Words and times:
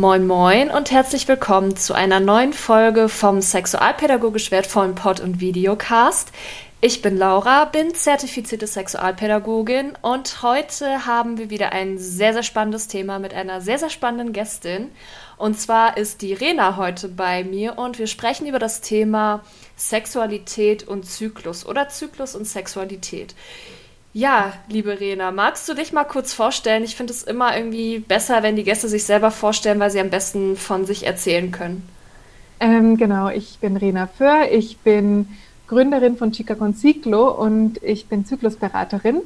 Moin 0.00 0.26
Moin 0.26 0.70
und 0.70 0.90
herzlich 0.90 1.28
willkommen 1.28 1.76
zu 1.76 1.92
einer 1.92 2.20
neuen 2.20 2.54
Folge 2.54 3.10
vom 3.10 3.42
sexualpädagogisch 3.42 4.50
wertvollen 4.50 4.94
Pod- 4.94 5.20
und 5.20 5.40
Videocast. 5.40 6.32
Ich 6.80 7.02
bin 7.02 7.18
Laura, 7.18 7.66
bin 7.66 7.94
zertifizierte 7.94 8.66
Sexualpädagogin 8.66 9.92
und 10.00 10.42
heute 10.42 11.04
haben 11.04 11.36
wir 11.36 11.50
wieder 11.50 11.72
ein 11.72 11.98
sehr, 11.98 12.32
sehr 12.32 12.42
spannendes 12.42 12.88
Thema 12.88 13.18
mit 13.18 13.34
einer 13.34 13.60
sehr, 13.60 13.78
sehr 13.78 13.90
spannenden 13.90 14.32
Gästin. 14.32 14.90
Und 15.36 15.60
zwar 15.60 15.98
ist 15.98 16.22
die 16.22 16.32
Rena 16.32 16.78
heute 16.78 17.08
bei 17.08 17.44
mir 17.44 17.76
und 17.76 17.98
wir 17.98 18.06
sprechen 18.06 18.46
über 18.46 18.58
das 18.58 18.80
Thema 18.80 19.44
Sexualität 19.76 20.88
und 20.88 21.04
Zyklus 21.04 21.66
oder 21.66 21.90
Zyklus 21.90 22.34
und 22.34 22.46
Sexualität. 22.46 23.34
Ja, 24.12 24.54
liebe 24.68 24.98
Rena, 24.98 25.30
magst 25.30 25.68
du 25.68 25.74
dich 25.74 25.92
mal 25.92 26.02
kurz 26.02 26.32
vorstellen? 26.34 26.82
Ich 26.82 26.96
finde 26.96 27.12
es 27.12 27.22
immer 27.22 27.56
irgendwie 27.56 28.00
besser, 28.00 28.42
wenn 28.42 28.56
die 28.56 28.64
Gäste 28.64 28.88
sich 28.88 29.04
selber 29.04 29.30
vorstellen, 29.30 29.78
weil 29.78 29.92
sie 29.92 30.00
am 30.00 30.10
besten 30.10 30.56
von 30.56 30.84
sich 30.84 31.06
erzählen 31.06 31.52
können. 31.52 31.88
Ähm, 32.58 32.96
genau, 32.96 33.28
ich 33.28 33.58
bin 33.60 33.76
Rena 33.76 34.08
Föhr, 34.08 34.50
ich 34.50 34.78
bin 34.78 35.28
Gründerin 35.68 36.16
von 36.16 36.32
Chica 36.32 36.56
con 36.56 36.74
Ciclo 36.74 37.30
und 37.30 37.80
ich 37.84 38.06
bin 38.06 38.26
Zyklusberaterin. 38.26 39.22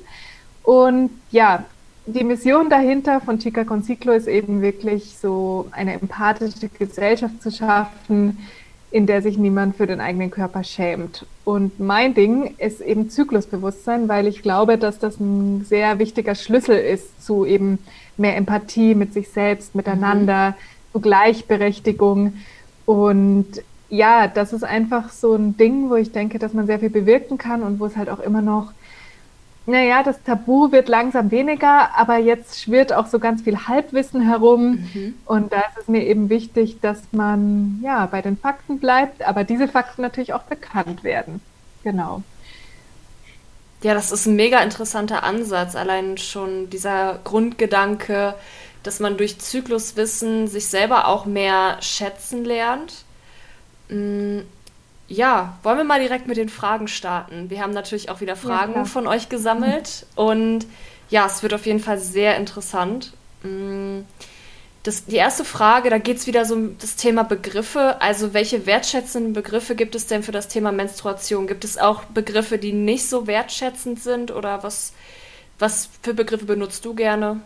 Und 0.63 1.11
ja, 1.31 1.65
die 2.05 2.23
Mission 2.23 2.69
dahinter 2.69 3.23
von 3.23 3.39
Chica 3.39 3.65
con 3.65 3.83
Ciclo 3.83 4.13
ist 4.13 4.29
eben 4.29 4.61
wirklich 4.61 5.17
so 5.17 5.67
eine 5.71 5.95
empathische 5.95 6.69
Gesellschaft 6.69 7.43
zu 7.43 7.51
schaffen, 7.51 8.47
in 8.95 9.07
der 9.07 9.23
sich 9.23 9.37
niemand 9.37 9.75
für 9.75 9.89
den 9.89 10.01
eigenen 10.01 10.31
Körper 10.31 10.63
schämt. 10.63 11.27
Und 11.45 11.81
mein 11.81 12.15
Ding 12.15 12.55
ist 12.59 12.81
eben 12.81 13.11
Zyklusbewusstsein, 13.11 14.09
weil 14.09 14.29
ich 14.29 14.41
glaube, 14.41 14.79
dass 14.79 15.01
das 15.01 15.19
ein 15.19 15.65
sehr 15.65 15.99
wichtiger 15.99 16.37
Schlüssel 16.37 16.77
ist 16.77 17.27
zu 17.27 17.45
eben 17.45 17.81
mehr 18.17 18.37
Empathie 18.37 18.95
mit 18.95 19.13
sich 19.13 19.31
selbst, 19.31 19.75
miteinander, 19.75 20.51
mhm. 20.51 20.55
zu 20.93 21.01
Gleichberechtigung. 21.01 22.35
Und 22.87 23.47
ja, 23.91 24.29
das 24.29 24.53
ist 24.53 24.63
einfach 24.63 25.11
so 25.11 25.35
ein 25.35 25.57
Ding, 25.57 25.91
wo 25.91 25.97
ich 25.97 26.13
denke, 26.13 26.39
dass 26.39 26.53
man 26.53 26.67
sehr 26.67 26.79
viel 26.79 26.91
bewirken 26.91 27.37
kann 27.37 27.65
und 27.65 27.81
wo 27.81 27.87
es 27.87 27.97
halt 27.97 28.09
auch 28.09 28.21
immer 28.21 28.43
noch 28.43 28.71
naja, 29.67 30.03
das 30.03 30.23
Tabu 30.23 30.73
wird 30.73 30.89
langsam 30.89 31.31
weniger, 31.31 31.97
aber 31.97 32.19
jetzt 32.19 32.61
schwirrt 32.61 32.93
auch 32.93 33.07
so 33.07 33.19
ganz 33.19 33.43
viel 33.43 33.67
Halbwissen 33.67 34.21
herum. 34.21 34.87
Mhm. 34.93 35.15
Und 35.25 35.53
da 35.53 35.61
ist 35.61 35.79
es 35.83 35.89
mir 35.89 36.05
eben 36.05 36.29
wichtig, 36.29 36.81
dass 36.81 36.99
man 37.13 37.81
ja 37.83 38.05
bei 38.07 38.21
den 38.21 38.37
Fakten 38.37 38.79
bleibt, 38.79 39.23
aber 39.23 39.45
diese 39.45 39.67
Fakten 39.69 40.03
natürlich 40.03 40.35
auch 40.35 40.43
bekannt 40.43 41.03
werden. 41.03 41.41
Genau. 41.83 42.23
Ja, 43.83 43.95
das 43.95 44.13
ist 44.13 44.27
ein 44.27 44.37
mega 44.37 44.61
interessanter 44.61 45.23
Ansatz. 45.25 45.77
Allein 45.77 46.19
schon 46.19 46.69
dieser 46.71 47.19
Grundgedanke, 47.25 48.35
dass 48.83 49.01
man 49.01 49.17
durch 49.17 49.39
Zykluswissen 49.39 50.47
sich 50.47 50.67
selber 50.67 51.09
auch 51.09 51.25
mehr 51.25 51.79
schätzen 51.81 52.45
lernt. 52.45 53.05
Ja, 55.07 55.59
wollen 55.63 55.77
wir 55.77 55.85
mal 55.85 56.01
direkt 56.01 56.27
mit 56.27 56.37
den 56.37 56.49
Fragen 56.49 56.89
starten. 56.89 57.51
Wir 57.51 57.61
haben 57.61 57.73
natürlich 57.73 58.09
auch 58.09 58.21
wieder 58.21 58.37
Fragen 58.37 58.75
ja, 58.75 58.85
von 58.85 59.07
euch 59.07 59.29
gesammelt 59.29 60.07
und 60.15 60.67
ja, 61.11 61.27
es 61.27 61.43
wird 61.43 61.53
auf 61.53 61.67
jeden 61.67 61.81
Fall 61.81 61.99
sehr 61.99 62.37
interessant. 62.37 63.13
Mm, 63.43 64.01
das, 64.83 65.05
die 65.05 65.17
erste 65.17 65.45
Frage, 65.45 65.91
da 65.91 65.99
geht 65.99 66.19
es 66.19 66.27
wieder 66.27 66.45
so 66.45 66.55
um 66.55 66.79
das 66.79 66.97
Thema 66.97 67.23
Begriffe. 67.23 68.01
Also 68.01 68.35
welche 68.35 68.67
wertschätzenden 68.67 69.33
Begriffe 69.33 69.75
gibt 69.75 69.95
es 69.95 70.07
denn 70.07 70.23
für 70.23 70.33
das 70.33 70.49
Thema 70.49 70.73
Menstruation? 70.73 71.47
Gibt 71.47 71.65
es 71.65 71.79
auch 71.79 72.05
Begriffe, 72.05 72.59
die 72.59 72.73
nicht 72.73 73.09
so 73.09 73.27
wertschätzend 73.27 74.03
sind 74.03 74.31
oder 74.31 74.63
was, 74.63 74.93
was 75.59 75.91
für 76.03 76.15
Begriffe 76.15 76.47
benutzt 76.47 76.85
du 76.85 76.95
gerne? 76.95 77.41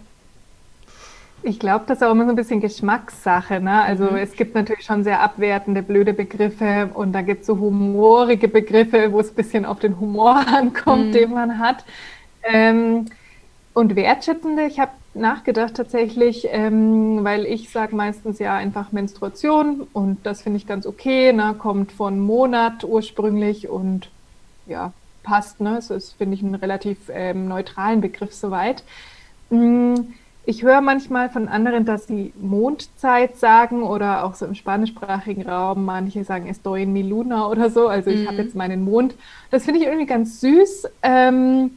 Ich 1.42 1.60
glaube, 1.60 1.84
das 1.86 1.98
ist 1.98 2.02
auch 2.04 2.10
immer 2.10 2.24
so 2.24 2.30
ein 2.30 2.36
bisschen 2.36 2.60
Geschmackssache. 2.60 3.60
Ne? 3.60 3.82
Also 3.82 4.04
mhm. 4.04 4.16
es 4.16 4.32
gibt 4.32 4.54
natürlich 4.54 4.84
schon 4.84 5.04
sehr 5.04 5.20
abwertende, 5.20 5.82
blöde 5.82 6.12
Begriffe 6.12 6.90
und 6.94 7.12
da 7.12 7.22
gibt 7.22 7.42
es 7.42 7.46
so 7.46 7.58
humorige 7.58 8.48
Begriffe, 8.48 9.12
wo 9.12 9.20
es 9.20 9.30
ein 9.30 9.34
bisschen 9.34 9.64
auf 9.64 9.78
den 9.78 10.00
Humor 10.00 10.44
ankommt, 10.52 11.08
mhm. 11.08 11.12
den 11.12 11.32
man 11.32 11.58
hat. 11.58 11.84
Ähm, 12.42 13.06
und 13.72 13.94
wertschätzende, 13.94 14.66
ich 14.66 14.80
habe 14.80 14.90
nachgedacht 15.14 15.74
tatsächlich, 15.74 16.48
ähm, 16.50 17.22
weil 17.22 17.46
ich 17.46 17.70
sage 17.70 17.94
meistens 17.94 18.40
ja 18.40 18.56
einfach 18.56 18.90
Menstruation 18.90 19.86
und 19.92 20.26
das 20.26 20.42
finde 20.42 20.56
ich 20.56 20.66
ganz 20.66 20.86
okay, 20.86 21.32
ne? 21.32 21.54
kommt 21.56 21.92
von 21.92 22.18
Monat 22.18 22.82
ursprünglich 22.82 23.68
und 23.68 24.10
ja, 24.66 24.92
passt. 25.22 25.60
Ne? 25.60 25.76
Das 25.76 25.90
ist, 25.90 26.14
finde 26.14 26.34
ich, 26.34 26.42
einen 26.42 26.56
relativ 26.56 26.98
ähm, 27.10 27.46
neutralen 27.46 28.00
Begriff 28.00 28.34
soweit. 28.34 28.82
Mhm 29.50 30.14
ich 30.48 30.62
höre 30.62 30.80
manchmal 30.80 31.28
von 31.28 31.46
anderen, 31.46 31.84
dass 31.84 32.06
sie 32.06 32.32
Mondzeit 32.40 33.36
sagen 33.36 33.82
oder 33.82 34.24
auch 34.24 34.34
so 34.34 34.46
im 34.46 34.54
spanischsprachigen 34.54 35.46
Raum, 35.46 35.84
manche 35.84 36.24
sagen 36.24 36.46
estoy 36.48 36.84
en 36.84 36.92
mi 36.94 37.02
luna 37.02 37.50
oder 37.50 37.68
so, 37.68 37.88
also 37.88 38.08
ich 38.08 38.22
mhm. 38.22 38.28
habe 38.28 38.38
jetzt 38.38 38.54
meinen 38.54 38.82
Mond. 38.82 39.14
Das 39.50 39.66
finde 39.66 39.80
ich 39.80 39.86
irgendwie 39.86 40.06
ganz 40.06 40.40
süß. 40.40 40.88
Ähm, 41.02 41.72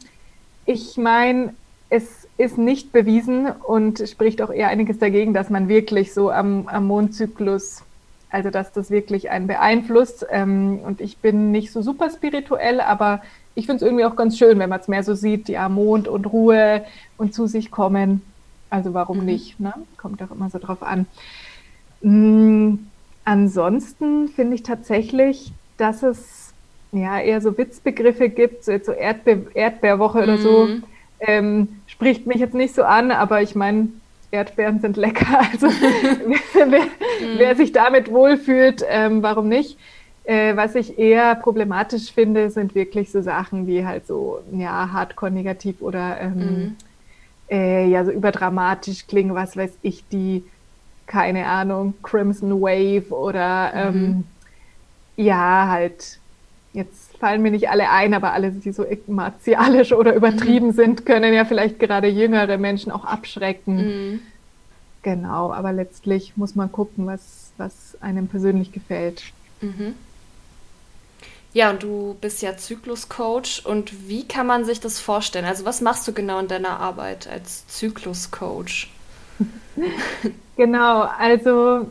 ich 0.65 0.95
meine, 0.95 1.53
es 1.89 2.29
ist 2.37 2.57
nicht 2.57 2.93
bewiesen 2.93 3.49
und 3.51 4.07
spricht 4.07 4.41
auch 4.41 4.51
eher 4.51 4.69
einiges 4.69 4.99
dagegen, 4.99 5.33
dass 5.33 5.49
man 5.49 5.67
wirklich 5.67 6.13
so 6.13 6.31
am, 6.31 6.69
am 6.69 6.87
Mondzyklus, 6.87 7.83
also 8.29 8.51
dass 8.51 8.71
das 8.71 8.89
wirklich 8.89 9.31
einen 9.31 9.47
beeinflusst. 9.47 10.25
Ähm, 10.31 10.79
und 10.85 11.01
ich 11.01 11.17
bin 11.17 11.51
nicht 11.51 11.73
so 11.73 11.81
super 11.81 12.09
spirituell, 12.09 12.79
aber 12.79 13.21
ich 13.53 13.65
finde 13.65 13.77
es 13.77 13.81
irgendwie 13.81 14.05
auch 14.05 14.15
ganz 14.15 14.37
schön, 14.37 14.59
wenn 14.59 14.69
man 14.69 14.79
es 14.79 14.87
mehr 14.87 15.03
so 15.03 15.13
sieht, 15.13 15.49
ja, 15.49 15.67
Mond 15.67 16.07
und 16.07 16.31
Ruhe 16.31 16.85
und 17.17 17.33
zu 17.33 17.47
sich 17.47 17.69
kommen. 17.69 18.21
Also 18.71 18.93
warum 18.95 19.19
mhm. 19.19 19.25
nicht? 19.25 19.59
Ne? 19.59 19.73
Kommt 19.97 20.21
doch 20.21 20.31
immer 20.31 20.49
so 20.49 20.57
drauf 20.57 20.81
an. 20.81 21.05
Mhm. 22.01 22.87
Ansonsten 23.23 24.29
finde 24.29 24.55
ich 24.55 24.63
tatsächlich, 24.63 25.51
dass 25.77 26.01
es 26.01 26.53
ja 26.91 27.19
eher 27.19 27.41
so 27.41 27.57
Witzbegriffe 27.57 28.29
gibt, 28.29 28.63
so, 28.63 28.71
so 28.81 28.93
Erdbe 28.93 29.47
Erdbeerwoche 29.53 30.17
mhm. 30.19 30.23
oder 30.23 30.37
so. 30.39 30.65
Mhm. 30.65 30.83
Ähm, 31.19 31.67
spricht 31.85 32.25
mich 32.25 32.37
jetzt 32.37 32.55
nicht 32.55 32.73
so 32.73 32.83
an, 32.83 33.11
aber 33.11 33.43
ich 33.43 33.53
meine, 33.53 33.89
Erdbeeren 34.31 34.79
sind 34.79 34.97
lecker. 34.97 35.41
Also 35.51 35.67
wer, 35.67 36.71
wer, 36.71 36.81
wer, 37.37 37.53
mhm. 37.53 37.57
sich 37.57 37.73
damit 37.73 38.09
wohlfühlt, 38.09 38.83
ähm, 38.89 39.21
warum 39.21 39.49
nicht? 39.49 39.77
Äh, 40.23 40.55
was 40.55 40.75
ich 40.75 40.97
eher 40.97 41.35
problematisch 41.35 42.11
finde, 42.11 42.49
sind 42.49 42.73
wirklich 42.73 43.11
so 43.11 43.21
Sachen 43.21 43.67
wie 43.67 43.85
halt 43.85 44.07
so, 44.07 44.39
ja, 44.53 44.91
hardcore-negativ 44.93 45.81
oder 45.81 46.21
ähm, 46.21 46.37
mhm 46.37 46.75
äh, 47.51 47.87
ja 47.87 48.05
so 48.05 48.11
überdramatisch 48.11 49.05
klingen, 49.07 49.35
was 49.35 49.57
weiß 49.57 49.71
ich, 49.81 50.07
die, 50.09 50.43
keine 51.05 51.45
Ahnung, 51.47 51.93
Crimson 52.01 52.61
Wave 52.61 53.11
oder 53.11 53.71
ähm, 53.75 54.01
mhm. 54.01 54.23
ja, 55.17 55.67
halt, 55.67 56.19
jetzt 56.73 57.17
fallen 57.17 57.41
mir 57.41 57.51
nicht 57.51 57.69
alle 57.69 57.89
ein, 57.91 58.13
aber 58.13 58.31
alle, 58.31 58.51
die 58.51 58.71
so 58.71 58.85
martialisch 59.07 59.91
oder 59.91 60.15
übertrieben 60.15 60.67
mhm. 60.67 60.73
sind, 60.73 61.05
können 61.05 61.33
ja 61.33 61.43
vielleicht 61.43 61.79
gerade 61.79 62.07
jüngere 62.07 62.57
Menschen 62.57 62.91
auch 62.91 63.03
abschrecken. 63.03 63.75
Mhm. 63.75 64.19
Genau, 65.03 65.51
aber 65.51 65.73
letztlich 65.73 66.37
muss 66.37 66.55
man 66.55 66.71
gucken, 66.71 67.07
was, 67.07 67.51
was 67.57 67.97
einem 68.01 68.27
persönlich 68.27 68.71
gefällt. 68.71 69.23
Mhm. 69.59 69.95
Ja, 71.53 71.69
und 71.69 71.83
du 71.83 72.15
bist 72.21 72.41
ja 72.41 72.55
Zykluscoach. 72.55 73.65
Und 73.65 74.07
wie 74.07 74.25
kann 74.27 74.47
man 74.47 74.63
sich 74.63 74.79
das 74.79 74.99
vorstellen? 74.99 75.45
Also, 75.45 75.65
was 75.65 75.81
machst 75.81 76.07
du 76.07 76.13
genau 76.13 76.39
in 76.39 76.47
deiner 76.47 76.79
Arbeit 76.79 77.27
als 77.27 77.67
Zykluscoach? 77.67 78.87
genau, 80.55 81.01
also 81.01 81.89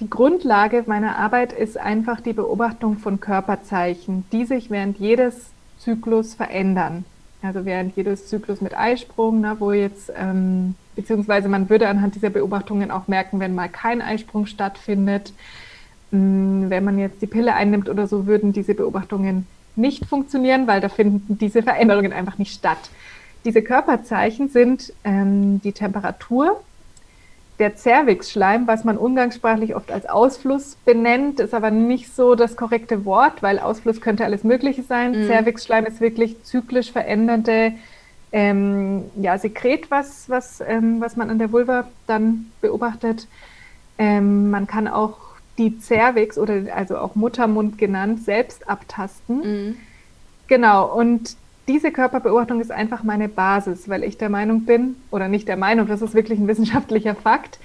die 0.00 0.10
Grundlage 0.10 0.82
meiner 0.86 1.16
Arbeit 1.16 1.52
ist 1.52 1.76
einfach 1.78 2.20
die 2.20 2.32
Beobachtung 2.32 2.98
von 2.98 3.20
Körperzeichen, 3.20 4.24
die 4.32 4.44
sich 4.44 4.70
während 4.70 4.98
jedes 4.98 5.50
Zyklus 5.78 6.34
verändern. 6.34 7.04
Also 7.42 7.64
während 7.64 7.94
jedes 7.94 8.26
Zyklus 8.26 8.60
mit 8.60 8.76
Eisprung, 8.76 9.40
ne, 9.40 9.56
wo 9.58 9.70
jetzt, 9.70 10.10
ähm, 10.16 10.74
beziehungsweise 10.96 11.48
man 11.48 11.68
würde 11.68 11.88
anhand 11.88 12.14
dieser 12.14 12.30
Beobachtungen 12.30 12.90
auch 12.90 13.06
merken, 13.06 13.38
wenn 13.38 13.54
mal 13.54 13.68
kein 13.68 14.00
Eisprung 14.00 14.46
stattfindet 14.46 15.32
wenn 16.14 16.84
man 16.84 16.98
jetzt 16.98 17.22
die 17.22 17.26
Pille 17.26 17.54
einnimmt 17.54 17.88
oder 17.88 18.06
so, 18.06 18.26
würden 18.26 18.52
diese 18.52 18.74
Beobachtungen 18.74 19.46
nicht 19.76 20.06
funktionieren, 20.06 20.66
weil 20.66 20.80
da 20.80 20.88
finden 20.88 21.38
diese 21.38 21.62
Veränderungen 21.62 22.12
einfach 22.12 22.38
nicht 22.38 22.54
statt. 22.54 22.78
Diese 23.44 23.62
Körperzeichen 23.62 24.48
sind 24.48 24.92
ähm, 25.04 25.60
die 25.62 25.72
Temperatur, 25.72 26.60
der 27.58 27.76
Zervixschleim, 27.76 28.66
was 28.66 28.84
man 28.84 28.96
umgangssprachlich 28.96 29.76
oft 29.76 29.92
als 29.92 30.06
Ausfluss 30.06 30.76
benennt, 30.84 31.38
ist 31.38 31.54
aber 31.54 31.70
nicht 31.70 32.12
so 32.12 32.34
das 32.34 32.56
korrekte 32.56 33.04
Wort, 33.04 33.42
weil 33.42 33.60
Ausfluss 33.60 34.00
könnte 34.00 34.24
alles 34.24 34.42
Mögliche 34.42 34.82
sein. 34.82 35.12
Mhm. 35.12 35.26
Zervixschleim 35.26 35.86
ist 35.86 36.00
wirklich 36.00 36.42
zyklisch 36.42 36.90
verändernde 36.90 37.72
ähm, 38.32 39.04
ja, 39.14 39.38
Sekret, 39.38 39.90
was, 39.92 40.28
was, 40.28 40.60
ähm, 40.66 41.00
was 41.00 41.16
man 41.16 41.30
an 41.30 41.38
der 41.38 41.52
Vulva 41.52 41.86
dann 42.08 42.50
beobachtet. 42.60 43.28
Ähm, 43.98 44.50
man 44.50 44.66
kann 44.66 44.88
auch 44.88 45.18
die 45.58 45.78
Cervix 45.80 46.38
oder 46.38 46.74
also 46.74 46.98
auch 46.98 47.14
Muttermund 47.14 47.78
genannt 47.78 48.24
selbst 48.24 48.68
abtasten. 48.68 49.36
Mhm. 49.38 49.76
Genau, 50.48 50.86
und 50.86 51.36
diese 51.68 51.90
Körperbeobachtung 51.90 52.60
ist 52.60 52.70
einfach 52.70 53.02
meine 53.02 53.28
Basis, 53.28 53.88
weil 53.88 54.04
ich 54.04 54.18
der 54.18 54.28
Meinung 54.28 54.66
bin, 54.66 54.96
oder 55.10 55.28
nicht 55.28 55.48
der 55.48 55.56
Meinung, 55.56 55.86
das 55.86 56.02
ist 56.02 56.14
wirklich 56.14 56.38
ein 56.38 56.48
wissenschaftlicher 56.48 57.14
Fakt, 57.14 57.58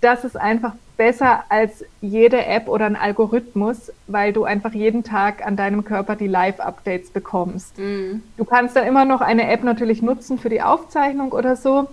das 0.00 0.24
ist 0.24 0.36
einfach 0.36 0.74
besser 0.98 1.44
als 1.48 1.84
jede 2.02 2.44
App 2.44 2.68
oder 2.68 2.84
ein 2.84 2.96
Algorithmus, 2.96 3.90
weil 4.06 4.34
du 4.34 4.44
einfach 4.44 4.72
jeden 4.72 5.02
Tag 5.02 5.44
an 5.44 5.56
deinem 5.56 5.84
Körper 5.84 6.14
die 6.14 6.26
Live-Updates 6.26 7.10
bekommst. 7.10 7.78
Mhm. 7.78 8.22
Du 8.36 8.44
kannst 8.44 8.76
dann 8.76 8.86
immer 8.86 9.06
noch 9.06 9.22
eine 9.22 9.50
App 9.50 9.64
natürlich 9.64 10.02
nutzen 10.02 10.38
für 10.38 10.50
die 10.50 10.60
Aufzeichnung 10.60 11.32
oder 11.32 11.56
so, 11.56 11.88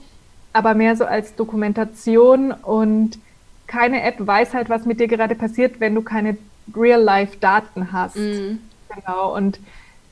aber 0.52 0.74
mehr 0.74 0.98
so 0.98 1.06
als 1.06 1.36
Dokumentation 1.36 2.52
und 2.52 3.18
keine 3.72 4.04
App 4.04 4.16
weiß 4.20 4.54
halt, 4.54 4.70
was 4.70 4.86
mit 4.86 5.00
dir 5.00 5.08
gerade 5.08 5.34
passiert, 5.34 5.80
wenn 5.80 5.96
du 5.96 6.02
keine 6.02 6.38
Real-Life-Daten 6.76 7.94
hast. 7.94 8.18
Mhm. 8.18 8.60
Genau. 8.94 9.34
Und 9.34 9.60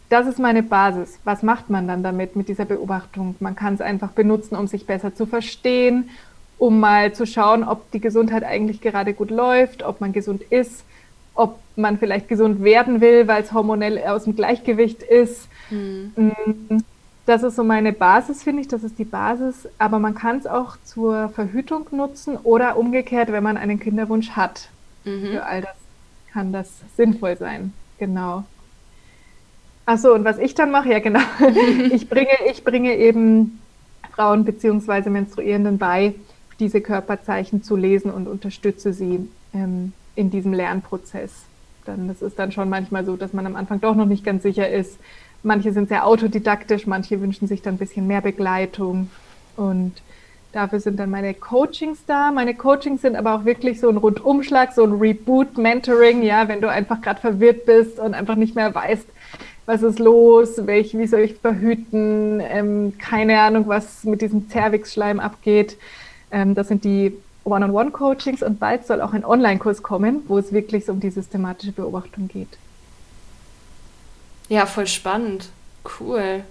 das 0.07 0.27
ist 0.27 0.39
meine 0.39 0.63
Basis. 0.63 1.19
Was 1.25 1.43
macht 1.43 1.69
man 1.69 1.85
dann 1.85 2.01
damit 2.01 2.37
mit 2.37 2.47
dieser 2.47 2.63
Beobachtung? 2.63 3.35
Man 3.41 3.55
kann 3.55 3.73
es 3.73 3.81
einfach 3.81 4.11
benutzen, 4.11 4.55
um 4.55 4.67
sich 4.67 4.85
besser 4.85 5.13
zu 5.13 5.25
verstehen, 5.25 6.09
um 6.57 6.79
mal 6.79 7.11
zu 7.13 7.25
schauen, 7.25 7.65
ob 7.65 7.91
die 7.91 7.99
Gesundheit 7.99 8.45
eigentlich 8.45 8.79
gerade 8.79 9.13
gut 9.13 9.29
läuft, 9.29 9.83
ob 9.83 9.99
man 9.99 10.13
gesund 10.13 10.41
ist, 10.41 10.85
ob 11.35 11.59
man 11.75 11.97
vielleicht 11.97 12.29
gesund 12.29 12.63
werden 12.63 13.01
will, 13.01 13.27
weil 13.27 13.43
es 13.43 13.51
hormonell 13.51 13.99
aus 14.07 14.23
dem 14.23 14.37
Gleichgewicht 14.37 15.03
ist. 15.03 15.49
Mhm. 15.69 16.83
Das 17.29 17.43
ist 17.43 17.57
so 17.57 17.63
meine 17.63 17.93
Basis, 17.93 18.41
finde 18.41 18.63
ich. 18.63 18.67
Das 18.69 18.83
ist 18.83 18.97
die 18.97 19.05
Basis. 19.05 19.69
Aber 19.77 19.99
man 19.99 20.15
kann 20.15 20.39
es 20.39 20.47
auch 20.47 20.77
zur 20.83 21.29
Verhütung 21.29 21.85
nutzen 21.91 22.37
oder 22.37 22.75
umgekehrt, 22.75 23.31
wenn 23.31 23.43
man 23.43 23.55
einen 23.55 23.79
Kinderwunsch 23.79 24.31
hat. 24.31 24.69
Mhm. 25.05 25.33
Für 25.33 25.45
all 25.45 25.61
das 25.61 25.75
kann 26.33 26.51
das 26.51 26.71
sinnvoll 26.97 27.37
sein. 27.37 27.71
Genau. 27.99 28.45
Achso, 29.85 30.11
und 30.15 30.25
was 30.25 30.39
ich 30.39 30.55
dann 30.55 30.71
mache, 30.71 30.89
ja 30.89 30.97
genau. 30.97 31.19
ich, 31.91 32.09
bringe, 32.09 32.31
ich 32.49 32.63
bringe 32.63 32.95
eben 32.97 33.61
Frauen 34.15 34.43
bzw. 34.43 35.11
Menstruierenden 35.11 35.77
bei, 35.77 36.15
diese 36.59 36.81
Körperzeichen 36.81 37.61
zu 37.61 37.75
lesen 37.75 38.09
und 38.09 38.27
unterstütze 38.27 38.91
sie 38.91 39.29
ähm, 39.53 39.93
in 40.15 40.31
diesem 40.31 40.53
Lernprozess. 40.53 41.43
Dann, 41.85 42.07
das 42.07 42.23
ist 42.23 42.39
dann 42.39 42.51
schon 42.51 42.69
manchmal 42.69 43.05
so, 43.05 43.15
dass 43.15 43.33
man 43.33 43.45
am 43.45 43.55
Anfang 43.55 43.81
doch 43.81 43.93
noch 43.93 44.07
nicht 44.07 44.23
ganz 44.23 44.41
sicher 44.41 44.67
ist. 44.67 44.97
Manche 45.43 45.71
sind 45.71 45.89
sehr 45.89 46.05
autodidaktisch, 46.05 46.85
manche 46.85 47.21
wünschen 47.21 47.47
sich 47.47 47.61
dann 47.61 47.75
ein 47.75 47.77
bisschen 47.77 48.07
mehr 48.07 48.21
Begleitung. 48.21 49.09
Und 49.55 49.93
dafür 50.51 50.79
sind 50.79 50.99
dann 50.99 51.09
meine 51.09 51.33
Coachings 51.33 51.99
da. 52.05 52.31
Meine 52.31 52.55
Coachings 52.55 53.01
sind 53.01 53.15
aber 53.15 53.35
auch 53.35 53.45
wirklich 53.45 53.79
so 53.79 53.89
ein 53.89 53.97
Rundumschlag, 53.97 54.73
so 54.73 54.83
ein 54.83 54.93
Reboot-Mentoring, 54.93 56.23
ja, 56.23 56.47
wenn 56.47 56.61
du 56.61 56.69
einfach 56.69 57.01
gerade 57.01 57.21
verwirrt 57.21 57.65
bist 57.65 57.99
und 57.99 58.13
einfach 58.13 58.35
nicht 58.35 58.55
mehr 58.55 58.73
weißt, 58.73 59.07
was 59.65 59.83
ist 59.83 59.99
los, 59.99 60.65
welch, 60.65 60.97
wie 60.97 61.05
soll 61.05 61.19
ich 61.19 61.35
verhüten, 61.35 62.41
ähm, 62.41 62.93
keine 62.97 63.39
Ahnung, 63.39 63.67
was 63.67 64.03
mit 64.03 64.21
diesem 64.21 64.49
Zervixschleim 64.49 65.19
abgeht. 65.19 65.77
Ähm, 66.31 66.55
das 66.55 66.69
sind 66.69 66.83
die 66.83 67.13
One-on-One-Coachings 67.43 68.41
und 68.41 68.59
bald 68.59 68.87
soll 68.87 69.01
auch 69.01 69.13
ein 69.13 69.23
Online-Kurs 69.23 69.83
kommen, 69.83 70.23
wo 70.27 70.37
es 70.37 70.51
wirklich 70.51 70.85
so 70.85 70.91
um 70.91 70.99
die 70.99 71.11
systematische 71.11 71.71
Beobachtung 71.71 72.27
geht. 72.27 72.57
Ja, 74.49 74.65
voll 74.65 74.87
spannend. 74.87 75.49
Cool. 75.99 76.43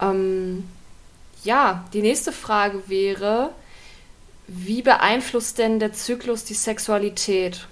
Ähm, 0.00 0.64
ja, 1.42 1.84
die 1.92 2.02
nächste 2.02 2.32
Frage 2.32 2.82
wäre, 2.88 3.50
wie 4.46 4.82
beeinflusst 4.82 5.58
denn 5.58 5.78
der 5.78 5.92
Zyklus 5.92 6.44
die 6.44 6.54
Sexualität? 6.54 7.66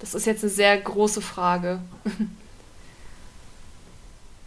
Das 0.00 0.14
ist 0.14 0.26
jetzt 0.26 0.42
eine 0.42 0.50
sehr 0.50 0.76
große 0.78 1.20
Frage. 1.20 1.80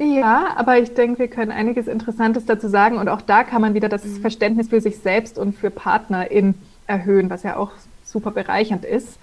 Ja, 0.04 0.54
aber 0.56 0.80
ich 0.80 0.96
denke, 0.96 1.20
wir 1.20 1.28
können 1.28 1.52
einiges 1.52 1.86
Interessantes 1.86 2.46
dazu 2.48 2.68
sagen 2.68 2.98
und 2.98 3.08
auch 3.08 3.22
da 3.22 3.44
kann 3.44 3.62
man 3.62 3.76
wieder 3.76 3.88
das 3.88 4.04
mhm. 4.04 4.22
Verständnis 4.22 4.70
für 4.70 4.82
sich 4.82 4.98
selbst 4.98 5.38
und 5.38 5.56
für 5.56 5.70
PartnerInnen 5.70 6.56
erhöhen, 6.88 7.30
was 7.30 7.44
ja 7.44 7.56
auch 7.56 7.70
super 8.04 8.32
bereichernd 8.32 8.84
ist. 8.84 9.20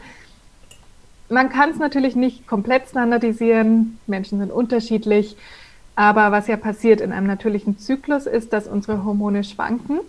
Man 1.29 1.51
kann 1.51 1.71
es 1.71 1.79
natürlich 1.79 2.17
nicht 2.17 2.47
komplett 2.47 2.89
standardisieren, 2.89 3.99
Menschen 4.07 4.39
sind 4.39 4.51
unterschiedlich, 4.51 5.37
aber 5.95 6.33
was 6.33 6.47
ja 6.47 6.57
passiert 6.57 7.01
in 7.01 7.13
einem 7.13 7.27
natürlichen 7.27 7.79
Zyklus 7.79 8.27
ist, 8.27 8.53
dass 8.53 8.67
unsere 8.67 9.05
Hormone 9.05 9.45
schwanken. 9.45 10.01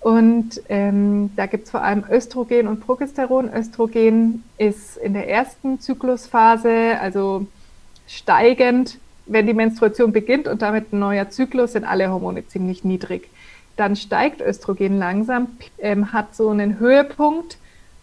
Und 0.00 0.62
ähm, 0.70 1.30
da 1.36 1.44
gibt 1.44 1.64
es 1.64 1.70
vor 1.70 1.82
allem 1.82 2.04
Östrogen 2.10 2.68
und 2.68 2.80
Progesteron. 2.80 3.52
Östrogen 3.52 4.44
ist 4.56 4.96
in 4.96 5.12
der 5.12 5.28
ersten 5.28 5.78
Zyklusphase, 5.78 6.98
also 7.00 7.46
steigend, 8.06 8.98
wenn 9.26 9.46
die 9.46 9.52
Menstruation 9.52 10.12
beginnt 10.12 10.48
und 10.48 10.62
damit 10.62 10.92
ein 10.92 11.00
neuer 11.00 11.28
Zyklus, 11.28 11.72
sind 11.72 11.84
alle 11.84 12.10
Hormone 12.10 12.46
ziemlich 12.46 12.82
niedrig. 12.82 13.28
Dann 13.76 13.94
steigt 13.94 14.40
Östrogen 14.40 14.98
langsam, 14.98 15.48
ähm, 15.78 16.12
hat 16.14 16.34
so 16.34 16.48
einen 16.48 16.78
Höhepunkt 16.78 17.58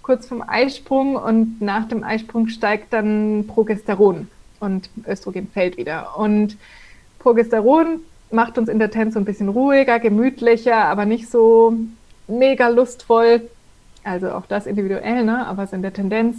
kurz 0.07 0.25
vom 0.25 0.41
Eisprung 0.41 1.17
und 1.17 1.59
nach 1.61 1.85
dem 1.85 2.01
Eisprung 2.01 2.47
steigt 2.47 2.93
dann 2.93 3.43
Progesteron 3.45 4.29
und 4.61 4.89
Östrogen 5.05 5.49
fällt 5.49 5.75
wieder. 5.75 6.17
Und 6.17 6.55
Progesteron 7.19 7.99
macht 8.31 8.57
uns 8.57 8.69
in 8.69 8.79
der 8.79 8.89
Tenz 8.89 9.15
so 9.15 9.19
ein 9.19 9.25
bisschen 9.25 9.49
ruhiger, 9.49 9.99
gemütlicher, 9.99 10.77
aber 10.77 11.03
nicht 11.03 11.29
so 11.29 11.73
mega 12.29 12.69
lustvoll. 12.69 13.49
Also 14.05 14.31
auch 14.31 14.45
das 14.45 14.65
individuell, 14.65 15.25
ne? 15.25 15.45
aber 15.45 15.63
es 15.63 15.71
ist 15.71 15.75
in 15.75 15.81
der 15.81 15.91
Tendenz. 15.91 16.37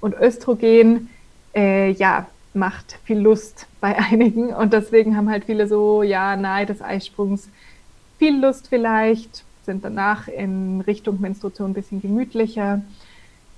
Und 0.00 0.14
Östrogen, 0.14 1.10
äh, 1.56 1.90
ja, 1.90 2.28
macht 2.54 3.00
viel 3.02 3.18
Lust 3.18 3.66
bei 3.80 3.98
einigen 4.10 4.54
und 4.54 4.72
deswegen 4.72 5.16
haben 5.16 5.28
halt 5.28 5.46
viele 5.46 5.66
so, 5.66 6.04
ja, 6.04 6.36
nahe 6.36 6.66
des 6.66 6.80
Eisprungs 6.80 7.48
viel 8.20 8.40
Lust 8.40 8.68
vielleicht, 8.68 9.42
sind 9.66 9.84
danach 9.84 10.28
in 10.28 10.82
Richtung 10.82 11.20
Menstruation 11.20 11.72
ein 11.72 11.74
bisschen 11.74 12.00
gemütlicher. 12.00 12.80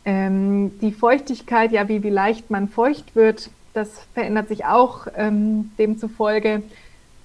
Ähm, 0.04 0.78
die 0.80 0.92
Feuchtigkeit, 0.92 1.72
ja, 1.72 1.88
wie, 1.88 2.02
wie 2.02 2.10
leicht 2.10 2.50
man 2.50 2.68
feucht 2.68 3.14
wird, 3.14 3.50
das 3.74 3.90
verändert 4.14 4.48
sich 4.48 4.64
auch 4.64 5.06
ähm, 5.16 5.70
demzufolge. 5.78 6.62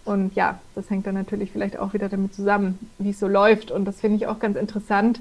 Und 0.03 0.35
ja, 0.35 0.59
das 0.75 0.89
hängt 0.89 1.07
dann 1.07 1.15
natürlich 1.15 1.51
vielleicht 1.51 1.79
auch 1.79 1.93
wieder 1.93 2.09
damit 2.09 2.35
zusammen, 2.35 2.77
wie 2.99 3.09
es 3.09 3.19
so 3.19 3.27
läuft. 3.27 3.71
Und 3.71 3.85
das 3.85 4.01
finde 4.01 4.17
ich 4.17 4.27
auch 4.27 4.39
ganz 4.39 4.55
interessant, 4.55 5.19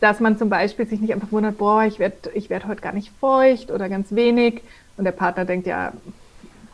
dass 0.00 0.20
man 0.20 0.38
zum 0.38 0.48
Beispiel 0.48 0.86
sich 0.86 1.00
nicht 1.00 1.12
einfach 1.12 1.32
wundert, 1.32 1.58
boah, 1.58 1.84
ich 1.84 1.98
werde 1.98 2.30
ich 2.34 2.50
werd 2.50 2.66
heute 2.66 2.80
gar 2.80 2.92
nicht 2.92 3.12
feucht 3.20 3.70
oder 3.70 3.88
ganz 3.88 4.14
wenig, 4.14 4.62
und 4.96 5.04
der 5.04 5.12
Partner 5.12 5.44
denkt, 5.44 5.66
ja, 5.66 5.92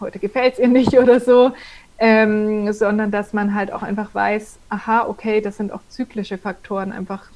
heute 0.01 0.19
gefällt 0.19 0.55
es 0.55 0.59
ihr 0.59 0.69
nicht 0.69 0.93
oder 0.99 1.21
so, 1.21 1.53
ähm, 1.99 2.73
sondern 2.73 3.11
dass 3.11 3.33
man 3.33 3.55
halt 3.55 3.73
auch 3.73 3.83
einfach 3.83 4.15
weiß, 4.15 4.59
aha, 4.69 5.07
okay, 5.07 5.41
das 5.41 5.57
sind 5.57 5.73
auch 5.73 5.81
zyklische 5.89 6.39
Faktoren, 6.39 6.93
einfach 6.93 7.31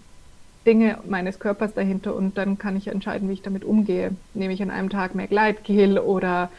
Dinge 0.67 0.99
meines 1.07 1.39
Körpers 1.39 1.75
dahinter 1.75 2.15
und 2.15 2.39
dann 2.39 2.59
kann 2.59 2.77
ich 2.77 2.89
entscheiden, 2.89 3.29
wie 3.29 3.35
ich 3.35 3.43
damit 3.43 3.65
umgehe. 3.65 4.15
Nehme 4.33 4.53
ich 4.53 4.63
an 4.63 4.71
einem 4.71 4.91
Tag 4.91 5.15
mehr 5.15 5.27
Gleitgel 5.27 5.99
oder 5.99 6.51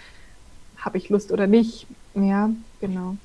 habe 0.77 0.97
ich 0.97 1.09
Lust 1.09 1.31
oder 1.31 1.47
nicht? 1.47 1.87
Ja, 2.13 2.49
genau. 2.79 3.17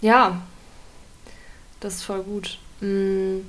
Ja, 0.00 0.42
das 1.80 1.96
ist 1.96 2.02
voll 2.02 2.22
gut. 2.22 2.58
Hm. 2.80 3.46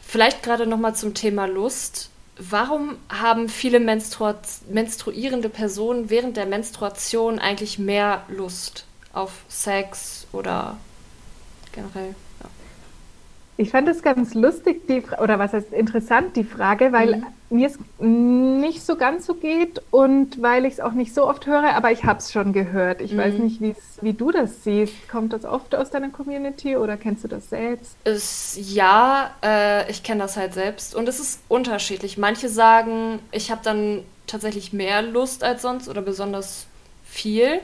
Vielleicht 0.00 0.42
gerade 0.42 0.66
noch 0.66 0.78
mal 0.78 0.94
zum 0.94 1.14
Thema 1.14 1.46
Lust. 1.46 2.10
Warum 2.38 2.96
haben 3.08 3.48
viele 3.48 3.80
Menstru 3.80 4.32
menstruierende 4.68 5.48
Personen 5.48 6.10
während 6.10 6.36
der 6.36 6.46
Menstruation 6.46 7.38
eigentlich 7.38 7.78
mehr 7.78 8.22
Lust 8.28 8.84
auf 9.12 9.32
Sex 9.48 10.26
oder 10.32 10.76
generell? 11.72 12.14
Ich 13.58 13.70
fand 13.70 13.88
es 13.88 14.02
ganz 14.02 14.34
lustig, 14.34 14.86
die, 14.86 15.02
oder 15.22 15.38
was 15.38 15.54
heißt 15.54 15.72
interessant, 15.72 16.36
die 16.36 16.44
Frage, 16.44 16.92
weil 16.92 17.16
mhm. 17.16 17.24
mir 17.48 17.68
es 17.68 17.78
nicht 17.98 18.84
so 18.84 18.96
ganz 18.96 19.24
so 19.24 19.34
geht 19.34 19.80
und 19.90 20.42
weil 20.42 20.66
ich 20.66 20.74
es 20.74 20.80
auch 20.80 20.92
nicht 20.92 21.14
so 21.14 21.26
oft 21.26 21.46
höre, 21.46 21.74
aber 21.74 21.90
ich 21.90 22.04
habe 22.04 22.18
es 22.18 22.30
schon 22.30 22.52
gehört. 22.52 23.00
Ich 23.00 23.12
mhm. 23.12 23.18
weiß 23.18 23.34
nicht, 23.38 23.62
wie 24.02 24.12
du 24.12 24.30
das 24.30 24.62
siehst. 24.62 25.08
Kommt 25.08 25.32
das 25.32 25.46
oft 25.46 25.74
aus 25.74 25.88
deiner 25.88 26.10
Community 26.10 26.76
oder 26.76 26.98
kennst 26.98 27.24
du 27.24 27.28
das 27.28 27.48
selbst? 27.48 27.96
Es, 28.04 28.58
ja, 28.60 29.30
äh, 29.42 29.90
ich 29.90 30.02
kenne 30.02 30.20
das 30.20 30.36
halt 30.36 30.52
selbst 30.52 30.94
und 30.94 31.08
es 31.08 31.18
ist 31.18 31.40
unterschiedlich. 31.48 32.18
Manche 32.18 32.50
sagen, 32.50 33.20
ich 33.32 33.50
habe 33.50 33.62
dann 33.64 34.02
tatsächlich 34.26 34.74
mehr 34.74 35.00
Lust 35.00 35.42
als 35.42 35.62
sonst 35.62 35.88
oder 35.88 36.02
besonders 36.02 36.66
viel. 37.06 37.60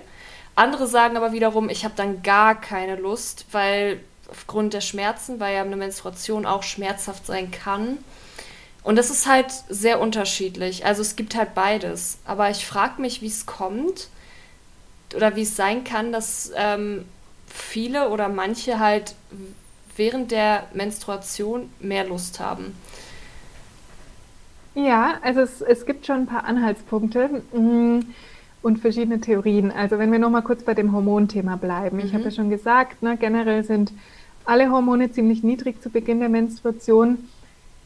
Andere 0.54 0.86
sagen 0.86 1.16
aber 1.18 1.32
wiederum, 1.32 1.68
ich 1.68 1.84
habe 1.84 1.94
dann 1.96 2.22
gar 2.22 2.58
keine 2.58 2.96
Lust, 2.96 3.46
weil 3.52 4.00
aufgrund 4.32 4.72
der 4.72 4.80
Schmerzen, 4.80 5.38
weil 5.40 5.54
ja 5.54 5.60
eine 5.60 5.76
Menstruation 5.76 6.46
auch 6.46 6.62
schmerzhaft 6.62 7.26
sein 7.26 7.50
kann. 7.50 7.98
Und 8.82 8.96
das 8.96 9.10
ist 9.10 9.28
halt 9.28 9.52
sehr 9.68 10.00
unterschiedlich. 10.00 10.86
Also 10.86 11.02
es 11.02 11.14
gibt 11.14 11.36
halt 11.36 11.54
beides. 11.54 12.18
Aber 12.24 12.50
ich 12.50 12.66
frage 12.66 13.00
mich, 13.00 13.20
wie 13.20 13.28
es 13.28 13.44
kommt 13.46 14.08
oder 15.14 15.36
wie 15.36 15.42
es 15.42 15.54
sein 15.54 15.84
kann, 15.84 16.12
dass 16.12 16.50
ähm, 16.56 17.04
viele 17.46 18.08
oder 18.08 18.28
manche 18.28 18.80
halt 18.80 19.14
während 19.96 20.30
der 20.30 20.64
Menstruation 20.72 21.68
mehr 21.78 22.06
Lust 22.06 22.40
haben. 22.40 22.74
Ja, 24.74 25.18
also 25.22 25.40
es, 25.40 25.60
es 25.60 25.84
gibt 25.84 26.06
schon 26.06 26.20
ein 26.20 26.26
paar 26.26 26.44
Anhaltspunkte 26.44 27.42
mm, 27.52 28.00
und 28.62 28.78
verschiedene 28.78 29.20
Theorien. 29.20 29.70
Also 29.70 29.98
wenn 29.98 30.10
wir 30.10 30.18
nochmal 30.18 30.42
kurz 30.42 30.62
bei 30.62 30.72
dem 30.72 30.92
Hormonthema 30.92 31.56
bleiben. 31.56 31.98
Mhm. 31.98 32.04
Ich 32.06 32.14
habe 32.14 32.24
ja 32.24 32.30
schon 32.30 32.48
gesagt, 32.48 33.02
ne, 33.02 33.18
generell 33.18 33.62
sind 33.64 33.92
alle 34.46 34.70
Hormone 34.70 35.10
ziemlich 35.12 35.42
niedrig 35.42 35.82
zu 35.82 35.90
Beginn 35.90 36.20
der 36.20 36.28
Menstruation. 36.28 37.28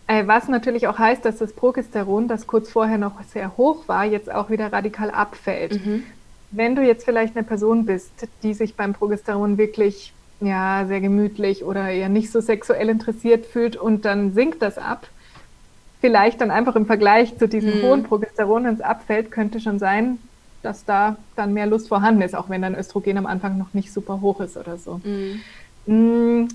Äh, 0.06 0.26
was 0.26 0.48
natürlich 0.48 0.86
auch 0.86 0.98
heißt, 0.98 1.25
dass 1.25 1.38
das 1.38 1.52
Progesteron, 1.52 2.28
das 2.28 2.46
kurz 2.46 2.70
vorher 2.70 2.98
noch 2.98 3.22
sehr 3.25 3.56
hoch 3.56 3.88
war, 3.88 4.04
jetzt 4.04 4.32
auch 4.32 4.50
wieder 4.50 4.72
radikal 4.72 5.10
abfällt. 5.10 5.84
Mhm. 5.84 6.04
Wenn 6.52 6.76
du 6.76 6.82
jetzt 6.82 7.04
vielleicht 7.04 7.36
eine 7.36 7.44
Person 7.44 7.86
bist, 7.86 8.12
die 8.42 8.54
sich 8.54 8.76
beim 8.76 8.92
Progesteron 8.92 9.58
wirklich 9.58 10.12
ja, 10.40 10.84
sehr 10.86 11.00
gemütlich 11.00 11.64
oder 11.64 11.88
eher 11.88 12.08
nicht 12.08 12.30
so 12.30 12.40
sexuell 12.40 12.88
interessiert 12.88 13.46
fühlt 13.46 13.76
und 13.76 14.04
dann 14.04 14.32
sinkt 14.32 14.62
das 14.62 14.78
ab, 14.78 15.08
vielleicht 16.00 16.40
dann 16.40 16.50
einfach 16.50 16.76
im 16.76 16.86
Vergleich 16.86 17.36
zu 17.38 17.48
diesem 17.48 17.78
mhm. 17.78 17.82
hohen 17.82 18.02
Progesteron, 18.04 18.64
wenn 18.64 18.75
es 18.75 18.80
abfällt, 18.80 19.30
könnte 19.30 19.60
schon 19.60 19.78
sein, 19.78 20.18
dass 20.62 20.84
da 20.84 21.16
dann 21.36 21.52
mehr 21.54 21.66
Lust 21.66 21.88
vorhanden 21.88 22.22
ist, 22.22 22.34
auch 22.34 22.48
wenn 22.48 22.62
dann 22.62 22.75
Östrogen 22.75 23.18
am 23.18 23.26
Anfang 23.26 23.56
noch 23.56 23.72
nicht 23.72 23.92
super 23.92 24.20
hoch 24.20 24.40
ist 24.40 24.56
oder 24.56 24.76
so. 24.76 25.00
Mhm. 25.02 25.40
Mm, 25.86 26.46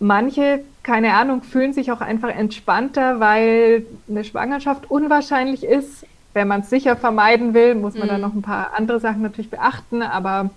manche, 0.00 0.60
keine 0.82 1.14
Ahnung, 1.14 1.42
fühlen 1.42 1.72
sich 1.72 1.92
auch 1.92 2.00
einfach 2.00 2.28
entspannter, 2.28 3.20
weil 3.20 3.86
eine 4.08 4.24
Schwangerschaft 4.24 4.90
unwahrscheinlich 4.90 5.64
ist. 5.64 6.06
Wenn 6.34 6.48
man 6.48 6.62
es 6.62 6.70
sicher 6.70 6.96
vermeiden 6.96 7.52
will, 7.54 7.74
muss 7.74 7.94
man 7.94 8.04
mhm. 8.04 8.12
dann 8.12 8.20
noch 8.22 8.34
ein 8.34 8.42
paar 8.42 8.72
andere 8.76 9.00
Sachen 9.00 9.22
natürlich 9.22 9.50
beachten, 9.50 10.02
aber 10.02 10.50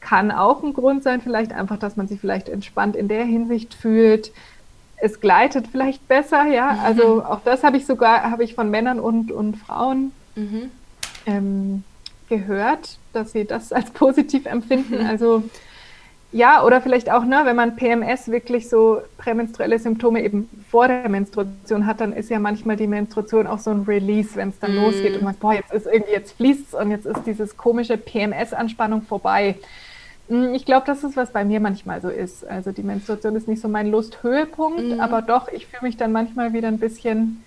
kann 0.00 0.30
auch 0.30 0.62
ein 0.62 0.72
Grund 0.72 1.02
sein, 1.02 1.20
vielleicht 1.20 1.52
einfach, 1.52 1.78
dass 1.78 1.96
man 1.96 2.08
sich 2.08 2.20
vielleicht 2.20 2.48
entspannt 2.48 2.96
in 2.96 3.08
der 3.08 3.24
Hinsicht 3.24 3.72
fühlt. 3.74 4.32
Es 4.96 5.20
gleitet 5.20 5.66
vielleicht 5.70 6.06
besser, 6.08 6.46
ja. 6.46 6.72
Mhm. 6.72 6.80
Also 6.80 7.24
auch 7.24 7.40
das 7.44 7.62
habe 7.62 7.76
ich 7.76 7.86
sogar, 7.86 8.30
habe 8.30 8.44
ich 8.44 8.54
von 8.54 8.70
Männern 8.70 8.98
und, 8.98 9.30
und 9.30 9.56
Frauen 9.56 10.12
mhm. 10.34 10.70
ähm, 11.26 11.84
gehört, 12.28 12.98
dass 13.12 13.32
sie 13.32 13.44
das 13.44 13.72
als 13.72 13.90
positiv 13.90 14.46
empfinden. 14.46 15.06
Also 15.06 15.44
ja, 16.32 16.64
oder 16.64 16.80
vielleicht 16.80 17.10
auch, 17.10 17.24
ne, 17.24 17.42
wenn 17.44 17.56
man 17.56 17.76
PMS 17.76 18.28
wirklich 18.28 18.68
so 18.68 19.02
prämenstruelle 19.18 19.78
Symptome 19.78 20.22
eben 20.22 20.48
vor 20.70 20.88
der 20.88 21.08
Menstruation 21.10 21.86
hat, 21.86 22.00
dann 22.00 22.14
ist 22.14 22.30
ja 22.30 22.38
manchmal 22.38 22.76
die 22.76 22.86
Menstruation 22.86 23.46
auch 23.46 23.58
so 23.58 23.70
ein 23.70 23.82
Release, 23.82 24.34
wenn 24.34 24.48
es 24.48 24.58
dann 24.58 24.74
mm. 24.74 24.82
losgeht 24.82 25.16
und 25.16 25.24
man, 25.24 25.34
boah, 25.34 25.52
jetzt 25.52 25.72
ist 25.72 25.86
irgendwie, 25.86 26.12
jetzt 26.12 26.32
fließt 26.38 26.74
und 26.74 26.90
jetzt 26.90 27.04
ist 27.04 27.26
dieses 27.26 27.58
komische 27.58 27.98
PMS-Anspannung 27.98 29.02
vorbei. 29.02 29.56
Hm, 30.28 30.54
ich 30.54 30.64
glaube, 30.64 30.86
das 30.86 31.04
ist, 31.04 31.18
was 31.18 31.32
bei 31.32 31.44
mir 31.44 31.60
manchmal 31.60 32.00
so 32.00 32.08
ist. 32.08 32.46
Also 32.48 32.72
die 32.72 32.82
Menstruation 32.82 33.36
ist 33.36 33.46
nicht 33.46 33.60
so 33.60 33.68
mein 33.68 33.90
Lusthöhepunkt, 33.90 34.96
mm. 34.96 35.00
aber 35.00 35.20
doch, 35.20 35.48
ich 35.48 35.66
fühle 35.66 35.82
mich 35.82 35.98
dann 35.98 36.12
manchmal 36.12 36.54
wieder 36.54 36.68
ein 36.68 36.78
bisschen 36.78 37.44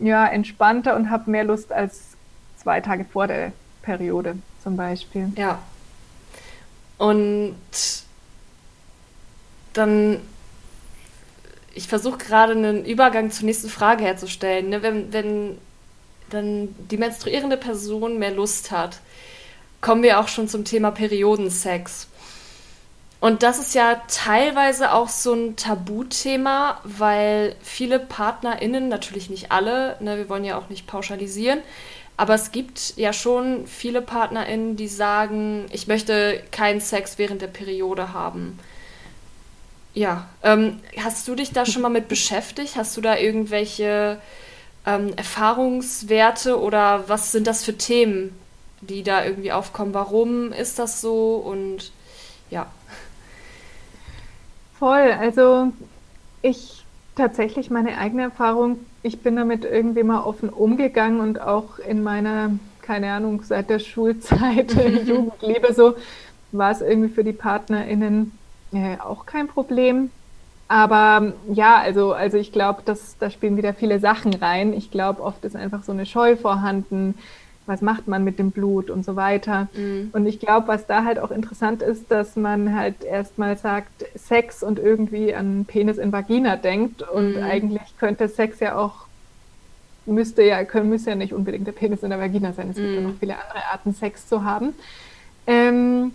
ja, 0.00 0.26
entspannter 0.26 0.96
und 0.96 1.08
habe 1.08 1.30
mehr 1.30 1.44
Lust 1.44 1.72
als 1.72 2.16
zwei 2.56 2.80
Tage 2.80 3.04
vor 3.04 3.28
der 3.28 3.52
Periode 3.82 4.36
zum 4.64 4.76
Beispiel. 4.76 5.28
Ja. 5.36 5.60
Und 7.02 7.56
dann, 9.72 10.20
ich 11.74 11.88
versuche 11.88 12.18
gerade 12.18 12.52
einen 12.52 12.84
Übergang 12.84 13.32
zur 13.32 13.46
nächsten 13.46 13.68
Frage 13.68 14.04
herzustellen. 14.04 14.68
Ne? 14.68 14.84
Wenn, 14.84 15.12
wenn 15.12 15.58
dann 16.30 16.68
die 16.92 16.98
menstruierende 16.98 17.56
Person 17.56 18.20
mehr 18.20 18.30
Lust 18.30 18.70
hat, 18.70 19.00
kommen 19.80 20.04
wir 20.04 20.20
auch 20.20 20.28
schon 20.28 20.46
zum 20.46 20.64
Thema 20.64 20.92
Periodensex. 20.92 22.06
Und 23.18 23.42
das 23.42 23.58
ist 23.58 23.74
ja 23.74 24.00
teilweise 24.06 24.92
auch 24.92 25.08
so 25.08 25.32
ein 25.34 25.56
Tabuthema, 25.56 26.80
weil 26.84 27.56
viele 27.62 27.98
PartnerInnen, 27.98 28.88
natürlich 28.88 29.28
nicht 29.28 29.50
alle, 29.50 29.96
ne, 29.98 30.18
wir 30.18 30.28
wollen 30.28 30.44
ja 30.44 30.56
auch 30.56 30.68
nicht 30.68 30.86
pauschalisieren, 30.86 31.62
aber 32.22 32.34
es 32.34 32.52
gibt 32.52 32.96
ja 32.96 33.12
schon 33.12 33.66
viele 33.66 34.00
PartnerInnen, 34.00 34.76
die 34.76 34.86
sagen, 34.86 35.66
ich 35.72 35.88
möchte 35.88 36.40
keinen 36.52 36.80
Sex 36.80 37.18
während 37.18 37.42
der 37.42 37.48
Periode 37.48 38.12
haben. 38.12 38.60
Ja, 39.92 40.28
ähm, 40.44 40.78
hast 41.02 41.26
du 41.26 41.34
dich 41.34 41.50
da 41.50 41.66
schon 41.66 41.82
mal 41.82 41.88
mit 41.88 42.06
beschäftigt? 42.06 42.76
Hast 42.76 42.96
du 42.96 43.00
da 43.00 43.16
irgendwelche 43.16 44.20
ähm, 44.86 45.12
Erfahrungswerte 45.16 46.60
oder 46.60 47.08
was 47.08 47.32
sind 47.32 47.48
das 47.48 47.64
für 47.64 47.76
Themen, 47.76 48.38
die 48.82 49.02
da 49.02 49.24
irgendwie 49.24 49.50
aufkommen. 49.50 49.92
Warum 49.92 50.52
ist 50.52 50.78
das 50.78 51.00
so 51.00 51.34
und 51.34 51.90
ja. 52.50 52.70
Voll, 54.78 55.10
also 55.10 55.72
ich 56.40 56.84
tatsächlich 57.16 57.68
meine 57.68 57.98
eigene 57.98 58.22
Erfahrung, 58.22 58.86
ich 59.02 59.20
bin 59.20 59.36
damit 59.36 59.64
irgendwie 59.64 60.02
mal 60.02 60.22
offen 60.22 60.48
umgegangen 60.48 61.20
und 61.20 61.40
auch 61.40 61.78
in 61.78 62.02
meiner, 62.02 62.50
keine 62.82 63.12
Ahnung, 63.12 63.42
seit 63.42 63.70
der 63.70 63.78
Schulzeit, 63.78 64.74
Jugendliebe 65.06 65.72
so, 65.72 65.94
war 66.52 66.70
es 66.70 66.80
irgendwie 66.80 67.08
für 67.08 67.24
die 67.24 67.32
PartnerInnen 67.32 68.32
äh, 68.72 68.96
auch 68.98 69.26
kein 69.26 69.48
Problem. 69.48 70.10
Aber 70.68 71.34
ja, 71.52 71.76
also, 71.78 72.12
also 72.12 72.38
ich 72.38 72.52
glaube, 72.52 72.82
da 72.84 73.30
spielen 73.30 73.56
wieder 73.56 73.74
viele 73.74 73.98
Sachen 73.98 74.32
rein. 74.32 74.72
Ich 74.72 74.90
glaube, 74.90 75.22
oft 75.22 75.44
ist 75.44 75.56
einfach 75.56 75.82
so 75.82 75.92
eine 75.92 76.06
Scheu 76.06 76.36
vorhanden 76.36 77.14
was 77.66 77.80
macht 77.80 78.08
man 78.08 78.24
mit 78.24 78.38
dem 78.38 78.50
Blut 78.50 78.90
und 78.90 79.04
so 79.04 79.14
weiter. 79.16 79.68
Mhm. 79.74 80.10
Und 80.12 80.26
ich 80.26 80.40
glaube, 80.40 80.68
was 80.68 80.86
da 80.86 81.04
halt 81.04 81.18
auch 81.18 81.30
interessant 81.30 81.82
ist, 81.82 82.10
dass 82.10 82.36
man 82.36 82.74
halt 82.74 83.04
erstmal 83.04 83.56
sagt, 83.56 84.04
Sex 84.16 84.62
und 84.62 84.78
irgendwie 84.78 85.34
an 85.34 85.64
Penis 85.64 85.98
in 85.98 86.12
Vagina 86.12 86.56
denkt. 86.56 87.02
Und 87.02 87.36
mhm. 87.36 87.42
eigentlich 87.42 87.96
könnte 87.98 88.28
Sex 88.28 88.60
ja 88.60 88.76
auch, 88.76 89.06
müsste 90.06 90.42
ja, 90.42 90.64
können, 90.64 90.88
müsste 90.88 91.10
ja 91.10 91.16
nicht 91.16 91.32
unbedingt 91.32 91.66
der 91.66 91.72
Penis 91.72 92.02
in 92.02 92.10
der 92.10 92.18
Vagina 92.18 92.52
sein. 92.52 92.70
Es 92.70 92.76
mhm. 92.76 92.82
gibt 92.82 92.94
ja 92.94 93.00
mhm. 93.00 93.06
noch 93.08 93.18
viele 93.20 93.34
andere 93.34 93.64
Arten, 93.72 93.94
Sex 93.94 94.28
zu 94.28 94.44
haben. 94.44 94.74
Ähm, 95.46 96.12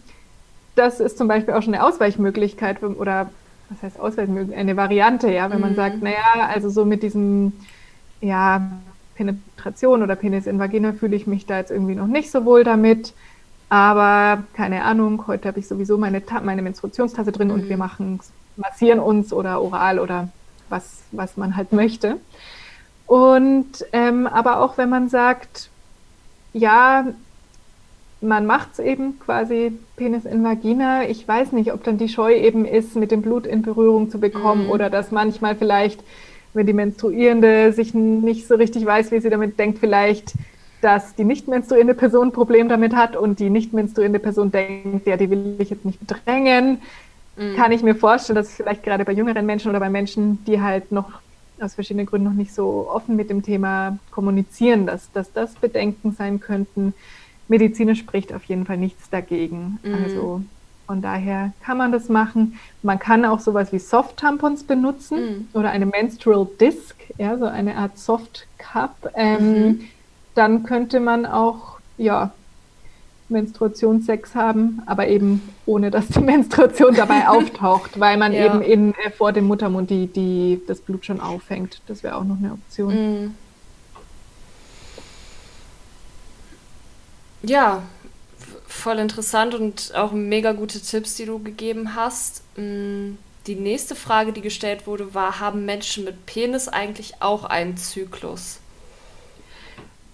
das 0.76 1.00
ist 1.00 1.18
zum 1.18 1.28
Beispiel 1.28 1.54
auch 1.54 1.64
schon 1.64 1.74
eine 1.74 1.84
Ausweichmöglichkeit 1.84 2.84
oder 2.84 3.30
was 3.70 3.84
heißt 3.84 4.00
Ausweichmöglichkeit? 4.00 4.60
Eine 4.60 4.78
Variante, 4.78 5.32
ja, 5.32 5.50
wenn 5.50 5.60
man 5.60 5.72
mhm. 5.72 5.76
sagt, 5.76 6.02
naja, 6.02 6.50
also 6.54 6.70
so 6.70 6.86
mit 6.86 7.04
diesem, 7.04 7.54
ja, 8.22 8.70
Penetration 9.18 10.04
oder 10.04 10.16
Penis 10.16 10.48
in 10.48 10.60
Vagina 10.60 10.94
fühle 10.94 11.16
ich 11.16 11.28
mich 11.28 11.46
da 11.46 11.58
jetzt 11.58 11.72
irgendwie 11.72 11.96
noch 11.96 12.08
nicht 12.08 12.32
so 12.32 12.46
wohl 12.46 12.64
damit. 12.64 13.14
Aber 13.70 14.44
keine 14.54 14.84
Ahnung, 14.84 15.26
heute 15.28 15.50
habe 15.50 15.60
ich 15.60 15.68
sowieso 15.68 15.98
meine, 15.98 16.22
meine 16.44 16.62
Menstruationstasse 16.62 17.32
drin 17.32 17.50
mhm. 17.50 17.54
und 17.54 17.70
wir 17.70 17.78
machen, 17.78 18.20
massieren 18.56 19.00
uns 19.00 19.34
oder 19.34 19.62
oral 19.62 20.00
oder 20.00 20.30
was, 20.70 21.02
was 21.12 21.36
man 21.36 21.58
halt 21.58 21.74
möchte. 21.74 22.18
Und 23.08 23.86
ähm, 23.92 24.28
aber 24.28 24.62
auch 24.62 24.78
wenn 24.78 24.90
man 24.90 25.10
sagt, 25.10 25.70
ja, 26.54 27.08
man 28.22 28.46
macht 28.46 28.70
es 28.74 28.80
eben 28.80 29.20
quasi 29.20 29.78
Penis 29.96 30.26
in 30.26 30.44
Vagina. 30.44 31.08
Ich 31.08 31.28
weiß 31.28 31.52
nicht, 31.52 31.74
ob 31.74 31.84
dann 31.84 31.98
die 31.98 32.10
Scheu 32.10 32.34
eben 32.36 32.66
ist, 32.66 32.96
mit 32.96 33.12
dem 33.12 33.22
Blut 33.22 33.46
in 33.46 33.62
Berührung 33.62 34.10
zu 34.10 34.20
bekommen 34.20 34.66
mhm. 34.66 34.72
oder 34.72 34.90
dass 34.90 35.12
manchmal 35.12 35.56
vielleicht 35.56 36.02
wenn 36.58 36.68
die 36.68 36.74
Menstruierende 36.74 37.72
sich 37.72 37.94
nicht 37.94 38.48
so 38.48 38.56
richtig 38.56 38.86
weiß, 38.86 39.12
wie 39.12 39.20
sie 39.20 39.30
damit 39.30 39.58
denkt, 39.58 39.80
vielleicht, 39.80 40.34
dass 40.82 41.16
die 41.16 41.24
nicht 41.24 41.48
menstruierende 41.48 41.94
Person 41.94 42.28
ein 42.28 42.32
Problem 42.34 42.68
damit 42.68 42.96
hat 42.96 43.16
und 43.16 43.40
die 43.40 43.50
nicht 43.50 43.74
menstruierende 43.74 44.20
Person 44.20 44.52
denkt, 44.52 45.08
ja, 45.08 45.16
die 45.16 45.30
will 45.30 45.56
ich 45.60 45.70
jetzt 45.70 45.86
nicht 45.86 46.00
bedrängen, 46.00 46.80
mhm. 47.38 47.56
kann 47.56 47.72
ich 47.72 47.82
mir 47.82 47.96
vorstellen, 47.96 48.36
dass 48.36 48.54
vielleicht 48.54 48.84
gerade 48.84 49.06
bei 49.06 49.14
jüngeren 49.14 49.46
Menschen 49.46 49.70
oder 49.70 49.80
bei 49.80 49.90
Menschen, 49.90 50.44
die 50.46 50.62
halt 50.62 50.92
noch 50.92 51.22
aus 51.60 51.76
verschiedenen 51.76 52.06
Gründen 52.06 52.28
noch 52.28 52.36
nicht 52.36 52.54
so 52.54 52.88
offen 52.92 53.16
mit 53.16 53.30
dem 53.30 53.42
Thema 53.42 53.98
kommunizieren, 54.12 54.86
dass, 54.86 55.12
dass 55.12 55.32
das 55.34 55.56
Bedenken 55.56 56.12
sein 56.12 56.40
könnten. 56.40 56.94
Medizinisch 57.48 58.00
spricht 58.00 58.34
auf 58.34 58.44
jeden 58.44 58.66
Fall 58.66 58.78
nichts 58.78 59.10
dagegen. 59.10 59.80
Mhm. 59.84 59.94
Also 60.04 60.42
von 60.88 61.02
daher 61.02 61.52
kann 61.64 61.78
man 61.78 61.92
das 61.92 62.08
machen. 62.08 62.58
Man 62.82 62.98
kann 62.98 63.26
auch 63.26 63.42
sowas 63.42 63.74
wie 63.74 63.80
Soft-Tampons 63.80 64.64
benutzen 64.64 65.20
mhm. 65.20 65.48
oder 65.54 65.70
eine 65.70 65.86
Menstrual 65.86 66.48
Disc, 66.60 66.96
ja, 67.18 67.38
so 67.38 67.46
eine 67.46 67.76
Art 67.76 68.00
Soft 68.00 68.48
Cup. 68.58 69.12
Ähm, 69.14 69.62
mhm. 69.62 69.82
Dann 70.34 70.64
könnte 70.64 71.02
man 71.02 71.26
auch, 71.26 71.80
ja, 71.98 72.32
Menstruationssex 73.30 74.36
haben, 74.36 74.82
aber 74.86 75.08
eben 75.10 75.42
ohne, 75.66 75.92
dass 75.92 76.08
die 76.08 76.20
Menstruation 76.22 76.96
dabei 76.96 77.28
auftaucht, 77.28 78.00
weil 78.00 78.18
man 78.18 78.32
ja. 78.32 78.46
eben 78.46 78.62
in, 78.62 78.94
äh, 78.94 79.12
vor 79.12 79.34
dem 79.34 79.46
Muttermund 79.46 79.90
die, 79.90 80.08
die, 80.08 80.62
das 80.68 80.80
Blut 80.80 81.06
schon 81.06 81.20
auffängt. 81.20 81.82
Das 81.88 82.02
wäre 82.04 82.16
auch 82.16 82.24
noch 82.24 82.38
eine 82.38 82.54
Option. 82.54 82.94
Mhm. 82.94 83.36
Ja, 87.44 87.84
voll 88.78 89.00
interessant 89.00 89.56
und 89.56 89.94
auch 89.96 90.12
mega 90.12 90.54
gute 90.54 90.80
Tipps, 90.80 91.16
die 91.16 91.26
du 91.26 91.40
gegeben 91.40 91.96
hast. 91.96 92.44
Mm, 92.58 93.16
die 93.48 93.56
nächste 93.56 93.96
Frage, 93.96 94.34
die 94.34 94.42
gestellt 94.42 94.88
wurde, 94.88 95.14
war, 95.14 95.40
haben 95.40 95.66
Menschen 95.66 96.04
mit 96.04 96.26
Penis 96.26 96.68
eigentlich 96.68 97.22
auch 97.22 97.46
einen 97.46 97.78
Zyklus? 97.78 98.60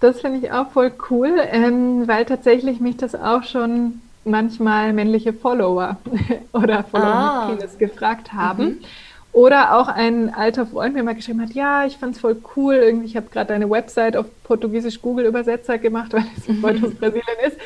Das 0.00 0.20
finde 0.20 0.38
ich 0.38 0.52
auch 0.52 0.70
voll 0.72 0.92
cool, 1.10 1.38
ähm, 1.50 2.06
weil 2.06 2.24
tatsächlich 2.24 2.80
mich 2.80 2.96
das 2.96 3.14
auch 3.14 3.42
schon 3.44 4.00
manchmal 4.24 4.92
männliche 4.92 5.32
Follower 5.32 5.96
oder 6.52 6.84
Follower 6.84 7.08
ah. 7.08 7.48
mit 7.48 7.58
Penis 7.58 7.78
gefragt 7.78 8.32
haben. 8.32 8.64
Mhm. 8.64 8.78
Oder 9.32 9.76
auch 9.76 9.88
ein 9.88 10.32
alter 10.32 10.64
Freund 10.64 10.94
mir 10.94 11.02
mal 11.02 11.16
geschrieben 11.16 11.42
hat, 11.42 11.54
ja, 11.54 11.84
ich 11.84 11.96
fand 11.96 12.14
es 12.14 12.20
voll 12.20 12.36
cool, 12.54 12.76
irgendwie, 12.76 13.06
ich 13.06 13.16
habe 13.16 13.26
gerade 13.30 13.52
eine 13.52 13.68
Website 13.68 14.16
auf 14.16 14.26
Portugiesisch 14.44 15.02
Google 15.02 15.26
Übersetzer 15.26 15.76
gemacht, 15.76 16.12
weil 16.12 16.24
es 16.36 16.60
Freund 16.60 16.84
aus 16.84 16.94
Brasilien 16.94 17.24
ist. 17.44 17.56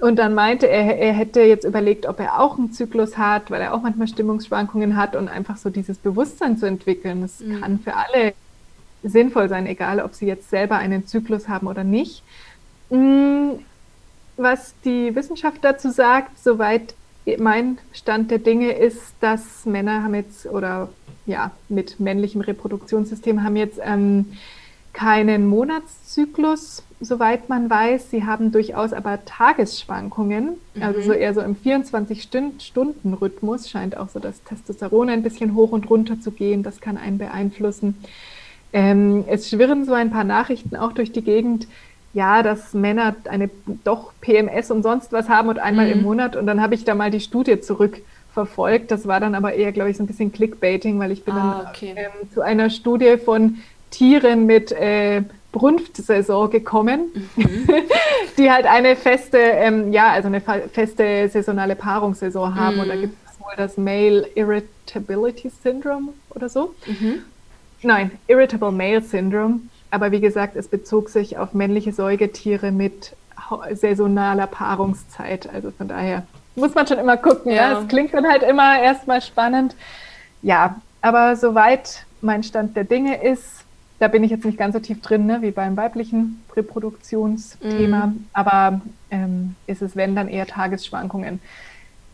Und 0.00 0.18
dann 0.18 0.34
meinte 0.34 0.66
er, 0.66 0.98
er 0.98 1.12
hätte 1.12 1.42
jetzt 1.42 1.64
überlegt, 1.64 2.06
ob 2.06 2.20
er 2.20 2.40
auch 2.40 2.58
einen 2.58 2.72
Zyklus 2.72 3.18
hat, 3.18 3.50
weil 3.50 3.60
er 3.60 3.74
auch 3.74 3.82
manchmal 3.82 4.08
Stimmungsschwankungen 4.08 4.96
hat 4.96 5.14
und 5.14 5.28
einfach 5.28 5.58
so 5.58 5.68
dieses 5.68 5.98
Bewusstsein 5.98 6.56
zu 6.56 6.66
entwickeln. 6.66 7.20
Das 7.20 7.40
mhm. 7.40 7.60
kann 7.60 7.78
für 7.80 7.94
alle 7.94 8.32
sinnvoll 9.02 9.48
sein, 9.48 9.66
egal 9.66 10.00
ob 10.00 10.14
sie 10.14 10.26
jetzt 10.26 10.50
selber 10.50 10.76
einen 10.76 11.06
Zyklus 11.06 11.48
haben 11.48 11.66
oder 11.66 11.84
nicht. 11.84 12.22
Mm, 12.88 13.50
was 14.36 14.74
die 14.84 15.14
Wissenschaft 15.14 15.58
dazu 15.62 15.90
sagt, 15.90 16.38
soweit 16.38 16.94
mein 17.38 17.78
Stand 17.92 18.30
der 18.30 18.38
Dinge 18.38 18.72
ist, 18.72 19.14
dass 19.20 19.66
Männer 19.66 20.02
haben 20.02 20.14
jetzt 20.14 20.46
oder 20.46 20.88
ja 21.26 21.50
mit 21.68 22.00
männlichem 22.00 22.40
Reproduktionssystem 22.40 23.44
haben 23.44 23.56
jetzt 23.56 23.78
ähm, 23.82 24.32
keinen 24.92 25.46
Monatszyklus, 25.46 26.82
soweit 27.00 27.48
man 27.48 27.70
weiß. 27.70 28.10
Sie 28.10 28.24
haben 28.24 28.52
durchaus 28.52 28.92
aber 28.92 29.24
Tagesschwankungen, 29.24 30.58
mhm. 30.74 30.82
also 30.82 31.00
so 31.00 31.12
eher 31.12 31.34
so 31.34 31.40
im 31.40 31.56
24-Stunden-Rhythmus 31.56 33.70
scheint 33.70 33.96
auch 33.96 34.08
so 34.08 34.20
das 34.20 34.42
Testosteron 34.44 35.08
ein 35.08 35.22
bisschen 35.22 35.54
hoch 35.54 35.72
und 35.72 35.88
runter 35.88 36.20
zu 36.20 36.30
gehen. 36.30 36.62
Das 36.62 36.80
kann 36.80 36.98
einen 36.98 37.18
beeinflussen. 37.18 37.96
Ähm, 38.72 39.24
es 39.26 39.48
schwirren 39.48 39.84
so 39.84 39.94
ein 39.94 40.10
paar 40.10 40.24
Nachrichten 40.24 40.76
auch 40.76 40.92
durch 40.92 41.10
die 41.10 41.22
Gegend, 41.22 41.66
ja, 42.12 42.42
dass 42.42 42.74
Männer 42.74 43.16
eine 43.28 43.50
doch 43.84 44.12
PMS 44.20 44.70
und 44.70 44.82
sonst 44.82 45.12
was 45.12 45.28
haben 45.28 45.48
und 45.48 45.58
einmal 45.58 45.86
mhm. 45.86 45.92
im 45.92 46.02
Monat. 46.02 46.36
Und 46.36 46.46
dann 46.46 46.60
habe 46.60 46.74
ich 46.74 46.84
da 46.84 46.94
mal 46.94 47.10
die 47.10 47.20
Studie 47.20 47.60
zurückverfolgt. 47.60 48.90
Das 48.90 49.06
war 49.06 49.20
dann 49.20 49.34
aber 49.34 49.54
eher, 49.54 49.72
glaube 49.72 49.90
ich, 49.90 49.96
so 49.96 50.02
ein 50.02 50.06
bisschen 50.06 50.32
Clickbaiting, 50.32 50.98
weil 50.98 51.12
ich 51.12 51.24
bin 51.24 51.34
ah, 51.34 51.62
dann 51.62 51.66
okay. 51.68 51.94
ähm, 51.96 52.30
zu 52.32 52.42
einer 52.42 52.68
Studie 52.68 53.16
von 53.16 53.58
Tieren 53.90 54.46
mit 54.46 54.72
äh, 54.72 55.22
Brunftsaison 55.52 56.50
gekommen, 56.50 57.28
mhm. 57.36 57.68
die 58.38 58.50
halt 58.50 58.66
eine 58.66 58.96
feste, 58.96 59.38
ähm, 59.38 59.92
ja, 59.92 60.10
also 60.10 60.28
eine 60.28 60.40
feste 60.40 61.28
saisonale 61.28 61.76
Paarungssaison 61.76 62.54
haben. 62.54 62.76
Mhm. 62.76 62.80
Und 62.82 62.88
da 62.88 62.96
gibt 62.96 63.14
es 63.26 63.40
wohl 63.40 63.52
das 63.56 63.76
Male 63.76 64.28
Irritability 64.34 65.50
Syndrome 65.62 66.10
oder 66.30 66.48
so. 66.48 66.74
Mhm. 66.86 67.22
Nein, 67.82 68.10
Irritable 68.28 68.72
Male 68.72 69.02
Syndrome. 69.02 69.60
Aber 69.90 70.12
wie 70.12 70.20
gesagt, 70.20 70.54
es 70.54 70.68
bezog 70.68 71.08
sich 71.08 71.36
auf 71.36 71.52
männliche 71.52 71.92
Säugetiere 71.92 72.70
mit 72.70 73.16
saisonaler 73.72 74.46
Paarungszeit. 74.46 75.48
Also 75.52 75.72
von 75.72 75.88
daher 75.88 76.22
muss 76.54 76.74
man 76.74 76.86
schon 76.86 76.98
immer 76.98 77.16
gucken. 77.16 77.52
Ja. 77.52 77.72
ja. 77.72 77.80
Es 77.80 77.88
klingt 77.88 78.14
dann 78.14 78.26
halt 78.26 78.42
immer 78.42 78.80
erstmal 78.80 79.20
spannend. 79.20 79.74
Ja, 80.42 80.80
aber 81.02 81.36
soweit 81.36 82.04
mein 82.20 82.42
Stand 82.42 82.76
der 82.76 82.84
Dinge 82.84 83.22
ist, 83.22 83.64
da 84.00 84.08
bin 84.08 84.24
ich 84.24 84.30
jetzt 84.30 84.46
nicht 84.46 84.58
ganz 84.58 84.72
so 84.72 84.80
tief 84.80 85.02
drin, 85.02 85.26
ne, 85.26 85.42
wie 85.42 85.50
beim 85.50 85.76
weiblichen 85.76 86.42
Reproduktionsthema, 86.56 88.06
mm. 88.06 88.24
aber 88.32 88.80
ähm, 89.10 89.54
ist 89.66 89.82
es, 89.82 89.94
wenn, 89.94 90.16
dann 90.16 90.26
eher 90.26 90.46
Tagesschwankungen. 90.46 91.38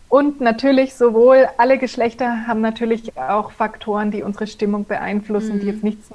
Und 0.08 0.40
natürlich 0.40 0.94
sowohl 0.94 1.48
alle 1.58 1.78
Geschlechter 1.78 2.48
haben 2.48 2.60
natürlich 2.60 3.16
auch 3.16 3.52
Faktoren, 3.52 4.10
die 4.10 4.24
unsere 4.24 4.48
Stimmung 4.48 4.84
beeinflussen, 4.84 5.58
mm. 5.58 5.60
die 5.60 5.66
jetzt 5.66 5.84
nichts 5.84 6.10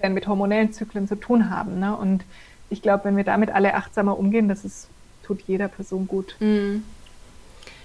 mit, 0.00 0.12
mit 0.12 0.26
hormonellen 0.26 0.72
Zyklen 0.72 1.06
zu 1.06 1.14
tun 1.14 1.50
haben. 1.50 1.78
Ne? 1.78 1.96
Und 1.96 2.24
ich 2.68 2.82
glaube, 2.82 3.04
wenn 3.04 3.16
wir 3.16 3.24
damit 3.24 3.50
alle 3.50 3.74
achtsamer 3.74 4.18
umgehen, 4.18 4.48
das 4.48 4.64
ist, 4.64 4.88
tut 5.24 5.40
jeder 5.46 5.68
Person 5.68 6.08
gut. 6.08 6.34
Mm. 6.40 6.78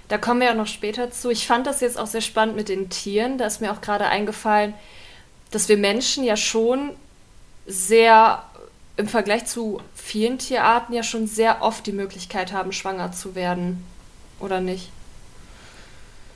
Da 0.07 0.17
kommen 0.17 0.41
wir 0.41 0.49
auch 0.49 0.55
noch 0.55 0.67
später 0.67 1.11
zu. 1.11 1.29
Ich 1.29 1.45
fand 1.45 1.67
das 1.67 1.81
jetzt 1.81 1.99
auch 1.99 2.07
sehr 2.07 2.21
spannend 2.21 2.55
mit 2.55 2.67
den 2.67 2.89
Tieren. 2.89 3.37
Da 3.37 3.45
ist 3.45 3.61
mir 3.61 3.71
auch 3.71 3.81
gerade 3.81 4.07
eingefallen, 4.07 4.73
dass 5.51 5.69
wir 5.69 5.77
Menschen 5.77 6.23
ja 6.23 6.35
schon 6.35 6.93
sehr 7.67 8.43
im 8.97 9.07
Vergleich 9.07 9.45
zu 9.45 9.79
vielen 9.93 10.39
Tierarten 10.39 10.93
ja 10.93 11.03
schon 11.03 11.27
sehr 11.27 11.61
oft 11.61 11.85
die 11.85 11.91
Möglichkeit 11.91 12.51
haben, 12.51 12.71
schwanger 12.71 13.11
zu 13.11 13.35
werden. 13.35 13.83
Oder 14.39 14.59
nicht? 14.59 14.91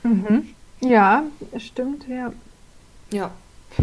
Mhm. 0.04 0.54
Ja, 0.80 1.24
stimmt, 1.58 2.06
ja. 2.08 2.32
Ja. 3.12 3.30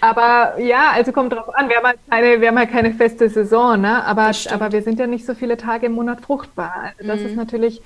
aber 0.00 0.60
ja, 0.60 0.90
also 0.92 1.12
kommt 1.12 1.32
drauf 1.32 1.54
an, 1.54 1.68
wir 1.68 1.76
haben 1.76 1.86
halt 1.86 1.98
keine, 2.08 2.40
wir 2.40 2.48
haben 2.48 2.58
halt 2.58 2.70
keine 2.70 2.94
feste 2.94 3.28
Saison, 3.28 3.80
ne? 3.80 4.04
Aber, 4.04 4.30
aber 4.50 4.72
wir 4.72 4.82
sind 4.82 4.98
ja 4.98 5.06
nicht 5.06 5.26
so 5.26 5.34
viele 5.34 5.56
Tage 5.56 5.86
im 5.86 5.92
Monat 5.92 6.20
fruchtbar. 6.20 6.92
Also 6.96 7.08
das 7.08 7.20
mhm. 7.20 7.26
ist 7.26 7.36
natürlich 7.36 7.82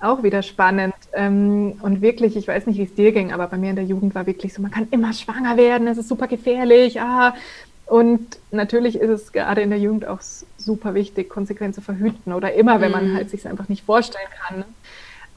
auch 0.00 0.22
wieder 0.22 0.42
spannend. 0.42 0.94
Ähm, 1.12 1.78
und 1.82 2.00
wirklich, 2.00 2.36
ich 2.36 2.48
weiß 2.48 2.66
nicht, 2.66 2.78
wie 2.78 2.84
es 2.84 2.94
dir 2.94 3.12
ging, 3.12 3.32
aber 3.32 3.46
bei 3.46 3.58
mir 3.58 3.70
in 3.70 3.76
der 3.76 3.84
Jugend 3.84 4.14
war 4.14 4.26
wirklich 4.26 4.54
so, 4.54 4.62
man 4.62 4.70
kann 4.70 4.88
immer 4.90 5.12
schwanger 5.12 5.56
werden, 5.56 5.86
es 5.88 5.98
ist 5.98 6.08
super 6.08 6.26
gefährlich. 6.26 7.00
Ah. 7.00 7.34
Und 7.90 8.38
natürlich 8.52 9.00
ist 9.00 9.10
es 9.10 9.32
gerade 9.32 9.62
in 9.62 9.70
der 9.70 9.80
Jugend 9.80 10.06
auch 10.06 10.20
super 10.56 10.94
wichtig, 10.94 11.28
konsequent 11.28 11.74
zu 11.74 11.80
verhüten 11.80 12.32
oder 12.32 12.52
immer, 12.54 12.80
wenn 12.80 12.92
man 12.92 13.10
mhm. 13.10 13.16
halt 13.16 13.30
sich 13.30 13.48
einfach 13.48 13.68
nicht 13.68 13.84
vorstellen 13.84 14.28
kann. 14.46 14.64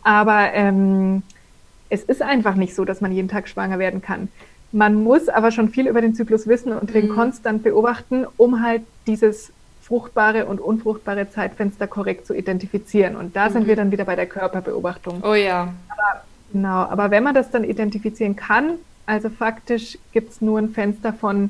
Aber 0.04 0.54
ähm, 0.54 1.24
es 1.90 2.04
ist 2.04 2.22
einfach 2.22 2.54
nicht 2.54 2.76
so, 2.76 2.86
dass 2.86 3.02
man 3.02 3.12
jeden 3.12 3.28
Tag 3.28 3.48
schwanger 3.48 3.80
werden 3.80 4.04
kann. 4.04 4.28
Man 4.72 4.94
muss 4.94 5.30
aber 5.30 5.50
schon 5.50 5.70
viel 5.70 5.88
über 5.88 6.00
den 6.00 6.14
Zyklus 6.14 6.48
wissen 6.48 6.74
und 6.74 6.94
den 6.94 7.08
mhm. 7.08 7.16
konstant 7.16 7.64
beobachten, 7.64 8.28
um 8.38 8.62
halt 8.62 8.84
dieses 9.08 9.52
fruchtbare 9.82 10.46
und 10.46 10.62
unfruchtbare 10.62 11.32
Zeitfenster 11.32 11.88
korrekt 11.88 12.28
zu 12.28 12.36
identifizieren. 12.36 13.16
Und 13.16 13.36
da 13.36 13.50
mhm. 13.50 13.54
sind 13.54 13.68
wir 13.68 13.76
dann 13.76 13.92
wieder 13.92 14.06
bei 14.06 14.16
der 14.16 14.28
Körperbeobachtung. 14.28 15.24
Oh 15.24 15.34
ja. 15.34 15.74
Aber, 15.90 16.24
genau, 16.52 16.84
aber 16.84 17.10
wenn 17.10 17.24
man 17.24 17.34
das 17.34 17.50
dann 17.50 17.64
identifizieren 17.64 18.36
kann, 18.36 18.76
also 19.08 19.32
faktisch 19.32 19.98
gibt 20.12 20.34
es 20.34 20.42
nur 20.42 20.60
ein 20.60 20.70
Fenster 20.70 21.14
von 21.14 21.50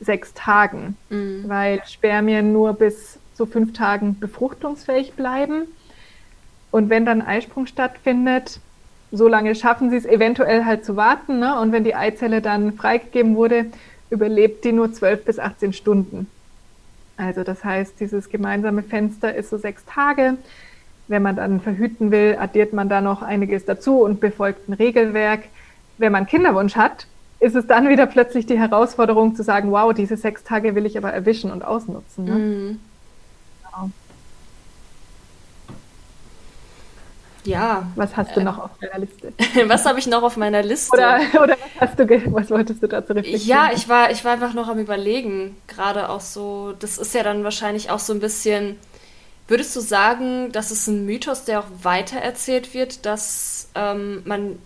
sechs 0.00 0.34
Tagen, 0.34 0.96
mhm. 1.10 1.44
weil 1.46 1.82
Spermien 1.86 2.52
nur 2.52 2.72
bis 2.72 3.18
zu 3.34 3.46
fünf 3.46 3.72
Tagen 3.72 4.18
befruchtungsfähig 4.18 5.14
bleiben. 5.14 5.66
Und 6.70 6.90
wenn 6.90 7.04
dann 7.04 7.22
Eisprung 7.22 7.66
stattfindet, 7.66 8.60
so 9.12 9.28
lange 9.28 9.54
schaffen 9.54 9.90
sie 9.90 9.96
es 9.96 10.06
eventuell 10.06 10.64
halt 10.64 10.84
zu 10.84 10.96
warten. 10.96 11.38
Ne? 11.40 11.58
Und 11.58 11.72
wenn 11.72 11.84
die 11.84 11.94
Eizelle 11.94 12.40
dann 12.40 12.74
freigegeben 12.74 13.36
wurde, 13.36 13.66
überlebt 14.08 14.64
die 14.64 14.72
nur 14.72 14.92
zwölf 14.92 15.24
bis 15.24 15.38
18 15.38 15.72
Stunden. 15.72 16.28
Also 17.16 17.42
das 17.42 17.64
heißt, 17.64 18.00
dieses 18.00 18.30
gemeinsame 18.30 18.82
Fenster 18.82 19.34
ist 19.34 19.50
so 19.50 19.58
sechs 19.58 19.84
Tage. 19.84 20.36
Wenn 21.08 21.22
man 21.22 21.36
dann 21.36 21.60
verhüten 21.60 22.10
will, 22.10 22.36
addiert 22.38 22.72
man 22.72 22.88
da 22.88 23.00
noch 23.00 23.22
einiges 23.22 23.64
dazu 23.64 24.02
und 24.02 24.20
befolgt 24.20 24.68
ein 24.68 24.74
Regelwerk. 24.74 25.44
Wenn 25.98 26.12
man 26.12 26.26
Kinderwunsch 26.26 26.76
hat, 26.76 27.06
ist 27.40 27.56
es 27.56 27.66
dann 27.66 27.88
wieder 27.88 28.06
plötzlich 28.06 28.46
die 28.46 28.58
Herausforderung 28.58 29.34
zu 29.34 29.42
sagen, 29.42 29.72
wow, 29.72 29.92
diese 29.94 30.16
sechs 30.16 30.44
Tage 30.44 30.74
will 30.74 30.84
ich 30.84 30.98
aber 30.98 31.12
erwischen 31.12 31.50
und 31.50 31.64
ausnutzen. 31.64 32.24
Ne? 32.24 32.32
Mhm. 32.32 32.80
Genau. 33.64 33.90
Ja. 37.44 37.90
Was 37.96 38.14
hast 38.18 38.36
du 38.36 38.40
äh, 38.40 38.44
noch 38.44 38.58
auf 38.58 38.70
deiner 38.78 38.98
Liste? 38.98 39.32
was 39.68 39.86
habe 39.86 39.98
ich 39.98 40.06
noch 40.06 40.22
auf 40.22 40.36
meiner 40.36 40.62
Liste? 40.62 40.92
Oder, 40.92 41.20
oder 41.42 41.56
was 41.78 41.88
hast 41.88 41.98
du, 41.98 42.32
was 42.32 42.50
wolltest 42.50 42.82
du 42.82 42.86
dazu 42.86 43.14
reflektieren? 43.14 43.48
Ja, 43.48 43.70
ich 43.74 43.88
war, 43.88 44.10
ich 44.10 44.22
war 44.22 44.32
einfach 44.32 44.52
noch 44.52 44.68
am 44.68 44.78
überlegen, 44.78 45.56
gerade 45.66 46.10
auch 46.10 46.20
so, 46.20 46.74
das 46.78 46.98
ist 46.98 47.14
ja 47.14 47.22
dann 47.22 47.42
wahrscheinlich 47.42 47.90
auch 47.90 48.00
so 48.00 48.12
ein 48.12 48.20
bisschen, 48.20 48.76
würdest 49.48 49.74
du 49.74 49.80
sagen, 49.80 50.52
dass 50.52 50.70
es 50.70 50.86
ein 50.86 51.06
Mythos, 51.06 51.44
der 51.44 51.60
auch 51.60 51.68
weitererzählt 51.82 52.74
wird, 52.74 53.06
dass 53.06 53.70
ähm, 53.74 54.20
man 54.26 54.58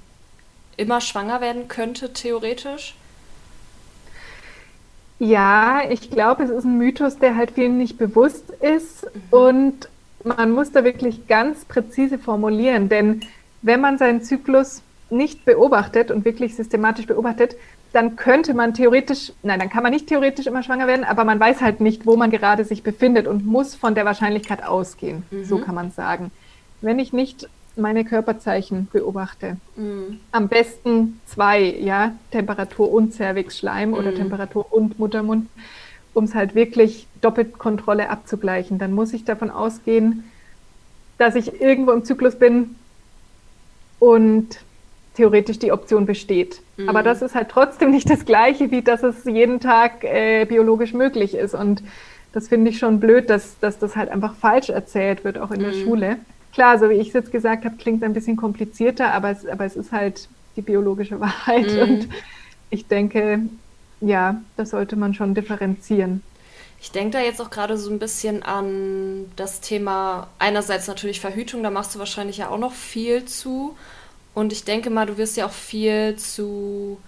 immer 0.77 1.01
schwanger 1.01 1.41
werden 1.41 1.69
könnte, 1.69 2.13
theoretisch? 2.13 2.95
Ja, 5.19 5.83
ich 5.89 6.11
glaube, 6.11 6.45
es 6.45 6.51
ist 6.51 6.65
ein 6.65 6.77
Mythos, 6.77 7.19
der 7.19 7.37
halt 7.37 7.53
vielen 7.53 7.79
nicht 7.79 7.99
bewusst 7.99 8.51
ist 8.61 9.05
mhm. 9.05 9.23
und 9.31 9.89
man 10.25 10.53
muss 10.53 10.73
da 10.73 10.85
wirklich 10.85 11.27
ganz 11.29 11.65
präzise 11.65 12.19
formulieren, 12.19 12.89
denn 12.89 13.21
wenn 13.63 13.81
man 13.81 13.99
seinen 13.99 14.23
Zyklus 14.23 14.83
nicht 15.11 15.45
beobachtet 15.45 16.11
und 16.11 16.25
wirklich 16.25 16.57
systematisch 16.57 17.07
beobachtet, 17.07 17.57
dann 17.93 18.17
könnte 18.17 18.55
man 18.55 18.75
theoretisch, 18.75 19.33
nein, 19.43 19.61
dann 19.61 19.71
kann 19.71 19.85
man 19.85 19.93
nicht 19.93 20.09
theoretisch 20.09 20.47
immer 20.47 20.65
schwanger 20.65 20.89
werden, 20.89 21.05
aber 21.05 21.25
man 21.25 21.39
weiß 21.39 21.61
halt 21.61 21.81
nicht, 21.81 22.07
wo 22.07 22.17
man 22.17 22.31
gerade 22.31 22.65
sich 22.65 22.83
befindet 22.83 23.29
und 23.29 23.47
muss 23.47 23.77
von 23.77 23.95
der 23.95 24.05
Wahrscheinlichkeit 24.05 24.65
ausgehen. 24.65 25.23
Mhm. 25.31 25.45
So 25.45 25.59
kann 25.59 25.77
man 25.77 25.93
sagen. 25.93 26.33
Wenn 26.81 26.99
ich 26.99 27.13
nicht 27.13 27.49
meine 27.77 28.05
Körperzeichen 28.05 28.89
beobachte, 28.93 29.57
mhm. 29.77 30.21
am 30.33 30.49
besten 30.49 31.21
zwei, 31.27 31.63
ja, 31.63 32.13
Temperatur 32.31 32.93
und 32.93 33.13
Cervixschleim 33.13 33.91
mhm. 33.91 33.95
oder 33.95 34.15
Temperatur 34.15 34.73
und 34.73 34.99
Muttermund, 34.99 35.49
um 36.13 36.25
es 36.25 36.35
halt 36.35 36.55
wirklich 36.55 37.07
Doppelkontrolle 37.21 38.11
abzugleichen. 38.11 38.79
Dann 38.79 38.93
muss 38.93 39.13
ich 39.13 39.25
davon 39.25 39.51
ausgehen, 39.51 40.25
dass 41.19 41.35
ich 41.35 41.61
irgendwo 41.61 41.93
im 41.93 42.05
Zyklus 42.05 42.37
bin 42.37 42.77
und 43.99 44.59
theoretisch 45.15 45.59
die 45.59 45.73
Option 45.73 46.07
besteht. 46.07 46.61
Mhm. 46.77 46.89
Aber 46.89 47.03
das 47.03 47.23
ist 47.23 47.35
halt 47.35 47.49
trotzdem 47.49 47.91
nicht 47.91 48.11
das 48.11 48.25
Gleiche, 48.25 48.71
wie 48.71 48.83
dass 48.83 49.03
es 49.03 49.25
jeden 49.25 49.61
Tag 49.61 50.05
äh, 50.05 50.45
biologisch 50.45 50.93
möglich 50.93 51.35
ist. 51.35 51.55
Und 51.55 51.83
das 52.33 52.49
finde 52.49 52.71
ich 52.71 52.79
schon 52.79 53.01
blöd, 53.01 53.31
dass, 53.31 53.59
dass 53.61 53.79
das 53.79 53.97
halt 53.97 54.11
einfach 54.11 54.35
falsch 54.35 54.69
erzählt 54.69 55.25
wird, 55.25 55.39
auch 55.39 55.51
in 55.51 55.61
mhm. 55.61 55.65
der 55.65 55.73
Schule. 55.73 56.17
Klar, 56.55 56.79
so 56.79 56.89
wie 56.89 56.95
ich 56.95 57.09
es 57.09 57.15
jetzt 57.15 57.33
gesagt 57.33 57.65
habe, 57.65 57.77
klingt 57.77 58.03
es 58.03 58.07
ein 58.07 58.15
bisschen 58.15 58.37
komplizierter, 58.37 59.13
aber 59.13 59.31
es, 59.31 59.45
aber 59.45 59.65
es 59.65 59.75
ist 59.75 59.93
halt 59.93 60.29
die 60.57 60.63
biologische 60.63 61.21
Wahrheit. 61.21 61.71
Mhm. 61.71 61.81
Und 61.81 62.09
ich 62.71 62.87
denke, 62.87 63.41
ja, 64.01 64.41
das 64.57 64.71
sollte 64.71 64.97
man 64.97 65.15
schon 65.15 65.35
differenzieren. 65.35 66.23
Ich 66.81 66.93
denke 66.93 67.19
da 67.19 67.25
jetzt 67.25 67.41
auch 67.41 67.51
gerade 67.51 67.77
so 67.77 67.91
ein 67.91 67.99
bisschen 67.99 68.43
an 68.43 69.33
das 69.37 69.61
Thema, 69.61 70.29
einerseits 70.39 70.87
natürlich 70.87 71.21
Verhütung, 71.21 71.63
da 71.63 71.71
machst 71.71 71.95
du 71.95 71.99
wahrscheinlich 71.99 72.37
ja 72.39 72.51
auch 72.51 72.59
noch 72.59 72.73
viel 72.73 73.25
zu. 73.25 73.77
Und 74.35 74.53
ich 74.53 74.65
denke 74.65 74.91
mal, 74.91 75.07
du 75.07 75.17
wirst 75.17 75.37
ja 75.37 75.47
auch 75.47 75.53
viel 75.53 76.17
zu 76.17 76.99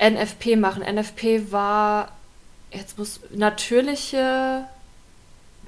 NFP 0.00 0.56
machen. 0.56 0.82
NFP 0.82 1.52
war 1.52 2.12
jetzt 2.70 2.98
muss 2.98 3.20
natürliche 3.30 4.64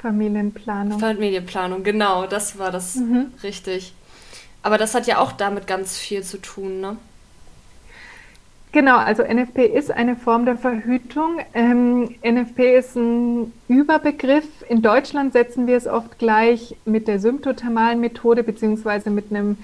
Familienplanung. 0.01 0.99
Familienplanung, 0.99 1.83
genau, 1.83 2.27
das 2.27 2.59
war 2.59 2.71
das 2.71 2.97
mhm. 2.97 3.33
richtig. 3.43 3.95
Aber 4.63 4.79
das 4.79 4.95
hat 4.95 5.07
ja 5.07 5.19
auch 5.19 5.33
damit 5.33 5.67
ganz 5.67 5.97
viel 5.99 6.23
zu 6.23 6.39
tun, 6.39 6.81
ne? 6.81 6.97
Genau, 8.73 8.99
also 8.99 9.25
NFP 9.25 9.67
ist 9.67 9.91
eine 9.91 10.15
Form 10.15 10.45
der 10.45 10.57
Verhütung. 10.57 11.41
Ähm, 11.55 12.15
NFP 12.23 12.79
ist 12.79 12.95
ein 12.95 13.53
Überbegriff. 13.67 14.47
In 14.69 14.81
Deutschland 14.81 15.33
setzen 15.33 15.67
wir 15.67 15.77
es 15.77 15.89
oft 15.89 16.21
gleich 16.21 16.77
mit 16.85 17.09
der 17.09 17.19
symptothermalen 17.19 17.99
Methode 17.99 18.45
beziehungsweise 18.45 19.11
mit 19.11 19.33
einem 19.33 19.59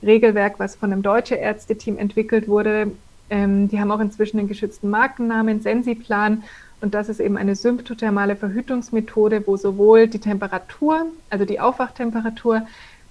Regelwerk, 0.00 0.60
was 0.60 0.76
von 0.76 0.92
einem 0.92 1.02
deutschen 1.02 1.38
Ärzteteam 1.38 1.98
entwickelt 1.98 2.46
wurde. 2.46 2.92
Ähm, 3.30 3.68
die 3.68 3.80
haben 3.80 3.90
auch 3.90 3.98
inzwischen 3.98 4.38
einen 4.38 4.48
geschützten 4.48 4.90
Markennamen, 4.90 5.60
Sensiplan. 5.60 6.44
Und 6.82 6.94
das 6.94 7.08
ist 7.08 7.20
eben 7.20 7.36
eine 7.36 7.54
symptothermale 7.54 8.34
Verhütungsmethode, 8.34 9.46
wo 9.46 9.56
sowohl 9.56 10.08
die 10.08 10.18
Temperatur, 10.18 11.06
also 11.30 11.44
die 11.44 11.60
Aufwachtemperatur, 11.60 12.66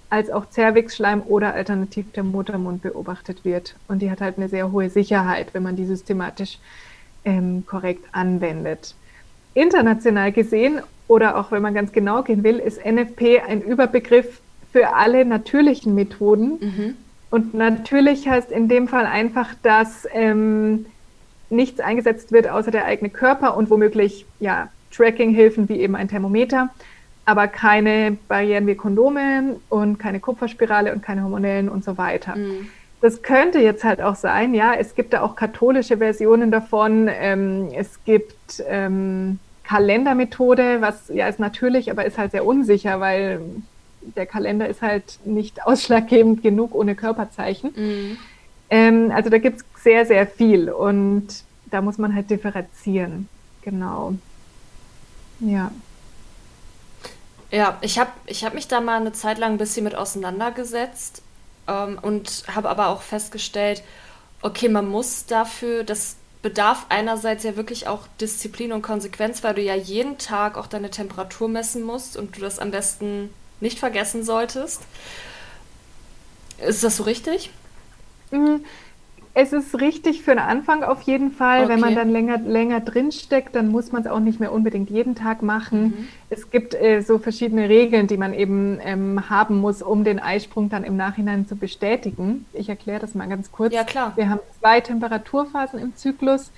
als 0.10 0.29
auch 0.29 0.49
Zervixschleim 0.49 1.21
oder 1.21 1.53
alternativ 1.53 2.12
der 2.12 2.23
Muttermund 2.23 2.81
beobachtet 2.81 3.45
wird. 3.45 3.75
Und 3.88 4.01
die 4.01 4.12
hat 4.12 4.19
halt 4.19 4.38
eine 4.38 4.49
sehr 4.49 4.73
hohe 4.73 4.89
Sicherheit, 4.89 5.53
wenn 5.53 5.63
man 5.63 5.77
die 5.77 5.86
systematisch 5.86 6.60
ähm, 7.23 7.63
korrekt 7.65 8.03
anwendet. 8.12 8.93
International 9.53 10.34
gesehen 10.34 10.81
oder 11.07 11.38
auch 11.38 11.53
wenn 11.53 11.62
man 11.62 11.73
ganz 11.73 11.93
genau 11.93 12.23
gehen 12.23 12.43
will, 12.43 12.60
ist 12.60 12.86
NFP 12.86 13.39
ein 13.39 13.62
Überbegriff 13.62 14.41
für 14.73 14.95
alle 14.95 15.23
natürlichen 15.23 15.95
Methoden. 15.95 16.60
Mhm. 16.60 16.97
Und 17.29 17.53
natürlich 17.53 18.27
heißt 18.27 18.51
in 18.51 18.67
dem 18.67 18.89
Fall 18.89 19.05
einfach, 19.05 19.55
dass 19.63 20.05
ähm, 20.12 20.88
nichts 21.52 21.80
eingesetzt 21.80 22.32
wird 22.32 22.48
außer 22.48 22.72
der 22.72 22.86
eigene 22.86 23.10
Körper 23.10 23.56
und 23.58 23.70
womöglich 23.70 24.26
ja, 24.40 24.70
Tracking-Hilfen 24.92 25.70
wie 25.70 25.80
eben 25.80 25.96
ein 25.96 26.08
Thermometer 26.08 26.70
aber 27.26 27.48
keine 27.48 28.18
Barrieren 28.28 28.68
wie 28.68 28.76
Kondome 28.76 29.58
und 29.70 30.00
keine 30.00 30.20
Kupferspirale 30.20 30.92
und 30.92 31.02
keine 31.02 31.24
hormonellen 31.24 31.70
und 31.70 31.84
so 31.84 31.98
weiter. 31.98 32.36
Mhm. 32.36 32.70
Das 33.00 33.22
könnte 33.24 33.60
jetzt 33.60 33.84
halt 33.84 34.02
auch 34.02 34.16
sein, 34.16 34.54
ja, 34.54 34.74
es 34.78 34.96
gibt 34.96 35.14
da 35.14 35.22
auch 35.22 35.36
katholische 35.36 35.98
Versionen 35.98 36.52
davon. 36.52 37.10
Ähm, 37.12 37.70
es 37.76 38.04
gibt 38.04 38.64
ähm, 38.68 39.40
Kalendermethode, 39.64 40.82
was 40.82 41.10
ja 41.10 41.28
ist 41.28 41.40
natürlich, 41.40 41.90
aber 41.90 42.06
ist 42.06 42.18
halt 42.18 42.32
sehr 42.32 42.46
unsicher, 42.46 43.00
weil 43.00 43.42
der 44.02 44.26
Kalender 44.26 44.68
ist 44.68 44.82
halt 44.82 45.20
nicht 45.26 45.64
ausschlaggebend 45.66 46.44
genug 46.44 46.76
ohne 46.76 46.96
Körperzeichen. 46.96 47.72
Mhm. 47.76 48.18
Ähm, 48.70 49.12
also 49.14 49.30
da 49.30 49.38
gibt 49.38 49.58
es 49.58 49.70
sehr, 49.84 50.06
sehr 50.06 50.28
viel 50.28 50.70
und 50.70 51.28
da 51.65 51.82
muss 51.82 51.98
man 51.98 52.13
halt 52.13 52.30
differenzieren. 52.30 53.28
Genau. 53.62 54.15
Ja. 55.39 55.72
Ja, 57.52 57.78
ich 57.82 58.00
habe 58.00 58.12
ich 58.28 58.46
hab 58.46 58.54
mich 58.54 58.67
da 58.67 58.80
mal 58.80 59.00
eine 59.00 59.12
Zeit 59.12 59.38
lang 59.38 59.54
ein 59.54 59.58
bisschen 59.58 59.84
mit 59.84 59.96
auseinandergesetzt 59.96 61.22
ähm, 61.67 62.00
und 62.02 62.44
habe 62.48 62.70
aber 62.70 62.88
auch 62.88 63.02
festgestellt, 63.02 63.84
okay, 64.41 64.70
man 64.70 64.88
muss 64.88 65.26
dafür, 65.26 65.84
das 65.84 66.15
bedarf 66.41 66.86
einerseits 66.89 67.44
ja 67.44 67.56
wirklich 67.56 67.88
auch 67.88 68.08
Disziplin 68.20 68.72
und 68.72 68.82
Konsequenz, 68.82 69.44
weil 69.44 69.54
du 69.54 69.62
ja 69.62 69.76
jeden 69.76 70.17
Tag 70.17 70.58
auch 70.58 70.67
deine 70.67 70.89
Temperatur 70.89 71.50
messen 71.50 71.84
musst 71.84 72.17
und 72.17 72.38
du 72.38 72.41
das 72.41 72.58
am 72.58 72.72
besten 72.72 73.32
nicht 73.60 73.80
vergessen 73.80 74.24
solltest. 74.24 74.82
Ist 76.58 76.84
das 76.84 76.98
so 76.98 77.04
richtig? 77.04 77.52
Mhm. 78.32 78.65
Es 79.34 79.54
ist 79.54 79.80
richtig 79.80 80.24
für 80.24 80.32
den 80.32 80.39
Anfang 80.39 80.84
auf 80.84 81.04
jeden 81.04 81.32
Fall. 81.32 81.63
Okay. 81.63 81.70
Wenn 81.70 81.80
man 81.80 81.96
dann 81.96 82.10
länger, 82.10 82.38
länger 82.38 82.82
drinsteckt, 82.82 83.56
dann 83.56 83.70
muss 83.70 83.94
man 83.94 84.02
es 84.02 84.10
auch 84.10 84.20
nicht 84.20 84.41
mehr 84.41 84.52
unbedingt 84.52 84.89
jeden 84.89 85.15
Tag 85.15 85.41
machen. 85.41 85.84
Mhm. 85.84 86.08
Es 86.30 86.52
gibt 86.52 86.74
äh, 86.74 87.02
so 87.02 87.17
verschiedene 87.17 87.70
Regeln, 87.70 88.08
die 88.08 88.17
man 88.17 88.34
eben 88.34 88.80
ähm, 88.84 89.30
haben 89.30 89.60
muss, 89.60 89.82
um 89.82 90.04
den 90.04 90.20
Eisprung 90.20 90.70
dann 90.70 90.84
im 90.84 90.98
Nachhinein 90.98 91.48
zu 91.48 91.56
bestätigen. 91.56 92.46
Ich 92.52 92.67
erkläre 92.67 93.00
das 93.00 93.15
mal 93.15 93.28
ganz 93.28 93.52
kurz. 93.54 93.74
Ja, 93.74 93.86
klar. 93.86 94.12
Wir 94.15 94.30
haben 94.30 94.41
zwei 94.60 94.82
Temperaturphasen 94.82 95.80
im 95.80 95.96
Zyklus. 95.96 96.52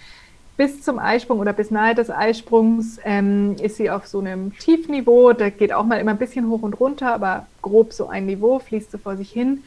Bis 0.57 0.81
zum 0.81 0.99
Eisprung 0.99 1.39
oder 1.39 1.53
bis 1.53 1.71
nahe 1.71 1.95
des 1.95 2.09
Eisprungs 2.11 2.99
ähm, 3.03 3.55
ist 3.61 3.77
sie 3.77 3.89
auf 3.89 4.07
so 4.07 4.19
einem 4.19 4.55
Tiefniveau. 4.57 5.33
Da 5.33 5.49
geht 5.49 5.73
auch 5.73 5.83
mal 5.83 5.99
immer 5.99 6.11
ein 6.11 6.17
bisschen 6.17 6.47
hoch 6.47 6.61
und 6.61 6.79
runter, 6.79 7.13
aber 7.13 7.47
grob 7.61 7.93
so 7.93 8.07
ein 8.07 8.25
Niveau, 8.25 8.59
fließt 8.59 8.91
so 8.91 8.97
vor 8.97 9.17
sich 9.17 9.31
hin. 9.31 9.63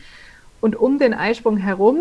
Und 0.61 0.75
um 0.77 0.99
den 0.99 1.13
Eisprung 1.13 1.57
herum 1.57 1.99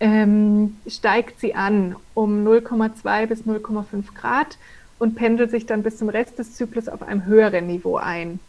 ähm, 0.00 0.76
steigt 0.86 1.40
sie 1.40 1.54
an 1.54 1.96
um 2.14 2.46
0,2 2.46 3.26
bis 3.26 3.42
0,5 3.42 4.14
Grad 4.14 4.58
und 4.98 5.14
pendelt 5.14 5.50
sich 5.50 5.66
dann 5.66 5.82
bis 5.82 5.98
zum 5.98 6.08
Rest 6.08 6.38
des 6.38 6.54
Zyklus 6.54 6.88
auf 6.88 7.02
einem 7.02 7.24
höheren 7.26 7.66
Niveau 7.66 7.96
ein. 7.96 8.40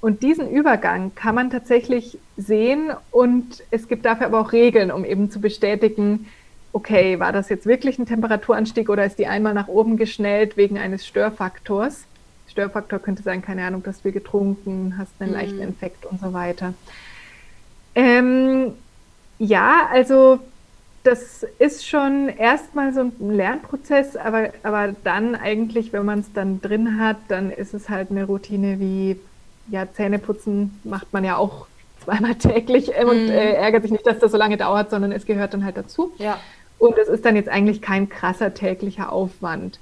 Und 0.00 0.22
diesen 0.22 0.50
Übergang 0.50 1.14
kann 1.14 1.34
man 1.34 1.50
tatsächlich 1.50 2.18
sehen 2.36 2.90
und 3.10 3.62
es 3.70 3.88
gibt 3.88 4.04
dafür 4.04 4.26
aber 4.26 4.40
auch 4.40 4.52
Regeln, 4.52 4.90
um 4.90 5.04
eben 5.04 5.30
zu 5.30 5.40
bestätigen, 5.40 6.26
okay, 6.74 7.20
war 7.20 7.32
das 7.32 7.48
jetzt 7.48 7.66
wirklich 7.66 7.98
ein 7.98 8.06
Temperaturanstieg 8.06 8.90
oder 8.90 9.06
ist 9.06 9.18
die 9.18 9.28
einmal 9.28 9.54
nach 9.54 9.68
oben 9.68 9.96
geschnellt 9.96 10.56
wegen 10.56 10.76
eines 10.76 11.06
Störfaktors? 11.06 12.04
Störfaktor 12.48 12.98
könnte 12.98 13.22
sein, 13.22 13.42
keine 13.42 13.64
Ahnung, 13.64 13.82
dass 13.82 14.04
wir 14.04 14.12
getrunken, 14.12 14.94
hast 14.98 15.12
einen 15.20 15.30
mhm. 15.30 15.36
leichten 15.36 15.60
Infekt 15.60 16.04
und 16.04 16.20
so 16.20 16.32
weiter. 16.32 16.74
Ähm, 17.94 18.72
ja, 19.38 19.88
also 19.90 20.40
das 21.04 21.46
ist 21.58 21.86
schon 21.86 22.30
erstmal 22.30 22.94
so 22.94 23.00
ein 23.00 23.12
Lernprozess, 23.30 24.16
aber, 24.16 24.48
aber 24.62 24.94
dann 25.04 25.34
eigentlich, 25.34 25.92
wenn 25.92 26.06
man 26.06 26.20
es 26.20 26.32
dann 26.32 26.62
drin 26.62 26.98
hat, 26.98 27.18
dann 27.28 27.50
ist 27.50 27.74
es 27.74 27.90
halt 27.90 28.10
eine 28.10 28.24
Routine 28.24 28.80
wie, 28.80 29.20
ja, 29.68 29.86
Zähneputzen 29.92 30.80
macht 30.82 31.12
man 31.12 31.22
ja 31.22 31.36
auch 31.36 31.66
zweimal 32.04 32.34
täglich 32.34 32.88
mhm. 32.88 33.08
und 33.08 33.28
äh, 33.28 33.52
ärgert 33.52 33.82
sich 33.82 33.92
nicht, 33.92 34.06
dass 34.06 34.18
das 34.18 34.32
so 34.32 34.38
lange 34.38 34.56
dauert, 34.56 34.90
sondern 34.90 35.12
es 35.12 35.26
gehört 35.26 35.52
dann 35.52 35.64
halt 35.64 35.76
dazu. 35.76 36.12
Ja. 36.18 36.38
Und 36.78 36.96
es 36.98 37.08
ist 37.08 37.24
dann 37.24 37.36
jetzt 37.36 37.48
eigentlich 37.48 37.82
kein 37.82 38.08
krasser 38.08 38.54
täglicher 38.54 39.12
Aufwand. 39.12 39.78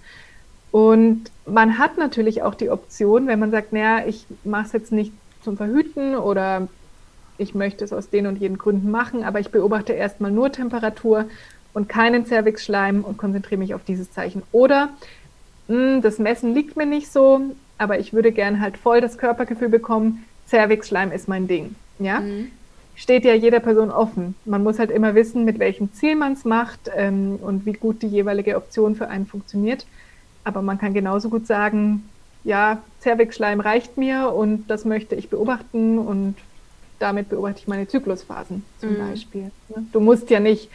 Und 0.72 1.30
man 1.46 1.78
hat 1.78 1.98
natürlich 1.98 2.42
auch 2.42 2.54
die 2.54 2.70
Option, 2.70 3.26
wenn 3.28 3.38
man 3.38 3.50
sagt, 3.50 3.72
naja, 3.72 4.06
ich 4.06 4.26
mache 4.42 4.66
es 4.66 4.72
jetzt 4.72 4.92
nicht 4.92 5.12
zum 5.42 5.56
Verhüten 5.56 6.16
oder 6.16 6.68
ich 7.38 7.54
möchte 7.54 7.84
es 7.84 7.92
aus 7.92 8.10
den 8.10 8.26
und 8.26 8.38
jenen 8.38 8.58
Gründen 8.58 8.90
machen, 8.90 9.24
aber 9.24 9.40
ich 9.40 9.50
beobachte 9.50 9.92
erstmal 9.92 10.30
nur 10.30 10.52
Temperatur 10.52 11.26
und 11.74 11.88
keinen 11.88 12.26
Cervixschleim 12.26 13.02
und 13.02 13.16
konzentriere 13.18 13.58
mich 13.58 13.74
auf 13.74 13.84
dieses 13.84 14.12
Zeichen. 14.12 14.42
Oder 14.52 14.90
mh, 15.68 15.76
hm, 15.76 16.02
das 16.02 16.18
Messen 16.18 16.54
liegt 16.54 16.76
mir 16.76 16.86
nicht 16.86 17.10
so, 17.10 17.40
aber 17.78 17.98
ich 17.98 18.12
würde 18.12 18.32
gern 18.32 18.60
halt 18.60 18.76
voll 18.76 19.00
das 19.00 19.18
Körpergefühl 19.18 19.68
bekommen, 19.68 20.24
Cervixschleim 20.46 21.12
ist 21.12 21.28
mein 21.28 21.48
Ding. 21.48 21.74
Ja? 21.98 22.20
Mhm. 22.20 22.50
Steht 22.94 23.24
ja 23.24 23.34
jeder 23.34 23.60
Person 23.60 23.90
offen. 23.90 24.34
Man 24.44 24.62
muss 24.62 24.78
halt 24.78 24.90
immer 24.90 25.14
wissen, 25.14 25.44
mit 25.44 25.58
welchem 25.58 25.92
Ziel 25.94 26.14
man 26.14 26.34
es 26.34 26.44
macht 26.44 26.90
ähm, 26.94 27.38
und 27.40 27.64
wie 27.64 27.72
gut 27.72 28.02
die 28.02 28.06
jeweilige 28.06 28.56
Option 28.56 28.94
für 28.94 29.08
einen 29.08 29.26
funktioniert. 29.26 29.86
Aber 30.44 30.60
man 30.60 30.78
kann 30.78 30.92
genauso 30.92 31.30
gut 31.30 31.46
sagen, 31.46 32.04
ja, 32.44 32.82
Cervixschleim 33.00 33.60
reicht 33.60 33.96
mir 33.96 34.32
und 34.32 34.66
das 34.68 34.84
möchte 34.84 35.14
ich 35.14 35.30
beobachten 35.30 35.98
und 35.98 36.34
damit 37.02 37.28
beobachte 37.28 37.60
ich 37.60 37.68
meine 37.68 37.88
Zyklusphasen 37.88 38.64
zum 38.78 38.94
mhm. 38.94 39.10
Beispiel. 39.10 39.50
Ne? 39.68 39.86
Du 39.92 40.00
musst 40.00 40.30
ja 40.30 40.40
nicht 40.40 40.70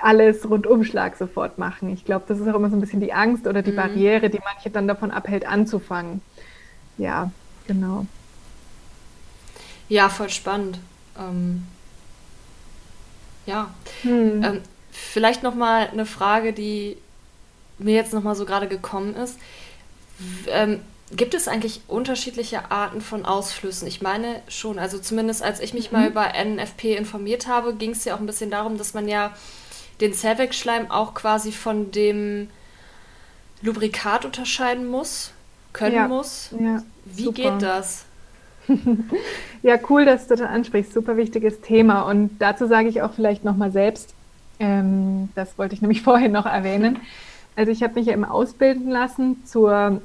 alles 0.00 0.48
Rundumschlag 0.48 1.16
sofort 1.16 1.58
machen. 1.58 1.92
Ich 1.92 2.04
glaube, 2.04 2.24
das 2.26 2.40
ist 2.40 2.48
auch 2.48 2.54
immer 2.54 2.70
so 2.70 2.76
ein 2.76 2.80
bisschen 2.80 3.00
die 3.00 3.12
Angst 3.12 3.46
oder 3.46 3.62
die 3.62 3.72
mhm. 3.72 3.76
Barriere, 3.76 4.30
die 4.30 4.40
manche 4.42 4.70
dann 4.70 4.88
davon 4.88 5.10
abhält, 5.10 5.46
anzufangen. 5.46 6.22
Ja, 6.98 7.30
genau. 7.66 8.06
Ja, 9.88 10.08
voll 10.08 10.30
spannend. 10.30 10.78
Ähm, 11.18 11.66
ja. 13.44 13.74
Hm. 14.02 14.42
Ähm, 14.42 14.60
vielleicht 14.90 15.42
noch 15.42 15.54
mal 15.54 15.88
eine 15.88 16.06
Frage, 16.06 16.52
die 16.52 16.96
mir 17.78 17.94
jetzt 17.94 18.14
noch 18.14 18.22
mal 18.22 18.34
so 18.34 18.46
gerade 18.46 18.68
gekommen 18.68 19.14
ist. 19.14 19.38
Ähm, 20.46 20.80
Gibt 21.14 21.34
es 21.34 21.46
eigentlich 21.46 21.82
unterschiedliche 21.88 22.70
Arten 22.70 23.00
von 23.00 23.26
Ausflüssen? 23.26 23.86
Ich 23.86 24.00
meine 24.00 24.40
schon, 24.48 24.78
also 24.78 24.98
zumindest 24.98 25.42
als 25.42 25.60
ich 25.60 25.74
mich 25.74 25.92
mhm. 25.92 25.98
mal 25.98 26.08
über 26.08 26.32
NFP 26.42 26.96
informiert 26.96 27.46
habe, 27.46 27.74
ging 27.74 27.90
es 27.90 28.04
ja 28.04 28.14
auch 28.14 28.20
ein 28.20 28.26
bisschen 28.26 28.50
darum, 28.50 28.78
dass 28.78 28.94
man 28.94 29.08
ja 29.08 29.32
den 30.00 30.14
Cervix-Schleim 30.14 30.90
auch 30.90 31.14
quasi 31.14 31.52
von 31.52 31.90
dem 31.90 32.48
Lubrikat 33.60 34.24
unterscheiden 34.24 34.86
muss, 34.86 35.32
können 35.72 35.94
ja. 35.94 36.08
muss. 36.08 36.50
Ja, 36.58 36.82
Wie 37.04 37.24
super. 37.24 37.42
geht 37.42 37.62
das? 37.62 38.04
ja, 39.62 39.78
cool, 39.90 40.04
dass 40.04 40.26
du 40.28 40.36
das 40.36 40.48
ansprichst. 40.48 40.92
Super 40.92 41.16
wichtiges 41.16 41.60
Thema. 41.60 42.02
Und 42.02 42.38
dazu 42.38 42.66
sage 42.66 42.88
ich 42.88 43.02
auch 43.02 43.12
vielleicht 43.12 43.44
nochmal 43.44 43.70
selbst, 43.70 44.14
ähm, 44.58 45.28
das 45.34 45.58
wollte 45.58 45.74
ich 45.74 45.82
nämlich 45.82 46.02
vorhin 46.02 46.32
noch 46.32 46.46
erwähnen. 46.46 47.00
Also 47.54 47.70
ich 47.70 47.82
habe 47.82 47.94
mich 47.94 48.06
ja 48.06 48.14
immer 48.14 48.32
ausbilden 48.32 48.88
lassen 48.88 49.44
zur 49.44 50.00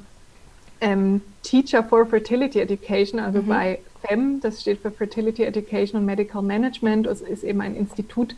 ähm, 0.80 1.20
Teacher 1.42 1.82
for 1.82 2.06
Fertility 2.06 2.60
Education, 2.60 3.20
also 3.20 3.42
mhm. 3.42 3.46
bei 3.46 3.78
FEM, 4.02 4.40
das 4.40 4.60
steht 4.60 4.80
für 4.80 4.90
Fertility 4.90 5.42
Education 5.42 6.00
und 6.00 6.06
Medical 6.06 6.42
Management, 6.42 7.06
es 7.06 7.20
ist 7.20 7.44
eben 7.44 7.60
ein 7.60 7.74
Institut 7.74 8.36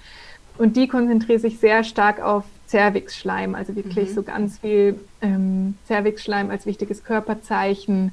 und 0.59 0.77
die 0.77 0.89
konzentriert 0.89 1.41
sich 1.41 1.59
sehr 1.59 1.85
stark 1.85 2.21
auf 2.21 2.45
Zervixschleim, 2.67 3.55
also 3.55 3.75
wirklich 3.77 4.11
mhm. 4.11 4.15
so 4.15 4.23
ganz 4.23 4.59
viel 4.59 4.99
ähm, 5.23 5.75
Zervixschleim 5.87 6.51
als 6.51 6.67
wichtiges 6.67 7.03
Körperzeichen. 7.03 8.13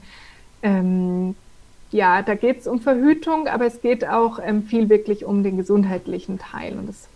Ähm, 0.63 1.35
ja, 1.91 2.21
da 2.21 2.35
geht 2.35 2.59
es 2.59 2.67
um 2.67 2.81
Verhütung, 2.81 3.47
aber 3.47 3.65
es 3.65 3.81
geht 3.81 4.07
auch 4.07 4.39
ähm, 4.43 4.63
viel 4.63 4.89
wirklich 4.89 5.25
um 5.25 5.43
den 5.43 5.57
gesundheitlichen 5.57 6.39
Teil 6.39 6.77
und 6.77 6.87
das 6.87 7.07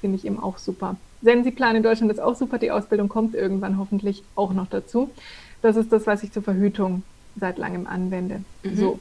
finde 0.00 0.16
ich 0.16 0.26
eben 0.26 0.38
auch 0.38 0.58
super. 0.58 0.96
Sensiplan 1.22 1.76
in 1.76 1.82
Deutschland 1.82 2.10
ist 2.10 2.18
auch 2.18 2.34
super, 2.34 2.58
die 2.58 2.70
Ausbildung 2.70 3.08
kommt 3.08 3.34
irgendwann 3.34 3.78
hoffentlich 3.78 4.22
auch 4.34 4.52
noch 4.52 4.66
dazu. 4.66 5.10
Das 5.62 5.76
ist 5.76 5.92
das, 5.92 6.06
was 6.06 6.22
ich 6.22 6.32
zur 6.32 6.42
Verhütung 6.42 7.02
seit 7.38 7.58
langem 7.58 7.86
anwende. 7.86 8.42
Mhm. 8.62 8.76
So. 8.76 8.98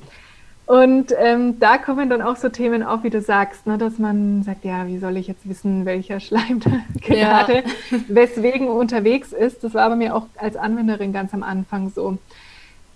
Und 0.68 1.14
ähm, 1.18 1.60
da 1.60 1.78
kommen 1.78 2.10
dann 2.10 2.22
auch 2.22 2.38
so 2.38 2.48
Themen 2.48 2.82
auf, 2.82 3.04
wie 3.04 3.10
du 3.10 3.20
sagst, 3.20 3.68
ne, 3.68 3.78
dass 3.78 3.98
man 3.98 4.44
sagt, 4.44 4.64
ja, 4.64 4.88
wie 4.88 5.00
soll 5.00 5.18
ich 5.18 5.28
jetzt 5.28 5.50
wissen, 5.50 5.86
welcher 5.86 6.22
Schleim 6.22 6.62
da 6.62 6.72
gerade 7.02 7.56
ja. 7.56 8.00
weswegen 8.08 8.70
unterwegs 8.70 9.34
ist. 9.34 9.64
Das 9.64 9.74
war 9.74 9.90
bei 9.90 9.98
mir 9.98 10.16
auch 10.16 10.28
als 10.38 10.56
Anwenderin 10.56 11.12
ganz 11.12 11.34
am 11.34 11.44
Anfang 11.44 11.92
so. 11.94 12.18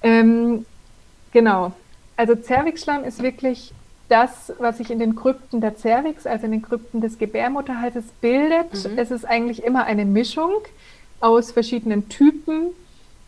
Ähm, 0.03 0.65
genau. 1.33 1.73
Also 2.15 2.35
Zervixschleim 2.35 3.03
ist 3.03 3.21
wirklich 3.21 3.73
das, 4.07 4.53
was 4.59 4.77
sich 4.77 4.91
in 4.91 4.99
den 4.99 5.15
Krypten 5.15 5.59
der 5.59 5.75
Cervix, 5.75 6.25
also 6.25 6.45
in 6.45 6.51
den 6.51 6.61
Krypten 6.61 7.01
des 7.01 7.17
Gebärmutterhalses 7.17 8.05
bildet. 8.21 8.71
Mhm. 8.71 8.97
Es 8.97 9.11
ist 9.11 9.25
eigentlich 9.25 9.63
immer 9.63 9.85
eine 9.85 10.05
Mischung 10.05 10.51
aus 11.19 11.51
verschiedenen 11.51 12.07
Typen, 12.07 12.67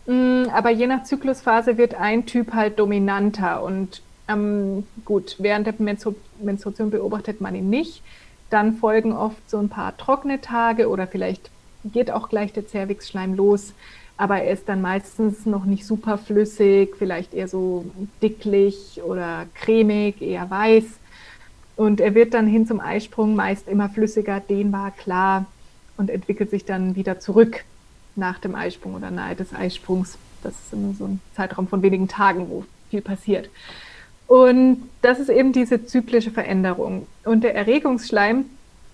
aber 0.07 0.69
je 0.69 0.87
nach 0.87 1.03
Zyklusphase 1.03 1.77
wird 1.77 1.95
ein 1.95 2.25
Typ 2.25 2.53
halt 2.53 2.79
dominanter 2.79 3.63
und 3.63 4.01
ähm, 4.29 4.85
gut, 5.05 5.35
während 5.39 5.67
der 5.67 5.75
Menstruation 5.77 6.89
beobachtet 6.89 7.41
man 7.41 7.55
ihn 7.55 7.69
nicht. 7.69 8.01
Dann 8.49 8.75
folgen 8.75 9.13
oft 9.13 9.49
so 9.49 9.57
ein 9.57 9.69
paar 9.69 9.97
trockene 9.97 10.39
Tage 10.39 10.89
oder 10.89 11.07
vielleicht 11.07 11.49
geht 11.83 12.11
auch 12.11 12.29
gleich 12.29 12.53
der 12.53 12.67
Zervixschleim 12.67 13.33
los 13.33 13.73
aber 14.17 14.41
er 14.41 14.51
ist 14.51 14.67
dann 14.67 14.81
meistens 14.81 15.45
noch 15.45 15.65
nicht 15.65 15.85
super 15.85 16.17
flüssig, 16.17 16.95
vielleicht 16.97 17.35
eher 17.35 17.47
so 17.47 17.85
dicklich 18.21 19.01
oder 19.05 19.45
cremig, 19.53 20.21
eher 20.21 20.49
weiß. 20.49 20.85
Und 21.75 22.01
er 22.01 22.15
wird 22.15 22.33
dann 22.33 22.47
hin 22.47 22.65
zum 22.65 22.79
Eisprung 22.79 23.35
meist 23.35 23.67
immer 23.67 23.89
flüssiger, 23.89 24.39
dehnbar, 24.39 24.91
klar 24.91 25.45
und 25.95 26.09
entwickelt 26.09 26.49
sich 26.49 26.65
dann 26.65 26.95
wieder 26.95 27.19
zurück 27.19 27.63
nach 28.17 28.39
dem 28.39 28.55
Eisprung 28.55 28.95
oder 28.95 29.11
nahe 29.11 29.35
des 29.35 29.53
Eisprungs. 29.53 30.17
Das 30.43 30.53
ist 30.53 30.73
immer 30.73 30.93
so 30.93 31.05
ein 31.05 31.21
Zeitraum 31.35 31.67
von 31.67 31.81
wenigen 31.81 32.07
Tagen, 32.07 32.49
wo 32.49 32.65
viel 32.89 33.01
passiert. 33.01 33.49
Und 34.27 34.89
das 35.01 35.19
ist 35.19 35.29
eben 35.29 35.53
diese 35.53 35.85
zyklische 35.85 36.31
Veränderung. 36.31 37.07
Und 37.23 37.43
der 37.43 37.55
Erregungsschleim, 37.55 38.45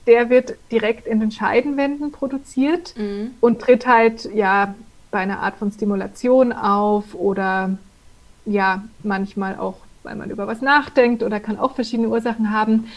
der 0.05 0.29
wird 0.29 0.55
direkt 0.71 1.07
in 1.07 1.19
den 1.19 1.31
Scheidenwänden 1.31 2.11
produziert 2.11 2.93
mhm. 2.97 3.31
und 3.39 3.59
tritt 3.59 3.87
halt 3.87 4.29
ja 4.33 4.75
bei 5.11 5.19
einer 5.19 5.39
Art 5.39 5.55
von 5.57 5.71
Stimulation 5.71 6.53
auf 6.53 7.15
oder 7.15 7.77
ja, 8.45 8.83
manchmal 9.03 9.57
auch, 9.57 9.77
weil 10.03 10.15
man 10.15 10.29
über 10.29 10.47
was 10.47 10.61
nachdenkt 10.61 11.23
oder 11.23 11.39
kann 11.39 11.57
auch 11.57 11.75
verschiedene 11.75 12.09
Ursachen 12.09 12.51
haben. 12.51 12.87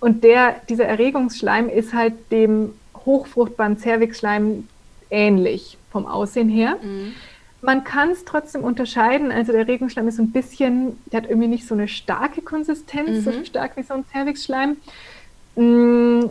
Und 0.00 0.24
der, 0.24 0.56
dieser 0.68 0.84
Erregungsschleim 0.84 1.68
ist 1.68 1.94
halt 1.94 2.14
dem 2.30 2.72
hochfruchtbaren 3.04 3.78
Zervixschleim 3.78 4.68
ähnlich 5.10 5.78
vom 5.90 6.06
Aussehen 6.06 6.48
her. 6.48 6.76
Mhm. 6.82 7.14
Man 7.62 7.84
kann 7.84 8.10
es 8.10 8.24
trotzdem 8.24 8.62
unterscheiden. 8.62 9.32
Also 9.32 9.52
der 9.52 9.62
Erregungsschleim 9.62 10.08
ist 10.08 10.16
so 10.16 10.22
ein 10.22 10.30
bisschen, 10.30 10.98
der 11.06 11.22
hat 11.22 11.30
irgendwie 11.30 11.48
nicht 11.48 11.66
so 11.66 11.74
eine 11.74 11.88
starke 11.88 12.42
Konsistenz, 12.42 13.24
mhm. 13.24 13.32
so 13.32 13.44
stark 13.44 13.76
wie 13.76 13.82
so 13.82 13.94
ein 13.94 14.04
Zervixschleim. 14.12 14.76
Mm, 15.56 16.30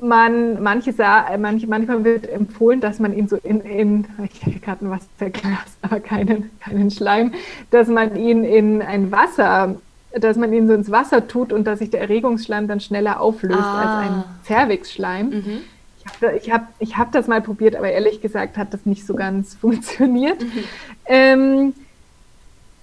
man, 0.00 0.62
manche 0.62 0.92
sah, 0.92 1.36
manche, 1.38 1.66
manchmal 1.66 2.04
wird 2.04 2.28
empfohlen, 2.28 2.80
dass 2.80 2.98
man 2.98 3.16
ihn 3.16 3.28
so 3.28 3.36
in, 3.36 3.60
in 3.60 4.06
ich 4.30 4.44
hätte 4.44 4.60
gerade 4.60 4.84
ein 4.84 4.90
Wasserglas, 4.90 5.78
aber 5.82 6.00
keinen, 6.00 6.50
keinen 6.60 6.90
Schleim, 6.90 7.32
dass 7.70 7.88
man 7.88 8.16
ihn 8.16 8.44
in 8.44 8.82
ein 8.82 9.10
Wasser, 9.10 9.76
dass 10.12 10.36
man 10.36 10.52
ihn 10.52 10.66
so 10.66 10.74
ins 10.74 10.90
Wasser 10.90 11.26
tut 11.26 11.52
und 11.52 11.66
dass 11.66 11.78
sich 11.78 11.90
der 11.90 12.02
Erregungsschleim 12.02 12.68
dann 12.68 12.80
schneller 12.80 13.20
auflöst 13.20 13.58
ah. 13.58 13.80
als 13.80 14.08
ein 14.08 14.24
Cervixschleim. 14.44 15.28
Mhm. 15.30 15.58
Ich 16.20 16.22
habe 16.24 16.36
ich 16.36 16.52
hab, 16.52 16.68
ich 16.78 16.96
hab 16.96 17.12
das 17.12 17.26
mal 17.26 17.40
probiert, 17.40 17.76
aber 17.76 17.90
ehrlich 17.90 18.20
gesagt 18.20 18.56
hat 18.56 18.72
das 18.72 18.86
nicht 18.86 19.06
so 19.06 19.14
ganz 19.14 19.54
funktioniert. 19.60 20.40
Mhm. 20.42 20.64
Ähm, 21.06 21.74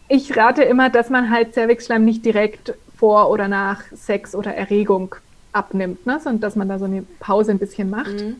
ich 0.08 0.36
rate 0.36 0.63
immer, 0.63 0.89
dass 0.89 1.10
man 1.10 1.30
halt 1.30 1.54
Cervixschleim 1.54 2.04
nicht 2.06 2.26
direkt 2.26 2.74
vor 2.98 3.30
oder 3.30 3.48
nach 3.48 3.82
Sex 3.93 4.36
oder 4.36 4.54
Erregung 4.54 5.15
abnimmt, 5.52 6.06
ne? 6.06 6.19
sondern 6.19 6.41
dass 6.41 6.56
man 6.56 6.69
da 6.69 6.80
so 6.80 6.86
eine 6.86 7.04
Pause 7.19 7.52
ein 7.52 7.60
bisschen 7.60 7.89
macht. 7.89 8.22
Mhm. 8.22 8.36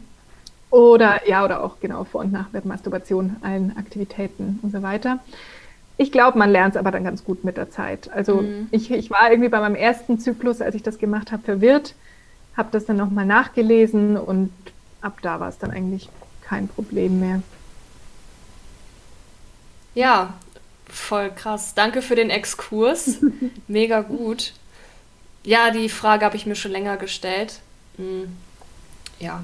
Oder 0.70 1.28
ja, 1.28 1.46
oder 1.46 1.64
auch 1.64 1.80
genau 1.80 2.04
vor 2.04 2.22
und 2.22 2.32
nach 2.32 2.50
der 2.50 2.62
Masturbation, 2.64 3.36
allen 3.42 3.78
Aktivitäten 3.78 4.60
und 4.64 4.72
so 4.72 4.82
weiter. 4.82 5.20
Ich 5.98 6.12
glaube, 6.12 6.40
man 6.40 6.50
lernt 6.50 6.74
es 6.74 6.80
aber 6.80 6.90
dann 6.90 7.04
ganz 7.04 7.24
gut 7.24 7.44
mit 7.44 7.58
der 7.58 7.70
Zeit. 7.70 8.10
Also 8.12 8.38
mhm. 8.38 8.68
ich, 8.72 8.90
ich 8.90 9.12
war 9.12 9.30
irgendwie 9.30 9.50
bei 9.50 9.60
meinem 9.60 9.76
ersten 9.76 10.18
Zyklus, 10.18 10.62
als 10.62 10.74
ich 10.74 10.82
das 10.82 10.98
gemacht 10.98 11.32
habe, 11.32 11.44
verwirrt, 11.44 11.94
habe 12.58 12.70
das 12.72 12.86
dann 12.86 12.98
nochmal 12.98 13.26
nachgelesen 13.26 14.18
und 14.18 14.52
ab 15.04 15.20
da 15.22 15.40
war 15.40 15.50
es 15.50 15.58
dann 15.58 15.72
eigentlich 15.72 16.10
kein 16.42 16.68
Problem 16.68 17.20
mehr. 17.20 17.42
Ja, 19.96 20.34
voll 20.90 21.30
krass. 21.30 21.74
Danke 21.76 22.02
für 22.02 22.16
den 22.16 22.30
Exkurs. 22.30 23.20
Mega 23.68 24.02
gut. 24.02 24.54
Ja, 25.44 25.72
die 25.72 25.90
Frage 25.90 26.26
habe 26.26 26.36
ich 26.36 26.46
mir 26.46 26.56
schon 26.56 26.72
länger 26.72 26.98
gestellt. 26.98 27.60
Hm. 27.98 28.36
Ja. 29.20 29.44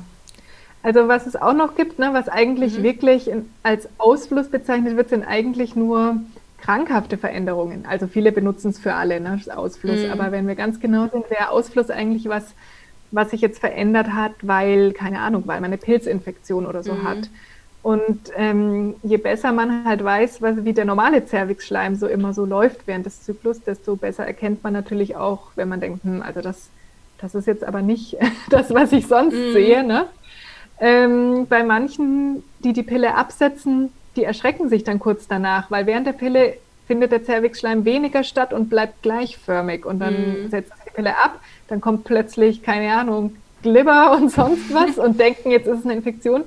Also 0.81 1.07
was 1.07 1.27
es 1.27 1.35
auch 1.35 1.53
noch 1.53 1.75
gibt, 1.75 1.99
ne, 1.99 2.09
was 2.13 2.29
eigentlich 2.29 2.79
mhm. 2.79 2.83
wirklich 2.83 3.27
in, 3.29 3.49
als 3.63 3.89
Ausfluss 3.97 4.47
bezeichnet 4.47 4.95
wird, 4.95 5.09
sind 5.09 5.25
eigentlich 5.25 5.75
nur 5.75 6.21
krankhafte 6.61 7.17
Veränderungen. 7.17 7.85
Also 7.85 8.07
viele 8.07 8.31
benutzen 8.31 8.69
es 8.69 8.79
für 8.79 8.93
alle, 8.93 9.19
ne, 9.19 9.41
Ausfluss. 9.53 10.03
Mhm. 10.03 10.11
Aber 10.11 10.31
wenn 10.31 10.47
wir 10.47 10.55
ganz 10.55 10.79
genau 10.79 11.07
sind, 11.07 11.29
wäre 11.29 11.49
Ausfluss 11.49 11.89
eigentlich 11.89 12.29
was, 12.29 12.45
was 13.11 13.31
sich 13.31 13.41
jetzt 13.41 13.59
verändert 13.59 14.09
hat, 14.13 14.33
weil, 14.41 14.93
keine 14.93 15.19
Ahnung, 15.19 15.43
weil 15.45 15.61
man 15.61 15.71
eine 15.71 15.77
Pilzinfektion 15.77 16.65
oder 16.65 16.83
so 16.83 16.93
mhm. 16.93 17.03
hat. 17.03 17.29
Und 17.81 18.31
ähm, 18.35 18.95
je 19.03 19.17
besser 19.17 19.53
man 19.53 19.85
halt 19.85 20.03
weiß, 20.03 20.41
was, 20.41 20.65
wie 20.65 20.73
der 20.73 20.85
normale 20.85 21.25
Zervixschleim 21.25 21.95
so 21.95 22.07
immer 22.07 22.33
so 22.33 22.45
läuft 22.45 22.87
während 22.87 23.05
des 23.05 23.23
Zyklus, 23.23 23.61
desto 23.61 23.95
besser 23.95 24.25
erkennt 24.25 24.63
man 24.63 24.73
natürlich 24.73 25.15
auch, 25.15 25.51
wenn 25.55 25.69
man 25.69 25.79
denkt, 25.79 26.03
hm, 26.03 26.21
also 26.21 26.41
das, 26.41 26.69
das 27.19 27.35
ist 27.35 27.47
jetzt 27.47 27.63
aber 27.63 27.81
nicht 27.81 28.17
das, 28.49 28.73
was 28.73 28.91
ich 28.91 29.07
sonst 29.07 29.35
mhm. 29.35 29.53
sehe. 29.53 29.83
Ne? 29.83 30.05
Ähm, 30.79 31.47
bei 31.47 31.63
manchen, 31.63 32.43
die 32.63 32.73
die 32.73 32.83
Pille 32.83 33.15
absetzen, 33.15 33.91
die 34.15 34.25
erschrecken 34.25 34.67
sich 34.69 34.83
dann 34.83 34.99
kurz 34.99 35.27
danach, 35.27 35.71
weil 35.71 35.85
während 35.85 36.05
der 36.05 36.13
Pille 36.13 36.55
findet 36.85 37.11
der 37.11 37.23
Zervixschleim 37.23 37.85
weniger 37.85 38.23
statt 38.23 38.51
und 38.51 38.69
bleibt 38.69 39.03
gleichförmig. 39.03 39.85
Und 39.85 39.99
dann 39.99 40.43
mhm. 40.43 40.49
setzt 40.49 40.73
die 40.85 40.91
Pille 40.91 41.17
ab, 41.17 41.39
dann 41.69 41.81
kommt 41.81 42.03
plötzlich, 42.03 42.63
keine 42.63 42.93
Ahnung, 42.93 43.35
Glibber 43.61 44.13
und 44.17 44.29
sonst 44.31 44.73
was 44.73 44.97
und 44.97 45.19
denken, 45.19 45.51
jetzt 45.51 45.67
ist 45.67 45.79
es 45.79 45.85
eine 45.85 45.93
Infektion. 45.93 46.43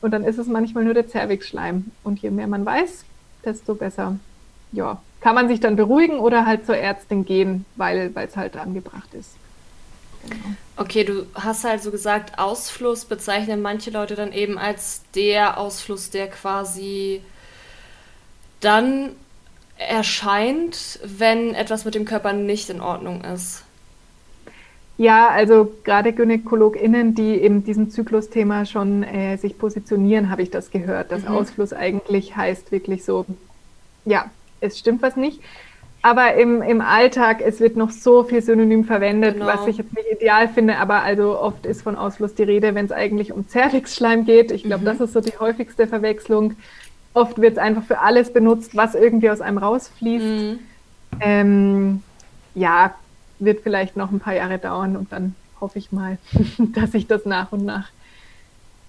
Und 0.00 0.10
dann 0.10 0.24
ist 0.24 0.38
es 0.38 0.46
manchmal 0.46 0.84
nur 0.84 0.94
der 0.94 1.08
Zervixschleim. 1.08 1.90
Und 2.02 2.20
je 2.20 2.30
mehr 2.30 2.46
man 2.46 2.66
weiß, 2.66 3.04
desto 3.44 3.74
besser. 3.74 4.16
Ja, 4.72 5.00
kann 5.20 5.34
man 5.34 5.48
sich 5.48 5.60
dann 5.60 5.76
beruhigen 5.76 6.18
oder 6.18 6.44
halt 6.44 6.66
zur 6.66 6.76
Ärztin 6.76 7.24
gehen, 7.24 7.64
weil 7.76 8.12
es 8.14 8.36
halt 8.36 8.56
angebracht 8.56 9.14
ist. 9.14 9.30
Genau. 10.28 10.56
Okay, 10.76 11.04
du 11.04 11.26
hast 11.34 11.64
halt 11.64 11.82
so 11.82 11.90
gesagt, 11.90 12.38
Ausfluss 12.38 13.04
bezeichnen 13.04 13.62
manche 13.62 13.90
Leute 13.90 14.16
dann 14.16 14.32
eben 14.32 14.58
als 14.58 15.02
der 15.14 15.58
Ausfluss, 15.58 16.10
der 16.10 16.28
quasi 16.28 17.20
dann 18.60 19.10
erscheint, 19.76 20.98
wenn 21.04 21.54
etwas 21.54 21.84
mit 21.84 21.94
dem 21.94 22.04
Körper 22.04 22.32
nicht 22.32 22.70
in 22.70 22.80
Ordnung 22.80 23.22
ist. 23.22 23.62
Ja, 24.96 25.28
also 25.28 25.72
gerade 25.82 26.12
GynäkologInnen, 26.12 27.14
die 27.14 27.34
in 27.34 27.64
diesem 27.64 27.90
Zyklusthema 27.90 28.64
schon 28.64 29.02
äh, 29.02 29.36
sich 29.36 29.58
positionieren, 29.58 30.30
habe 30.30 30.42
ich 30.42 30.50
das 30.50 30.70
gehört. 30.70 31.10
dass 31.10 31.22
mhm. 31.22 31.28
Ausfluss 31.28 31.72
eigentlich 31.72 32.36
heißt 32.36 32.70
wirklich 32.70 33.04
so, 33.04 33.26
ja, 34.04 34.30
es 34.60 34.78
stimmt 34.78 35.02
was 35.02 35.16
nicht. 35.16 35.40
Aber 36.00 36.34
im, 36.34 36.60
im 36.60 36.82
Alltag, 36.82 37.40
es 37.40 37.60
wird 37.60 37.76
noch 37.76 37.90
so 37.90 38.24
viel 38.24 38.42
synonym 38.42 38.84
verwendet, 38.84 39.34
genau. 39.34 39.46
was 39.46 39.66
ich 39.66 39.78
jetzt 39.78 39.94
nicht 39.94 40.06
ideal 40.12 40.48
finde, 40.48 40.76
aber 40.76 41.02
also 41.02 41.40
oft 41.40 41.64
ist 41.64 41.80
von 41.80 41.96
Ausfluss 41.96 42.34
die 42.34 42.42
Rede, 42.42 42.74
wenn 42.74 42.84
es 42.84 42.92
eigentlich 42.92 43.32
um 43.32 43.48
Zervixschleim 43.48 44.26
geht. 44.26 44.52
Ich 44.52 44.64
glaube, 44.64 44.82
mhm. 44.82 44.86
das 44.86 45.00
ist 45.00 45.14
so 45.14 45.20
die 45.20 45.36
häufigste 45.40 45.86
Verwechslung. 45.86 46.56
Oft 47.14 47.40
wird 47.40 47.52
es 47.52 47.58
einfach 47.58 47.84
für 47.84 48.00
alles 48.00 48.32
benutzt, 48.32 48.76
was 48.76 48.94
irgendwie 48.94 49.30
aus 49.30 49.40
einem 49.40 49.56
rausfließt. 49.58 50.24
Mhm. 50.24 50.58
Ähm, 51.20 52.02
ja, 52.54 52.94
wird 53.44 53.62
vielleicht 53.62 53.96
noch 53.96 54.10
ein 54.10 54.20
paar 54.20 54.34
Jahre 54.34 54.58
dauern 54.58 54.96
und 54.96 55.12
dann 55.12 55.34
hoffe 55.60 55.78
ich 55.78 55.92
mal, 55.92 56.18
dass 56.58 56.92
sich 56.92 57.06
das 57.06 57.24
nach 57.24 57.52
und 57.52 57.64
nach 57.64 57.88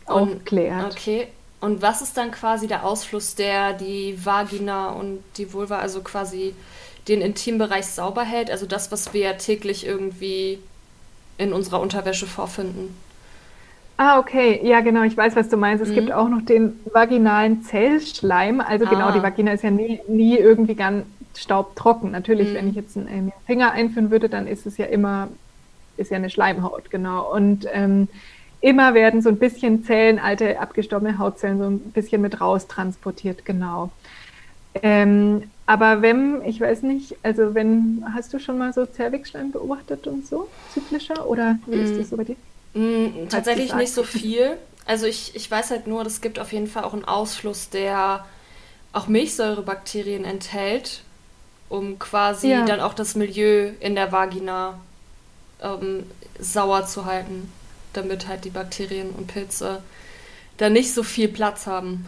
aufklärt. 0.05 0.93
Okay. 0.93 1.27
Und 1.61 1.81
was 1.81 2.01
ist 2.01 2.17
dann 2.17 2.31
quasi 2.31 2.67
der 2.67 2.85
Ausfluss, 2.85 3.35
der 3.35 3.73
die 3.73 4.17
Vagina 4.23 4.89
und 4.89 5.23
die 5.37 5.51
Vulva, 5.51 5.79
also 5.79 6.01
quasi 6.01 6.53
den 7.07 7.21
Intimbereich 7.21 7.87
sauber 7.87 8.23
hält? 8.23 8.51
Also 8.51 8.65
das, 8.65 8.91
was 8.91 9.13
wir 9.13 9.37
täglich 9.37 9.85
irgendwie 9.85 10.59
in 11.37 11.53
unserer 11.53 11.79
Unterwäsche 11.81 12.27
vorfinden? 12.27 12.95
Ah, 13.97 14.19
okay. 14.19 14.59
Ja, 14.63 14.81
genau. 14.81 15.03
Ich 15.03 15.15
weiß, 15.15 15.35
was 15.35 15.49
du 15.49 15.57
meinst. 15.57 15.81
Es 15.81 15.89
mhm. 15.89 15.95
gibt 15.95 16.11
auch 16.11 16.27
noch 16.27 16.41
den 16.41 16.79
vaginalen 16.91 17.63
Zellschleim. 17.63 18.59
Also 18.59 18.85
genau, 18.85 18.91
ah. 18.91 19.11
genau, 19.11 19.11
die 19.13 19.23
Vagina 19.23 19.53
ist 19.53 19.63
ja 19.63 19.71
nie, 19.71 20.01
nie 20.07 20.37
irgendwie 20.37 20.75
ganz 20.75 21.05
staubtrocken. 21.38 22.12
Natürlich, 22.12 22.50
mhm. 22.50 22.56
wenn 22.56 22.69
ich 22.69 22.76
jetzt 22.76 22.98
einen, 22.98 23.30
äh, 23.30 23.32
Finger 23.45 23.71
einführen 23.71 24.12
würde, 24.12 24.30
dann 24.30 24.48
ist 24.48 24.65
es 24.65 24.78
ja 24.78 24.86
immer, 24.86 25.30
ist 25.98 26.12
ja 26.12 26.17
eine 26.17 26.30
Schleimhaut, 26.30 26.89
genau. 26.89 27.32
Und 27.34 27.67
ähm, 27.71 28.08
immer 28.62 28.93
werden 28.93 29.21
so 29.21 29.30
ein 29.30 29.38
bisschen 29.38 29.84
Zellen, 29.84 30.19
alte 30.19 30.60
abgestorbene 30.60 31.17
Hautzellen, 31.17 31.58
so 31.58 31.65
ein 31.65 31.80
bisschen 31.80 32.21
mit 32.21 32.41
raus 32.41 32.67
transportiert, 32.67 33.45
genau. 33.45 33.91
Ähm, 34.82 35.43
aber 35.65 36.02
wenn, 36.02 36.43
ich 36.45 36.60
weiß 36.60 36.84
nicht, 36.84 37.15
also 37.24 37.56
wenn, 37.56 38.06
hast 38.13 38.34
du 38.34 38.39
schon 38.39 38.58
mal 38.58 38.74
so 38.74 38.86
Zervixschleim 38.86 39.52
beobachtet 39.52 40.06
und 40.06 40.28
so, 40.28 40.48
zyklischer, 40.74 41.28
oder 41.28 41.58
wie 41.65 41.78
ist 41.78 41.98
das 41.98 42.10
so 42.10 42.17
bei 42.17 42.24
dir? 42.26 42.36
Mm, 42.74 43.30
tatsächlich 43.30 43.74
nicht 43.74 43.93
so 43.93 44.04
viel. 44.04 44.58
Also 44.86 45.08
ich, 45.08 45.36
ich 45.36 45.50
weiß 45.50 45.71
halt 45.71 45.88
nur, 45.88 46.06
es 46.06 46.21
gibt 46.21 46.39
auf 46.39 46.54
jeden 46.54 46.67
Fall 46.67 46.84
auch 46.84 46.93
einen 46.93 47.06
Ausfluss, 47.06 47.69
der 47.69 48.26
auch 48.93 49.08
Milchsäurebakterien 49.08 50.24
enthält, 50.24 51.02
um 51.69 51.99
quasi 51.99 52.49
ja. 52.49 52.65
dann 52.65 52.80
auch 52.80 52.93
das 52.93 53.15
Milieu 53.15 53.71
in 53.80 53.95
der 53.95 54.12
Vagina 54.12 54.80
ähm, 55.62 56.04
sauer 56.39 56.86
zu 56.86 57.06
halten, 57.06 57.51
damit 57.93 58.28
halt 58.28 58.45
die 58.45 58.49
Bakterien 58.49 59.10
und 59.12 59.28
Pilze 59.28 59.82
da 60.58 60.69
nicht 60.69 60.93
so 60.93 61.04
viel 61.04 61.28
Platz 61.28 61.67
haben. 61.67 62.06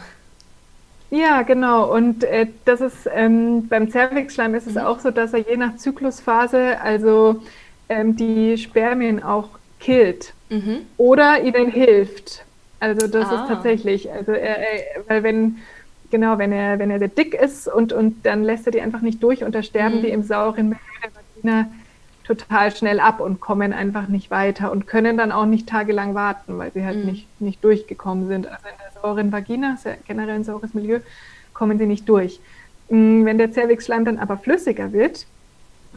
Ja, 1.10 1.42
genau. 1.44 1.94
Und 1.94 2.24
äh, 2.24 2.48
das 2.66 2.82
ist 2.82 3.10
ähm, 3.14 3.68
beim 3.68 3.90
Zervixschleim 3.90 4.56
ist 4.56 4.68
es 4.68 4.76
mhm. 4.76 4.82
auch 4.82 5.00
so, 5.00 5.12
dass 5.12 5.34
er 5.34 5.40
je 5.40 5.56
nach 5.56 5.78
Zyklusphase 5.78 6.80
also 6.82 7.42
ähm, 7.88 8.16
die 8.16 8.58
Spermien 8.58 9.24
auch 9.24 9.50
killt 9.80 10.34
mhm. 10.50 10.80
oder 10.98 11.42
ihnen 11.42 11.72
hilft. 11.72 12.44
Also 12.80 13.08
das 13.08 13.30
ah. 13.30 13.42
ist 13.42 13.48
tatsächlich, 13.48 14.12
also 14.12 14.34
er, 14.34 14.58
er, 14.58 15.04
weil 15.08 15.24
wenn 15.24 15.58
genau, 16.12 16.38
wenn 16.38 16.52
er 16.52 16.80
wenn 16.80 16.90
er 16.90 17.00
sehr 17.00 17.08
dick 17.08 17.34
ist 17.34 17.68
und 17.68 17.94
und 17.94 18.26
dann 18.26 18.44
lässt 18.44 18.66
er 18.66 18.72
die 18.72 18.82
einfach 18.82 19.02
nicht 19.02 19.22
durch 19.22 19.44
und 19.44 19.56
da 19.56 19.64
sterben 19.64 19.98
mhm. 19.98 20.02
die 20.02 20.10
im 20.10 20.24
sauren 20.24 20.70
Milieu 20.70 20.82
der 21.04 21.12
Vagina 21.14 21.72
total 22.24 22.76
schnell 22.76 23.00
ab 23.00 23.22
und 23.22 23.40
kommen 23.40 23.72
einfach 23.72 24.08
nicht 24.08 24.30
weiter 24.32 24.72
und 24.72 24.86
können 24.86 25.18
dann 25.18 25.32
auch 25.32 25.46
nicht 25.46 25.70
tagelang 25.70 26.14
warten, 26.14 26.58
weil 26.58 26.72
sie 26.74 26.86
halt 26.86 27.00
mhm. 27.00 27.06
nicht 27.06 27.42
nicht 27.42 27.64
durchgekommen 27.64 28.28
sind. 28.28 28.48
Also 28.48 28.68
in 28.68 28.76
der 28.78 29.02
sauren 29.02 29.32
Vagina, 29.32 29.74
ist 29.76 29.86
ja 29.86 29.94
generell 30.06 30.36
ein 30.36 30.44
saures 30.44 30.74
Milieu, 30.74 31.00
kommen 31.54 31.78
sie 31.78 31.86
nicht 31.86 32.08
durch. 32.10 32.40
Mm, 32.90 33.26
wenn 33.26 33.38
der 33.38 33.52
Zervixschleim 33.52 34.06
dann 34.06 34.18
aber 34.18 34.38
flüssiger 34.38 34.92
wird, 34.94 35.26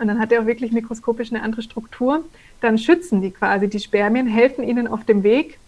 und 0.01 0.09
dann 0.09 0.18
hat 0.18 0.33
er 0.33 0.42
auch 0.42 0.46
wirklich 0.46 0.73
mikroskopisch 0.73 1.31
eine 1.31 1.42
andere 1.42 1.62
Struktur, 1.62 2.25
dann 2.61 2.79
schützen 2.79 3.20
die 3.20 3.31
quasi 3.31 3.68
die 3.68 3.81
Spermien, 3.81 4.27
helfen 4.27 4.64
ihnen 4.64 4.88
auf 4.88 5.05
dem 5.05 5.23
Weg. 5.23 5.59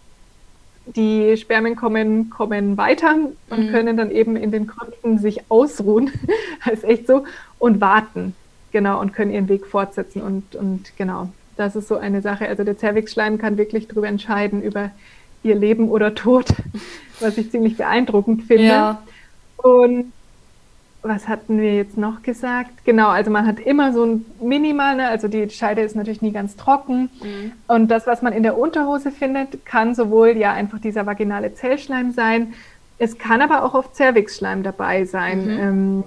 Die 0.85 1.37
Spermien 1.37 1.75
kommen, 1.75 2.29
kommen 2.29 2.77
weiter 2.77 3.15
und 3.49 3.67
mhm. 3.67 3.71
können 3.71 3.97
dann 3.97 4.11
eben 4.11 4.35
in 4.35 4.51
den 4.51 4.67
Krümpfen 4.67 5.17
sich 5.17 5.49
ausruhen, 5.49 6.11
das 6.65 6.73
ist 6.79 6.83
echt 6.83 7.07
so, 7.07 7.25
und 7.57 7.79
warten, 7.79 8.35
genau, 8.71 8.99
und 8.99 9.13
können 9.13 9.31
ihren 9.31 9.47
Weg 9.47 9.65
fortsetzen. 9.65 10.21
Und, 10.21 10.55
und 10.55 10.95
genau, 10.97 11.29
das 11.55 11.75
ist 11.75 11.87
so 11.87 11.95
eine 11.95 12.21
Sache. 12.21 12.47
Also 12.47 12.63
der 12.63 12.77
Zervixschleim 12.77 13.37
kann 13.37 13.57
wirklich 13.57 13.87
darüber 13.87 14.07
entscheiden, 14.07 14.61
über 14.61 14.91
ihr 15.43 15.55
Leben 15.55 15.89
oder 15.89 16.15
Tod, 16.15 16.47
was 17.19 17.37
ich 17.37 17.51
ziemlich 17.51 17.77
beeindruckend 17.77 18.43
finde. 18.43 18.65
Ja. 18.65 19.03
Und 19.57 20.11
was 21.03 21.27
hatten 21.27 21.59
wir 21.59 21.75
jetzt 21.75 21.97
noch 21.97 22.23
gesagt? 22.23 22.85
Genau, 22.85 23.09
also 23.09 23.29
man 23.29 23.45
hat 23.45 23.59
immer 23.59 23.91
so 23.91 24.05
ein 24.05 24.25
minimal, 24.41 24.95
ne? 24.95 25.09
also 25.09 25.27
die 25.27 25.49
Scheide 25.49 25.81
ist 25.81 25.97
natürlich 25.97 26.21
nie 26.21 26.31
ganz 26.31 26.55
trocken. 26.55 27.09
Mhm. 27.21 27.51
Und 27.67 27.89
das, 27.89 28.07
was 28.07 28.21
man 28.21 28.31
in 28.31 28.41
der 28.41 28.57
Unterhose 28.57 29.11
findet, 29.11 29.65
kann 29.65 29.95
sowohl 29.95 30.29
ja 30.37 30.53
einfach 30.53 30.79
dieser 30.79 31.05
vaginale 31.05 31.53
Zellschleim 31.53 32.13
sein, 32.13 32.53
es 32.99 33.17
kann 33.17 33.41
aber 33.41 33.63
auch 33.65 33.73
oft 33.73 33.95
Zervixschleim 33.95 34.63
dabei 34.63 35.03
sein. 35.03 35.43
Mhm. 35.43 35.59
Ähm, 35.59 36.03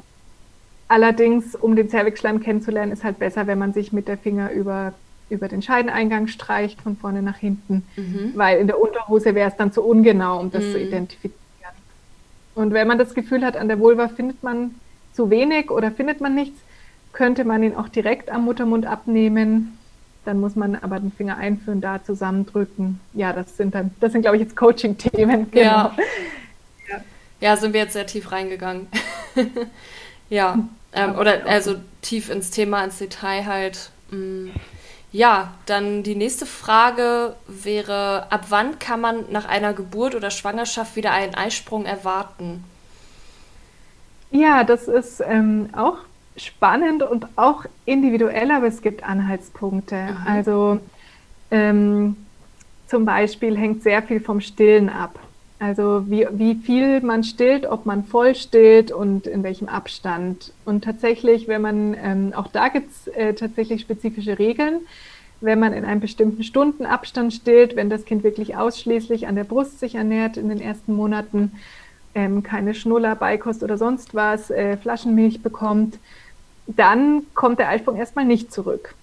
allerdings, 0.89 1.55
um 1.55 1.77
den 1.77 1.91
Zervixschleim 1.91 2.41
kennenzulernen, 2.41 2.93
ist 2.93 3.05
halt 3.05 3.19
besser, 3.19 3.47
wenn 3.47 3.59
man 3.59 3.75
sich 3.75 3.93
mit 3.93 4.09
der 4.09 4.17
Finger 4.17 4.51
über, 4.51 4.95
über 5.29 5.49
den 5.49 5.61
Scheideneingang 5.61 6.27
streicht, 6.27 6.81
von 6.81 6.97
vorne 6.97 7.21
nach 7.21 7.37
hinten, 7.37 7.83
mhm. 7.97 8.33
weil 8.35 8.59
in 8.61 8.67
der 8.67 8.81
Unterhose 8.81 9.35
wäre 9.35 9.51
es 9.51 9.57
dann 9.57 9.73
zu 9.73 9.83
ungenau, 9.83 10.41
um 10.41 10.51
das 10.51 10.63
zu 10.63 10.79
mhm. 10.79 10.87
identifizieren. 10.87 11.37
Und 12.55 12.73
wenn 12.73 12.89
man 12.89 12.97
das 12.97 13.13
Gefühl 13.13 13.45
hat, 13.45 13.59
an 13.59 13.69
der 13.69 13.79
Vulva 13.79 14.09
findet 14.09 14.43
man 14.43 14.77
zu 15.17 15.31
wenig 15.31 15.71
oder 15.71 15.91
findet 15.91 16.21
man 16.21 16.35
nichts, 16.35 16.61
könnte 17.13 17.45
man 17.45 17.63
ihn 17.63 17.75
auch 17.75 17.89
direkt 17.89 18.31
am 18.31 18.45
Muttermund 18.45 18.87
abnehmen. 18.87 19.79
Dann 20.25 20.41
muss 20.41 20.55
man 20.55 20.77
aber 20.77 21.01
den 21.01 21.13
Finger 21.13 21.39
einführen, 21.39 21.81
da 21.81 22.03
zusammendrücken. 22.05 23.01
Ja, 23.15 23.33
das 23.33 23.57
sind 23.57 23.75
dann, 23.75 23.93
das 24.01 24.13
sind, 24.13 24.23
glaube 24.23 24.37
ich, 24.37 24.43
jetzt 24.43 24.57
Coaching-Themen. 24.57 25.51
Genau. 25.51 25.65
Ja. 25.65 25.97
ja. 26.91 27.01
ja. 27.41 27.57
sind 27.57 27.73
wir 27.73 27.81
jetzt 27.81 27.95
sehr 27.95 28.07
tief 28.07 28.33
reingegangen. 28.33 28.89
ja, 30.29 30.59
ähm, 30.93 31.15
oder 31.17 31.47
also 31.47 31.77
tief 32.03 32.29
ins 32.29 32.51
Thema, 32.51 32.85
ins 32.85 32.99
Detail 32.99 33.47
halt. 33.47 33.91
Mm. 34.11 34.49
Ja, 35.13 35.55
dann 35.65 36.03
die 36.03 36.17
nächste 36.17 36.45
Frage 36.45 37.37
wäre, 37.47 38.27
ab 38.31 38.47
wann 38.51 38.79
kann 38.79 39.01
man 39.01 39.25
nach 39.31 39.47
einer 39.47 39.73
Geburt 39.73 40.15
oder 40.15 40.31
Schwangerschaft 40.31 40.97
wieder 40.97 41.13
einen 41.13 41.35
Eisprung 41.35 41.87
erwarten? 41.87 42.65
Ja, 44.31 44.65
das 44.65 44.89
ist 44.89 45.23
ähm, 45.27 45.71
auch 45.73 45.99
spannend 46.37 47.03
und 47.03 47.27
auch 47.37 47.65
individuell, 47.85 48.51
aber 48.51 48.67
es 48.67 48.83
gibt 48.83 49.05
Anhaltspunkte. 49.05 49.97
Mhm. 49.97 50.17
Also 50.27 50.81
ähm, 51.51 52.17
zum 52.87 53.05
Beispiel 53.05 53.57
hängt 53.57 53.83
sehr 53.83 54.03
viel 54.03 54.21
vom 54.21 54.41
Stillen 54.41 54.89
ab. 54.89 55.19
Also 55.59 56.05
wie, 56.07 56.27
wie 56.33 56.55
viel 56.55 57.01
man 57.01 57.25
stillt, 57.25 57.65
ob 57.65 57.87
man 57.87 58.05
voll 58.05 58.35
stillt 58.35 58.93
und 58.93 59.27
in 59.27 59.43
welchem 59.43 59.69
Abstand. 59.69 60.53
Und 60.67 60.85
tatsächlich, 60.85 61.49
wenn 61.49 61.63
man, 61.63 61.95
ähm, 61.95 62.33
auch 62.37 62.49
da 62.49 62.69
gibt 62.69 62.91
es 62.91 63.07
äh, 63.09 63.33
tatsächlich 63.33 63.81
spezifische 63.81 64.39
Regeln, 64.39 64.81
wenn 65.41 65.59
man 65.59 65.73
in 65.73 65.85
einem 65.85 66.01
bestimmten 66.01 66.43
Stundenabstand 66.43 67.33
stillt, 67.33 67.75
wenn 67.75 67.89
das 67.89 68.05
Kind 68.05 68.23
wirklich 68.23 68.57
ausschließlich 68.57 69.27
an 69.27 69.35
der 69.35 69.45
Brust 69.45 69.81
sich 69.81 69.95
ernährt 69.95 70.37
in 70.37 70.51
den 70.51 70.61
ersten 70.61 70.95
Monaten, 70.95 71.53
ähm, 72.17 72.43
keine 72.43 72.75
Schnuller, 72.75 73.15
Beikost 73.15 73.63
oder 73.63 73.77
sonst 73.77 74.15
was, 74.15 74.51
äh, 74.51 74.79
Flaschenmilch 74.79 75.43
bekommt, 75.43 75.99
dann 76.67 77.23
kommt 77.35 77.59
der 77.59 77.69
Eisprung 77.69 77.97
erstmal 77.97 78.25
nicht 78.25 78.51
zurück. 78.53 78.95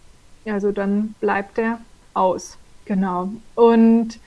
Also 0.46 0.72
dann 0.72 1.16
bleibt 1.22 1.60
er 1.60 1.80
aus. 2.16 2.58
Genau. 2.86 3.30
Und 3.56 4.20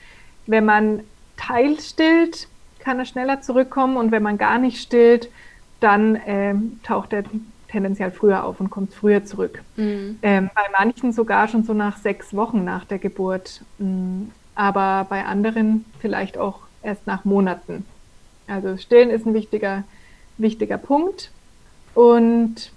wenn 0.47 0.65
man 0.65 1.01
teilstillt, 1.35 2.47
kann 2.79 2.97
er 2.97 3.05
schneller 3.05 3.41
zurückkommen 3.41 3.97
und 3.97 4.11
wenn 4.11 4.23
man 4.23 4.37
gar 4.37 4.57
nicht 4.57 4.81
stillt, 4.81 5.29
dann 5.81 6.15
äh, 6.15 6.55
taucht 6.83 7.11
er 7.11 7.25
tendenziell 7.67 8.11
früher 8.11 8.45
auf 8.45 8.61
und 8.61 8.69
kommt 8.69 8.93
früher 8.93 9.25
zurück. 9.25 9.61
Mhm. 9.75 10.17
Ähm, 10.21 10.49
bei 10.55 10.63
manchen 10.71 11.11
sogar 11.11 11.49
schon 11.49 11.65
so 11.65 11.73
nach 11.73 11.97
sechs 11.97 12.33
Wochen 12.33 12.63
nach 12.63 12.85
der 12.85 12.99
Geburt, 12.99 13.61
mm, 13.79 14.29
aber 14.55 15.05
bei 15.09 15.25
anderen 15.25 15.83
vielleicht 15.99 16.37
auch 16.37 16.61
erst 16.81 17.05
nach 17.05 17.25
Monaten. 17.25 17.85
Also 18.47 18.77
Stillen 18.77 19.09
ist 19.09 19.25
ein 19.25 19.33
wichtiger, 19.33 19.83
wichtiger 20.37 20.77
Punkt 20.77 21.31
und 21.93 22.71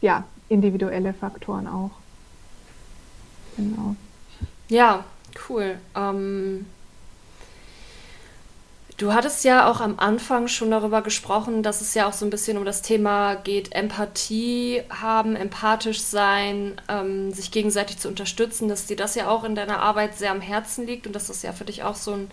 ja, 0.00 0.24
individuelle 0.48 1.14
Faktoren 1.14 1.66
auch. 1.66 1.92
Genau. 3.56 3.96
Ja, 4.68 5.04
cool. 5.48 5.78
Ähm, 5.94 6.66
du 8.96 9.12
hattest 9.12 9.44
ja 9.44 9.70
auch 9.70 9.80
am 9.80 9.98
Anfang 9.98 10.48
schon 10.48 10.70
darüber 10.70 11.02
gesprochen, 11.02 11.62
dass 11.62 11.80
es 11.80 11.94
ja 11.94 12.06
auch 12.06 12.12
so 12.12 12.26
ein 12.26 12.30
bisschen 12.30 12.58
um 12.58 12.64
das 12.64 12.82
Thema 12.82 13.34
geht, 13.34 13.72
Empathie 13.72 14.82
haben, 14.90 15.36
empathisch 15.36 16.00
sein, 16.00 16.80
ähm, 16.88 17.32
sich 17.32 17.50
gegenseitig 17.50 17.98
zu 17.98 18.08
unterstützen, 18.08 18.68
dass 18.68 18.86
dir 18.86 18.96
das 18.96 19.14
ja 19.14 19.28
auch 19.28 19.44
in 19.44 19.54
deiner 19.54 19.80
Arbeit 19.80 20.18
sehr 20.18 20.30
am 20.30 20.40
Herzen 20.40 20.86
liegt 20.86 21.06
und 21.06 21.14
dass 21.14 21.28
das 21.28 21.42
ja 21.42 21.52
für 21.52 21.64
dich 21.64 21.82
auch 21.82 21.96
so 21.96 22.12
ein 22.12 22.30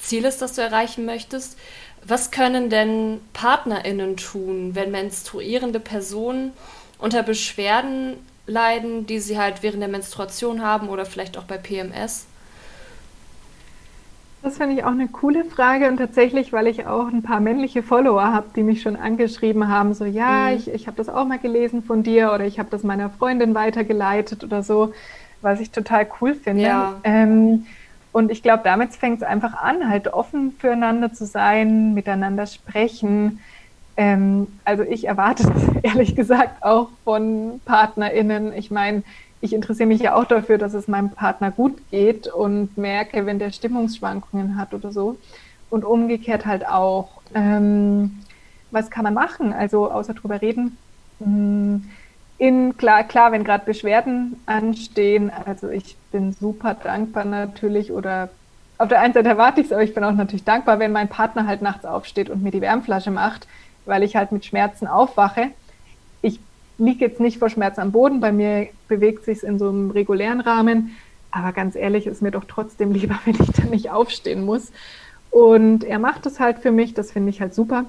Ziel 0.00 0.24
ist, 0.24 0.42
das 0.42 0.54
du 0.54 0.62
erreichen 0.62 1.04
möchtest. 1.04 1.58
Was 2.04 2.30
können 2.30 2.70
denn 2.70 3.20
PartnerInnen 3.32 4.16
tun, 4.16 4.74
wenn 4.74 4.90
menstruierende 4.90 5.80
Personen 5.80 6.52
unter 6.98 7.22
Beschwerden 7.22 8.14
leiden, 8.46 9.06
die 9.06 9.18
sie 9.20 9.38
halt 9.38 9.62
während 9.62 9.82
der 9.82 9.88
Menstruation 9.88 10.62
haben 10.62 10.88
oder 10.88 11.04
vielleicht 11.04 11.38
auch 11.38 11.44
bei 11.44 11.58
PMS? 11.58 12.26
Das 14.42 14.56
finde 14.56 14.76
ich 14.76 14.84
auch 14.84 14.92
eine 14.92 15.08
coole 15.08 15.44
Frage 15.44 15.88
und 15.88 15.98
tatsächlich, 15.98 16.50
weil 16.52 16.66
ich 16.66 16.86
auch 16.86 17.08
ein 17.08 17.22
paar 17.22 17.40
männliche 17.40 17.82
Follower 17.82 18.32
habe, 18.32 18.46
die 18.56 18.62
mich 18.62 18.80
schon 18.80 18.96
angeschrieben 18.96 19.68
haben, 19.68 19.92
so 19.92 20.06
ja, 20.06 20.48
mhm. 20.48 20.56
ich, 20.56 20.70
ich 20.70 20.86
habe 20.86 20.96
das 20.96 21.10
auch 21.10 21.26
mal 21.26 21.38
gelesen 21.38 21.82
von 21.82 22.02
dir 22.02 22.32
oder 22.32 22.46
ich 22.46 22.58
habe 22.58 22.70
das 22.70 22.82
meiner 22.82 23.10
Freundin 23.10 23.54
weitergeleitet 23.54 24.42
oder 24.42 24.62
so, 24.62 24.94
was 25.42 25.60
ich 25.60 25.70
total 25.70 26.06
cool 26.20 26.34
finde. 26.34 26.62
Ja. 26.62 27.00
Ähm, 27.04 27.66
und 28.12 28.30
ich 28.30 28.42
glaube, 28.42 28.62
damit 28.64 28.94
fängt 28.94 29.22
es 29.22 29.22
einfach 29.22 29.54
an, 29.54 29.88
halt 29.88 30.08
offen 30.08 30.52
füreinander 30.58 31.12
zu 31.12 31.26
sein, 31.26 31.94
miteinander 31.94 32.46
sprechen. 32.46 33.40
Ähm, 33.96 34.48
also 34.64 34.82
ich 34.82 35.06
erwarte 35.06 35.44
das 35.44 35.62
ehrlich 35.82 36.16
gesagt 36.16 36.62
auch 36.62 36.88
von 37.04 37.60
PartnerInnen. 37.64 38.52
Ich 38.52 38.70
meine, 38.70 39.02
ich 39.40 39.52
interessiere 39.52 39.86
mich 39.86 40.00
ja 40.00 40.16
auch 40.16 40.24
dafür, 40.24 40.58
dass 40.58 40.74
es 40.74 40.88
meinem 40.88 41.10
Partner 41.10 41.50
gut 41.50 41.78
geht 41.90 42.26
und 42.26 42.76
merke, 42.76 43.26
wenn 43.26 43.38
der 43.38 43.52
Stimmungsschwankungen 43.52 44.56
hat 44.56 44.74
oder 44.74 44.92
so. 44.92 45.16
Und 45.70 45.84
umgekehrt 45.84 46.46
halt 46.46 46.66
auch, 46.66 47.22
ähm, 47.34 48.18
was 48.72 48.90
kann 48.90 49.04
man 49.04 49.14
machen? 49.14 49.52
Also 49.52 49.90
außer 49.90 50.14
drüber 50.14 50.42
reden. 50.42 50.76
Hm, 51.20 51.84
in, 52.40 52.78
klar, 52.78 53.04
klar, 53.04 53.32
wenn 53.32 53.44
gerade 53.44 53.66
Beschwerden 53.66 54.40
anstehen, 54.46 55.30
also 55.44 55.68
ich 55.68 55.94
bin 56.10 56.32
super 56.32 56.72
dankbar 56.72 57.26
natürlich 57.26 57.92
oder 57.92 58.30
auf 58.78 58.88
der 58.88 59.02
einen 59.02 59.12
Seite 59.12 59.28
erwarte 59.28 59.60
ich 59.60 59.66
es, 59.66 59.72
aber 59.72 59.82
ich 59.82 59.92
bin 59.92 60.02
auch 60.04 60.14
natürlich 60.14 60.44
dankbar, 60.44 60.78
wenn 60.78 60.90
mein 60.90 61.08
Partner 61.08 61.46
halt 61.46 61.60
nachts 61.60 61.84
aufsteht 61.84 62.30
und 62.30 62.42
mir 62.42 62.50
die 62.50 62.62
Wärmflasche 62.62 63.10
macht, 63.10 63.46
weil 63.84 64.02
ich 64.02 64.16
halt 64.16 64.32
mit 64.32 64.46
Schmerzen 64.46 64.86
aufwache. 64.86 65.48
Ich 66.22 66.40
liege 66.78 67.04
jetzt 67.04 67.20
nicht 67.20 67.38
vor 67.38 67.50
Schmerz 67.50 67.78
am 67.78 67.92
Boden, 67.92 68.20
bei 68.20 68.32
mir 68.32 68.68
bewegt 68.88 69.26
sich 69.26 69.42
in 69.42 69.58
so 69.58 69.68
einem 69.68 69.90
regulären 69.90 70.40
Rahmen, 70.40 70.96
aber 71.30 71.52
ganz 71.52 71.76
ehrlich, 71.76 72.06
ist 72.06 72.22
mir 72.22 72.30
doch 72.30 72.44
trotzdem 72.48 72.92
lieber, 72.92 73.18
wenn 73.26 73.34
ich 73.34 73.52
dann 73.54 73.68
nicht 73.68 73.90
aufstehen 73.90 74.46
muss. 74.46 74.72
Und 75.30 75.84
er 75.84 75.98
macht 75.98 76.24
es 76.24 76.40
halt 76.40 76.60
für 76.60 76.72
mich, 76.72 76.94
das 76.94 77.12
finde 77.12 77.28
ich 77.28 77.42
halt 77.42 77.54
super. 77.54 77.84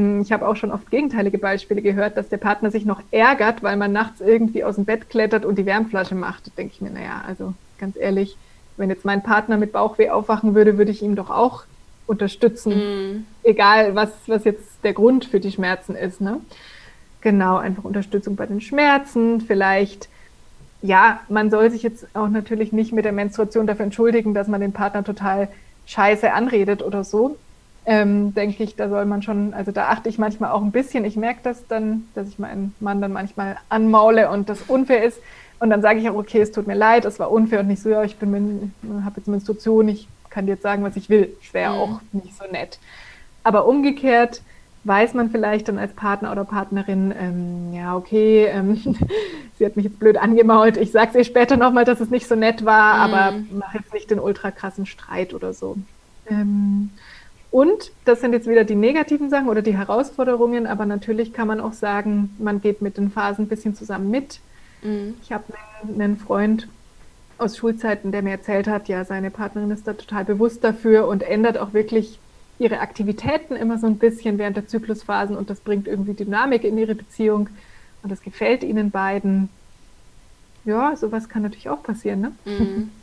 Hm, 0.00 0.22
ich 0.22 0.32
habe 0.32 0.48
auch 0.48 0.56
schon 0.56 0.72
oft 0.72 0.90
gegenteilige 0.90 1.38
Beispiele 1.38 1.82
gehört, 1.82 2.16
dass 2.16 2.30
der 2.30 2.38
Partner 2.38 2.70
sich 2.70 2.86
noch 2.86 3.02
ärgert, 3.10 3.62
weil 3.62 3.76
man 3.76 3.92
nachts 3.92 4.20
irgendwie 4.20 4.64
aus 4.64 4.76
dem 4.76 4.86
Bett 4.86 5.10
klettert 5.10 5.44
und 5.44 5.58
die 5.58 5.66
Wärmflasche 5.66 6.14
macht. 6.14 6.46
Da 6.46 6.52
denke 6.56 6.72
ich 6.74 6.80
mir, 6.80 6.90
naja, 6.90 7.22
also 7.26 7.52
ganz 7.78 7.96
ehrlich, 7.96 8.36
wenn 8.78 8.88
jetzt 8.88 9.04
mein 9.04 9.22
Partner 9.22 9.58
mit 9.58 9.72
Bauchweh 9.72 10.08
aufwachen 10.08 10.54
würde, 10.54 10.78
würde 10.78 10.90
ich 10.90 11.02
ihm 11.02 11.16
doch 11.16 11.28
auch 11.28 11.64
unterstützen. 12.06 12.72
Mm. 12.72 13.26
Egal, 13.42 13.94
was, 13.94 14.10
was 14.26 14.44
jetzt 14.44 14.82
der 14.82 14.94
Grund 14.94 15.26
für 15.26 15.38
die 15.38 15.52
Schmerzen 15.52 15.94
ist. 15.94 16.20
Ne? 16.20 16.40
Genau, 17.20 17.58
einfach 17.58 17.84
Unterstützung 17.84 18.36
bei 18.36 18.46
den 18.46 18.62
Schmerzen. 18.62 19.42
Vielleicht, 19.42 20.08
ja, 20.80 21.20
man 21.28 21.50
soll 21.50 21.70
sich 21.70 21.82
jetzt 21.82 22.06
auch 22.14 22.28
natürlich 22.28 22.72
nicht 22.72 22.92
mit 22.92 23.04
der 23.04 23.12
Menstruation 23.12 23.66
dafür 23.66 23.84
entschuldigen, 23.84 24.32
dass 24.32 24.48
man 24.48 24.62
den 24.62 24.72
Partner 24.72 25.04
total 25.04 25.48
scheiße 25.86 26.32
anredet 26.32 26.82
oder 26.82 27.04
so. 27.04 27.36
Ähm, 27.90 28.34
denke 28.34 28.62
ich, 28.62 28.76
da 28.76 28.88
soll 28.88 29.04
man 29.04 29.20
schon, 29.20 29.52
also 29.52 29.72
da 29.72 29.88
achte 29.88 30.08
ich 30.08 30.16
manchmal 30.16 30.52
auch 30.52 30.62
ein 30.62 30.70
bisschen. 30.70 31.04
Ich 31.04 31.16
merke 31.16 31.40
das 31.42 31.66
dann, 31.66 32.04
dass 32.14 32.28
ich 32.28 32.38
meinen 32.38 32.72
Mann 32.78 33.00
dann 33.00 33.12
manchmal 33.12 33.56
anmaule 33.68 34.30
und 34.30 34.48
das 34.48 34.62
unfair 34.68 35.02
ist. 35.02 35.18
Und 35.58 35.70
dann 35.70 35.82
sage 35.82 35.98
ich 35.98 36.08
auch, 36.08 36.14
okay, 36.14 36.40
es 36.40 36.52
tut 36.52 36.68
mir 36.68 36.76
leid, 36.76 37.04
es 37.04 37.18
war 37.18 37.32
unfair 37.32 37.58
und 37.58 37.66
nicht 37.66 37.82
so, 37.82 37.90
ja, 37.90 38.04
ich 38.04 38.16
bin, 38.16 38.72
habe 39.04 39.16
jetzt 39.16 39.26
Menstruation, 39.26 39.88
ich 39.88 40.06
kann 40.28 40.46
dir 40.46 40.52
jetzt 40.52 40.62
sagen, 40.62 40.84
was 40.84 40.94
ich 40.94 41.10
will. 41.10 41.36
Wäre 41.50 41.72
mhm. 41.72 41.78
auch 41.80 42.00
nicht 42.12 42.38
so 42.38 42.44
nett. 42.48 42.78
Aber 43.42 43.66
umgekehrt 43.66 44.40
weiß 44.84 45.14
man 45.14 45.30
vielleicht 45.30 45.66
dann 45.66 45.78
als 45.78 45.92
Partner 45.92 46.30
oder 46.30 46.44
Partnerin, 46.44 47.12
ähm, 47.20 47.74
ja, 47.74 47.96
okay, 47.96 48.44
ähm, 48.44 48.76
sie 49.58 49.66
hat 49.66 49.74
mich 49.74 49.86
jetzt 49.86 49.98
blöd 49.98 50.16
angemault, 50.16 50.76
ich 50.76 50.92
sage 50.92 51.18
ihr 51.18 51.24
später 51.24 51.56
nochmal, 51.56 51.84
dass 51.84 51.98
es 51.98 52.10
nicht 52.10 52.28
so 52.28 52.36
nett 52.36 52.64
war, 52.64 53.08
mhm. 53.08 53.14
aber 53.14 53.34
mach 53.50 53.74
jetzt 53.74 53.92
nicht 53.92 54.12
den 54.12 54.20
ultra 54.20 54.52
krassen 54.52 54.86
Streit 54.86 55.34
oder 55.34 55.52
so. 55.52 55.76
Ähm, 56.28 56.90
und 57.50 57.90
das 58.04 58.20
sind 58.20 58.32
jetzt 58.32 58.48
wieder 58.48 58.64
die 58.64 58.76
negativen 58.76 59.28
Sachen 59.28 59.48
oder 59.48 59.62
die 59.62 59.76
Herausforderungen, 59.76 60.66
aber 60.66 60.86
natürlich 60.86 61.32
kann 61.32 61.48
man 61.48 61.60
auch 61.60 61.72
sagen, 61.72 62.34
man 62.38 62.60
geht 62.60 62.80
mit 62.80 62.96
den 62.96 63.10
Phasen 63.10 63.44
ein 63.44 63.48
bisschen 63.48 63.74
zusammen 63.74 64.10
mit. 64.10 64.40
Mhm. 64.82 65.14
Ich 65.22 65.32
habe 65.32 65.44
einen 65.82 66.16
Freund 66.16 66.68
aus 67.38 67.56
Schulzeiten, 67.56 68.12
der 68.12 68.22
mir 68.22 68.32
erzählt 68.32 68.68
hat, 68.68 68.88
ja, 68.88 69.04
seine 69.04 69.30
Partnerin 69.30 69.70
ist 69.70 69.86
da 69.86 69.94
total 69.94 70.24
bewusst 70.24 70.62
dafür 70.62 71.08
und 71.08 71.22
ändert 71.22 71.58
auch 71.58 71.72
wirklich 71.72 72.18
ihre 72.58 72.80
Aktivitäten 72.80 73.56
immer 73.56 73.78
so 73.78 73.86
ein 73.86 73.96
bisschen 73.96 74.38
während 74.38 74.56
der 74.56 74.68
Zyklusphasen 74.68 75.36
und 75.36 75.48
das 75.48 75.60
bringt 75.60 75.88
irgendwie 75.88 76.12
Dynamik 76.12 76.62
in 76.62 76.76
ihre 76.76 76.94
Beziehung 76.94 77.48
und 78.02 78.12
das 78.12 78.20
gefällt 78.20 78.62
ihnen 78.62 78.90
beiden. 78.90 79.48
Ja, 80.66 80.94
sowas 80.94 81.30
kann 81.30 81.42
natürlich 81.42 81.70
auch 81.70 81.82
passieren, 81.82 82.20
ne? 82.20 82.32
Mhm. 82.44 82.90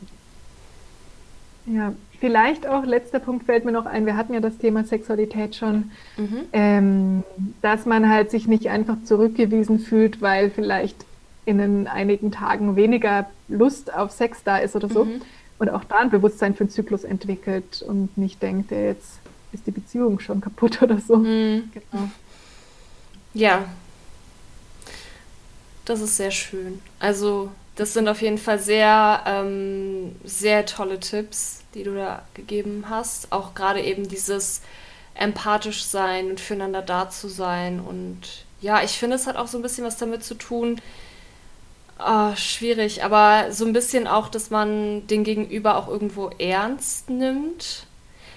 Ja, 1.70 1.92
vielleicht 2.20 2.66
auch, 2.66 2.84
letzter 2.84 3.18
Punkt 3.18 3.46
fällt 3.46 3.64
mir 3.64 3.72
noch 3.72 3.86
ein, 3.86 4.06
wir 4.06 4.16
hatten 4.16 4.34
ja 4.34 4.40
das 4.40 4.58
Thema 4.58 4.84
Sexualität 4.84 5.56
schon, 5.56 5.90
mhm. 6.16 6.40
ähm, 6.52 7.24
dass 7.62 7.86
man 7.86 8.08
halt 8.08 8.30
sich 8.30 8.46
nicht 8.46 8.68
einfach 8.68 8.96
zurückgewiesen 9.04 9.78
fühlt, 9.78 10.20
weil 10.20 10.50
vielleicht 10.50 11.06
in 11.44 11.86
einigen 11.86 12.30
Tagen 12.30 12.76
weniger 12.76 13.26
Lust 13.48 13.94
auf 13.94 14.10
Sex 14.10 14.42
da 14.44 14.58
ist 14.58 14.76
oder 14.76 14.88
so. 14.88 15.04
Mhm. 15.04 15.22
Und 15.58 15.70
auch 15.70 15.84
da 15.84 15.96
ein 15.96 16.10
Bewusstsein 16.10 16.54
für 16.54 16.64
den 16.64 16.70
Zyklus 16.70 17.04
entwickelt 17.04 17.82
und 17.82 18.16
nicht 18.16 18.42
denkt, 18.42 18.70
ja, 18.70 18.78
jetzt 18.78 19.18
ist 19.52 19.66
die 19.66 19.70
Beziehung 19.70 20.20
schon 20.20 20.40
kaputt 20.40 20.82
oder 20.82 20.98
so. 20.98 21.16
Mhm. 21.16 21.70
Genau. 21.72 22.08
Ja. 23.34 23.64
Das 25.84 26.00
ist 26.00 26.18
sehr 26.18 26.30
schön. 26.30 26.80
Also, 26.98 27.50
das 27.78 27.94
sind 27.94 28.08
auf 28.08 28.22
jeden 28.22 28.38
Fall 28.38 28.58
sehr, 28.58 29.22
ähm, 29.24 30.16
sehr 30.24 30.66
tolle 30.66 30.98
Tipps, 30.98 31.60
die 31.74 31.84
du 31.84 31.94
da 31.94 32.22
gegeben 32.34 32.86
hast. 32.90 33.30
Auch 33.30 33.54
gerade 33.54 33.80
eben 33.80 34.08
dieses 34.08 34.62
empathisch 35.14 35.84
sein 35.84 36.30
und 36.30 36.40
füreinander 36.40 36.82
da 36.82 37.08
zu 37.08 37.28
sein. 37.28 37.78
Und 37.78 38.44
ja, 38.60 38.82
ich 38.82 38.98
finde, 38.98 39.14
es 39.14 39.28
hat 39.28 39.36
auch 39.36 39.46
so 39.46 39.58
ein 39.58 39.62
bisschen 39.62 39.84
was 39.84 39.96
damit 39.96 40.24
zu 40.24 40.34
tun, 40.34 40.80
Oh, 42.00 42.36
schwierig, 42.36 43.02
aber 43.02 43.50
so 43.50 43.64
ein 43.66 43.72
bisschen 43.72 44.06
auch, 44.06 44.28
dass 44.28 44.50
man 44.50 45.08
den 45.08 45.24
Gegenüber 45.24 45.76
auch 45.76 45.88
irgendwo 45.88 46.30
ernst 46.38 47.10
nimmt. 47.10 47.86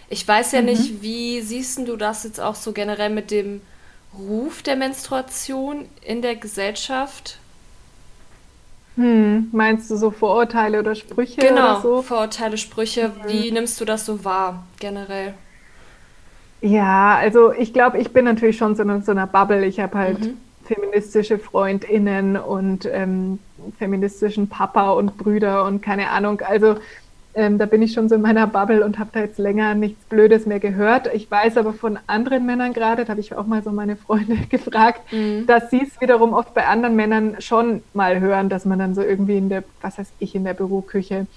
Ich 0.10 0.28
weiß 0.28 0.54
ja 0.54 0.62
mhm. 0.62 0.68
nicht, 0.68 1.02
wie 1.04 1.42
siehst 1.42 1.78
du 1.78 1.96
das 1.96 2.24
jetzt 2.24 2.40
auch 2.40 2.56
so 2.56 2.72
generell 2.72 3.12
mit 3.12 3.30
dem 3.30 3.62
Ruf 4.18 4.64
der 4.64 4.76
Menstruation 4.76 5.88
in 6.04 6.24
der 6.24 6.36
Gesellschaft? 6.36 7.38
Hm, 8.96 9.50
meinst 9.52 9.90
du 9.90 9.96
so 9.96 10.12
Vorurteile 10.12 10.80
oder 10.80 10.96
Sprüche 10.96 11.40
genau, 11.40 11.54
oder 11.54 11.82
so? 11.82 12.02
Vorurteile, 12.02 12.58
Sprüche. 12.58 13.10
Mhm. 13.10 13.30
Wie 13.30 13.52
nimmst 13.52 13.80
du 13.80 13.86
das 13.86 14.06
so 14.06 14.26
wahr, 14.26 14.64
generell? 14.80 15.34
Ja, 16.62 17.16
also 17.16 17.52
ich 17.54 17.74
glaube, 17.74 17.98
ich 18.00 18.12
bin 18.12 18.26
natürlich 18.26 18.58
schon 18.58 18.76
so 18.76 18.84
in 18.84 19.02
so 19.02 19.12
einer 19.12 19.28
Bubble. 19.28 19.66
Ich 19.66 19.80
habe 19.80 19.98
halt 19.98 20.20
mhm. 20.20 20.38
feministische 20.66 21.40
FreundInnen 21.40 22.38
und 22.38 22.86
ähm, 22.86 23.40
feministischen 23.80 24.48
Papa 24.48 24.92
und 24.92 25.18
Brüder 25.18 25.66
und 25.66 25.82
keine 25.82 26.10
Ahnung. 26.10 26.42
Also 26.42 26.76
ähm, 27.34 27.58
da 27.58 27.66
bin 27.66 27.82
ich 27.82 27.94
schon 27.94 28.10
so 28.10 28.16
in 28.16 28.22
meiner 28.22 28.48
Bubble 28.48 28.84
und 28.84 29.00
habe 29.00 29.10
da 29.14 29.22
jetzt 29.22 29.40
länger 29.40 29.74
nichts 29.74 30.04
Blödes 30.06 30.46
mehr 30.46 30.60
gehört. 30.60 31.14
Ich 31.14 31.30
weiß 31.30 31.58
aber 31.58 31.74
von 31.74 31.98
anderen 32.08 32.46
Männern 32.46 32.74
gerade, 32.74 33.06
da 33.06 33.12
habe 33.12 33.22
ich 33.22 33.34
auch 33.34 33.46
mal 33.46 33.64
so 33.64 33.72
meine 33.72 33.96
Freunde 33.96 34.36
gefragt, 34.50 35.02
mhm. 35.12 35.46
dass 35.48 35.70
sie 35.70 35.82
es 35.82 36.02
wiederum 36.02 36.34
oft 36.34 36.54
bei 36.54 36.68
anderen 36.68 36.96
Männern 36.96 37.38
schon 37.40 37.84
mal 37.94 38.20
hören, 38.20 38.50
dass 38.50 38.66
man 38.66 38.80
dann 38.80 38.96
so 38.96 39.02
irgendwie 39.02 39.38
in 39.38 39.50
der, 39.50 39.64
was 39.82 39.98
heißt 39.98 40.14
ich, 40.20 40.36
in 40.36 40.44
der 40.44 40.54
Büroküche, 40.54 41.28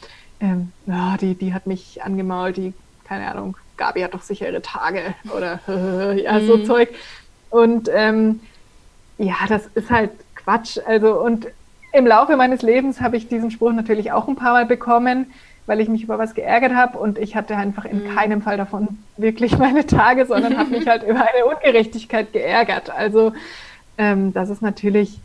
ähm, 0.40 0.72
ja, 0.86 1.16
die, 1.20 1.34
die 1.34 1.54
hat 1.54 1.66
mich 1.66 2.02
angemault, 2.02 2.56
die, 2.56 2.72
keine 3.06 3.30
Ahnung, 3.30 3.56
Gabi 3.76 4.00
hat 4.00 4.14
doch 4.14 4.22
sicher 4.22 4.48
ihre 4.48 4.62
Tage 4.62 5.14
oder 5.36 5.60
ja, 6.16 6.40
so 6.40 6.58
mhm. 6.58 6.64
Zeug. 6.64 6.88
Und 7.50 7.88
ähm, 7.92 8.40
ja, 9.18 9.36
das 9.48 9.66
ist 9.74 9.90
halt 9.90 10.10
Quatsch. 10.34 10.78
Also 10.86 11.20
und 11.20 11.46
im 11.92 12.06
Laufe 12.06 12.36
meines 12.36 12.62
Lebens 12.62 13.00
habe 13.00 13.16
ich 13.16 13.28
diesen 13.28 13.52
Spruch 13.52 13.72
natürlich 13.72 14.10
auch 14.10 14.26
ein 14.26 14.36
paar 14.36 14.52
Mal 14.52 14.66
bekommen, 14.66 15.32
weil 15.66 15.80
ich 15.80 15.88
mich 15.88 16.02
über 16.02 16.18
was 16.18 16.34
geärgert 16.34 16.74
habe 16.74 16.98
und 16.98 17.18
ich 17.18 17.36
hatte 17.36 17.56
einfach 17.56 17.84
in 17.84 18.04
mhm. 18.04 18.14
keinem 18.14 18.42
Fall 18.42 18.56
davon 18.56 18.98
wirklich 19.16 19.58
meine 19.58 19.86
Tage, 19.86 20.26
sondern 20.26 20.58
habe 20.58 20.70
mich 20.70 20.86
halt 20.86 21.02
über 21.02 21.20
eine 21.20 21.46
Ungerechtigkeit 21.46 22.32
geärgert. 22.32 22.90
Also 22.90 23.32
ähm, 23.98 24.32
das 24.32 24.50
ist 24.50 24.62
natürlich, 24.62 25.18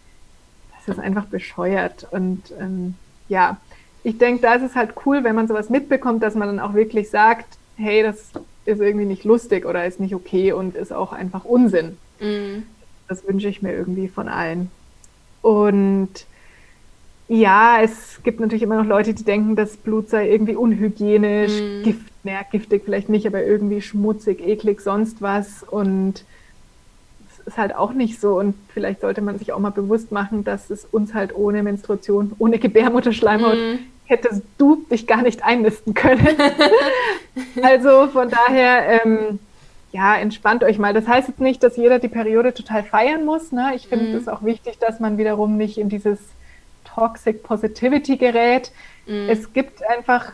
das 0.77 0.95
ist 0.95 1.01
einfach 1.01 1.25
bescheuert 1.25 2.07
und 2.11 2.53
ähm, 2.59 2.95
ja, 3.27 3.57
ich 4.03 4.17
denke, 4.17 4.41
da 4.41 4.55
ist 4.55 4.63
es 4.63 4.75
halt 4.75 4.93
cool, 5.05 5.23
wenn 5.23 5.35
man 5.35 5.47
sowas 5.47 5.69
mitbekommt, 5.69 6.23
dass 6.23 6.35
man 6.35 6.47
dann 6.47 6.59
auch 6.59 6.73
wirklich 6.73 7.09
sagt, 7.09 7.57
hey, 7.75 8.01
das 8.03 8.31
ist 8.65 8.79
irgendwie 8.79 9.05
nicht 9.05 9.23
lustig 9.23 9.65
oder 9.65 9.85
ist 9.85 9.99
nicht 9.99 10.15
okay 10.15 10.51
und 10.51 10.75
ist 10.75 10.93
auch 10.93 11.11
einfach 11.11 11.45
Unsinn. 11.45 11.97
Mhm. 12.19 12.63
Das 13.07 13.27
wünsche 13.27 13.49
ich 13.49 13.61
mir 13.61 13.73
irgendwie 13.73 14.07
von 14.07 14.27
allen. 14.27 14.71
Und 15.41 16.25
ja, 17.29 17.81
es 17.83 18.21
gibt 18.23 18.39
natürlich 18.39 18.63
immer 18.63 18.77
noch 18.77 18.89
Leute, 18.89 19.13
die 19.13 19.23
denken, 19.23 19.55
das 19.55 19.77
Blut 19.77 20.09
sei 20.09 20.29
irgendwie 20.29 20.55
unhygienisch, 20.55 21.61
mm. 21.61 21.83
Gift, 21.83 22.11
naja, 22.23 22.39
giftig 22.51 22.81
vielleicht 22.83 23.07
nicht, 23.07 23.27
aber 23.27 23.45
irgendwie 23.45 23.83
schmutzig, 23.83 24.41
eklig, 24.45 24.81
sonst 24.81 25.21
was. 25.21 25.61
Und 25.61 26.25
es 27.29 27.47
ist 27.47 27.57
halt 27.59 27.75
auch 27.75 27.93
nicht 27.93 28.19
so. 28.19 28.39
Und 28.39 28.55
vielleicht 28.73 29.01
sollte 29.01 29.21
man 29.21 29.37
sich 29.37 29.53
auch 29.53 29.59
mal 29.59 29.69
bewusst 29.69 30.11
machen, 30.11 30.43
dass 30.43 30.71
es 30.71 30.85
uns 30.85 31.13
halt 31.13 31.35
ohne 31.35 31.61
Menstruation, 31.61 32.31
ohne 32.39 32.57
Gebärmutterschleimhaut, 32.57 33.57
mm. 33.57 33.77
hättest 34.05 34.41
du 34.57 34.83
dich 34.89 35.05
gar 35.05 35.21
nicht 35.21 35.43
einnisten 35.43 35.93
können. 35.93 36.27
also 37.61 38.07
von 38.07 38.31
daher, 38.31 39.03
ähm, 39.05 39.37
ja, 39.91 40.15
entspannt 40.15 40.63
euch 40.63 40.79
mal. 40.79 40.95
Das 40.95 41.07
heißt 41.07 41.27
jetzt 41.27 41.41
nicht, 41.41 41.61
dass 41.61 41.77
jeder 41.77 41.99
die 41.99 42.07
Periode 42.07 42.55
total 42.55 42.81
feiern 42.81 43.23
muss. 43.23 43.51
Ne? 43.51 43.73
Ich 43.75 43.87
finde 43.87 44.13
mm. 44.13 44.15
es 44.15 44.27
auch 44.27 44.43
wichtig, 44.43 44.79
dass 44.79 44.99
man 44.99 45.19
wiederum 45.19 45.57
nicht 45.57 45.77
in 45.77 45.89
dieses 45.89 46.17
Toxic 46.95 47.43
Positivity 47.43 48.17
gerät. 48.17 48.71
Mhm. 49.07 49.29
Es 49.29 49.53
gibt 49.53 49.81
einfach 49.89 50.33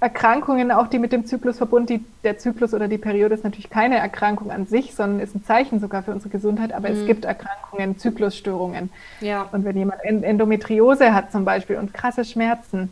Erkrankungen, 0.00 0.70
auch 0.70 0.88
die 0.88 0.98
mit 0.98 1.12
dem 1.12 1.24
Zyklus 1.24 1.56
verbunden, 1.56 2.04
der 2.22 2.38
Zyklus 2.38 2.74
oder 2.74 2.86
die 2.86 2.98
Periode 2.98 3.34
ist 3.34 3.44
natürlich 3.44 3.70
keine 3.70 3.96
Erkrankung 3.96 4.50
an 4.50 4.66
sich, 4.66 4.94
sondern 4.94 5.20
ist 5.20 5.34
ein 5.34 5.44
Zeichen 5.44 5.80
sogar 5.80 6.02
für 6.02 6.12
unsere 6.12 6.28
Gesundheit, 6.28 6.72
aber 6.72 6.90
mhm. 6.90 6.96
es 6.96 7.06
gibt 7.06 7.24
Erkrankungen, 7.24 7.98
Zyklusstörungen. 7.98 8.90
Ja. 9.20 9.48
Und 9.52 9.64
wenn 9.64 9.76
jemand 9.76 10.04
Endometriose 10.04 11.14
hat 11.14 11.32
zum 11.32 11.44
Beispiel 11.44 11.76
und 11.76 11.94
krasse 11.94 12.24
Schmerzen, 12.24 12.90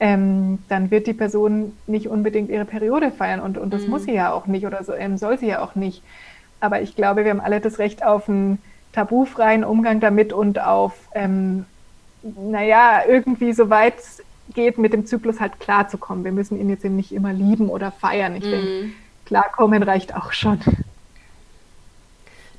ähm, 0.00 0.58
dann 0.68 0.90
wird 0.90 1.06
die 1.06 1.12
Person 1.12 1.76
nicht 1.86 2.08
unbedingt 2.08 2.50
ihre 2.50 2.64
Periode 2.64 3.12
feiern 3.12 3.38
und, 3.38 3.56
und 3.56 3.72
das 3.72 3.82
mhm. 3.82 3.90
muss 3.90 4.04
sie 4.04 4.12
ja 4.12 4.32
auch 4.32 4.46
nicht 4.46 4.66
oder 4.66 4.82
so, 4.82 4.94
ähm, 4.94 5.16
soll 5.16 5.38
sie 5.38 5.46
ja 5.46 5.62
auch 5.62 5.76
nicht. 5.76 6.02
Aber 6.58 6.82
ich 6.82 6.96
glaube, 6.96 7.24
wir 7.24 7.30
haben 7.30 7.40
alle 7.40 7.60
das 7.60 7.78
Recht 7.78 8.04
auf 8.04 8.28
einen 8.28 8.58
tabufreien 8.92 9.62
Umgang 9.62 10.00
damit 10.00 10.32
und 10.32 10.60
auf, 10.60 10.94
ähm, 11.14 11.66
naja, 12.22 13.02
irgendwie 13.06 13.52
so 13.52 13.70
weit 13.70 13.94
geht, 14.54 14.78
mit 14.78 14.92
dem 14.92 15.06
Zyklus 15.06 15.40
halt 15.40 15.60
klarzukommen. 15.60 16.24
Wir 16.24 16.32
müssen 16.32 16.60
ihn 16.60 16.68
jetzt 16.68 16.84
eben 16.84 16.96
nicht 16.96 17.12
immer 17.12 17.32
lieben 17.32 17.68
oder 17.68 17.90
feiern. 17.90 18.36
Ich 18.36 18.44
mhm. 18.44 18.50
denke, 18.50 18.90
klarkommen 19.26 19.82
reicht 19.82 20.14
auch 20.14 20.32
schon. 20.32 20.60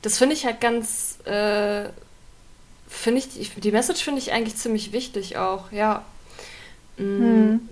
Das 0.01 0.17
finde 0.17 0.35
ich 0.35 0.45
halt 0.45 0.59
ganz, 0.59 1.19
äh, 1.25 1.89
finde 2.87 3.19
ich, 3.19 3.55
die 3.55 3.71
Message 3.71 4.03
finde 4.03 4.19
ich 4.19 4.33
eigentlich 4.33 4.57
ziemlich 4.57 4.91
wichtig 4.91 5.37
auch, 5.37 5.71
ja. 5.71 6.03
Mhm. 6.97 7.69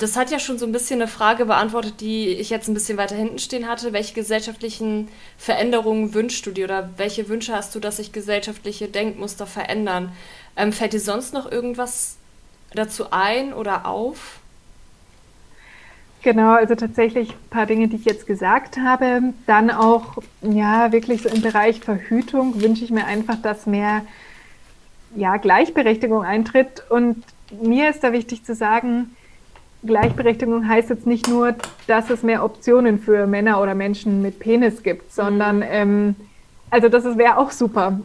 Das 0.00 0.16
hat 0.16 0.30
ja 0.30 0.38
schon 0.38 0.58
so 0.58 0.64
ein 0.64 0.72
bisschen 0.72 1.02
eine 1.02 1.08
Frage 1.08 1.44
beantwortet, 1.44 2.00
die 2.00 2.28
ich 2.28 2.48
jetzt 2.48 2.68
ein 2.68 2.74
bisschen 2.74 2.96
weiter 2.96 3.14
hinten 3.14 3.38
stehen 3.38 3.68
hatte. 3.68 3.92
Welche 3.92 4.14
gesellschaftlichen 4.14 5.08
Veränderungen 5.36 6.14
wünschst 6.14 6.46
du 6.46 6.52
dir 6.52 6.64
oder 6.64 6.88
welche 6.96 7.28
Wünsche 7.28 7.54
hast 7.54 7.74
du, 7.74 7.80
dass 7.80 7.98
sich 7.98 8.10
gesellschaftliche 8.10 8.88
Denkmuster 8.88 9.46
verändern? 9.46 10.10
Ähm, 10.56 10.72
fällt 10.72 10.94
dir 10.94 11.00
sonst 11.00 11.34
noch 11.34 11.52
irgendwas 11.52 12.16
dazu 12.72 13.10
ein 13.10 13.52
oder 13.52 13.84
auf? 13.84 14.40
Genau, 16.22 16.52
also 16.54 16.74
tatsächlich 16.74 17.32
ein 17.32 17.50
paar 17.50 17.66
Dinge, 17.66 17.88
die 17.88 17.96
ich 17.96 18.06
jetzt 18.06 18.26
gesagt 18.26 18.78
habe. 18.78 19.34
Dann 19.46 19.70
auch, 19.70 20.16
ja, 20.40 20.92
wirklich 20.92 21.20
so 21.20 21.28
im 21.28 21.42
Bereich 21.42 21.80
Verhütung 21.80 22.62
wünsche 22.62 22.84
ich 22.84 22.90
mir 22.90 23.04
einfach, 23.04 23.36
dass 23.42 23.66
mehr 23.66 24.06
ja, 25.14 25.36
Gleichberechtigung 25.36 26.22
eintritt 26.22 26.84
und 26.88 27.22
mir 27.50 27.90
ist 27.90 28.02
da 28.02 28.12
wichtig 28.12 28.44
zu 28.44 28.54
sagen, 28.54 29.14
Gleichberechtigung 29.82 30.68
heißt 30.68 30.90
jetzt 30.90 31.06
nicht 31.06 31.28
nur, 31.28 31.54
dass 31.86 32.10
es 32.10 32.22
mehr 32.22 32.44
Optionen 32.44 32.98
für 32.98 33.26
Männer 33.26 33.60
oder 33.62 33.74
Menschen 33.74 34.20
mit 34.20 34.38
Penis 34.38 34.82
gibt, 34.82 35.12
sondern, 35.12 35.58
mhm. 35.58 35.66
ähm, 35.68 36.16
also 36.70 36.88
das 36.88 37.04
wäre 37.16 37.38
auch 37.38 37.50
super. 37.50 38.00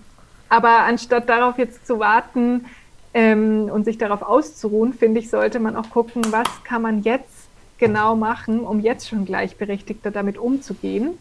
Aber 0.47 0.79
anstatt 0.79 1.27
darauf 1.27 1.57
jetzt 1.57 1.85
zu 1.85 1.99
warten 1.99 2.65
ähm, 3.13 3.69
und 3.71 3.83
sich 3.83 3.97
darauf 3.97 4.21
auszuruhen, 4.21 4.93
finde 4.93 5.19
ich, 5.19 5.29
sollte 5.29 5.59
man 5.59 5.75
auch 5.75 5.89
gucken, 5.89 6.23
was 6.31 6.47
kann 6.63 6.81
man 6.81 7.03
jetzt 7.03 7.49
genau 7.77 8.15
machen, 8.15 8.61
um 8.61 8.79
jetzt 8.79 9.09
schon 9.09 9.25
gleichberechtigter 9.25 10.11
damit 10.11 10.37
umzugehen. 10.37 11.17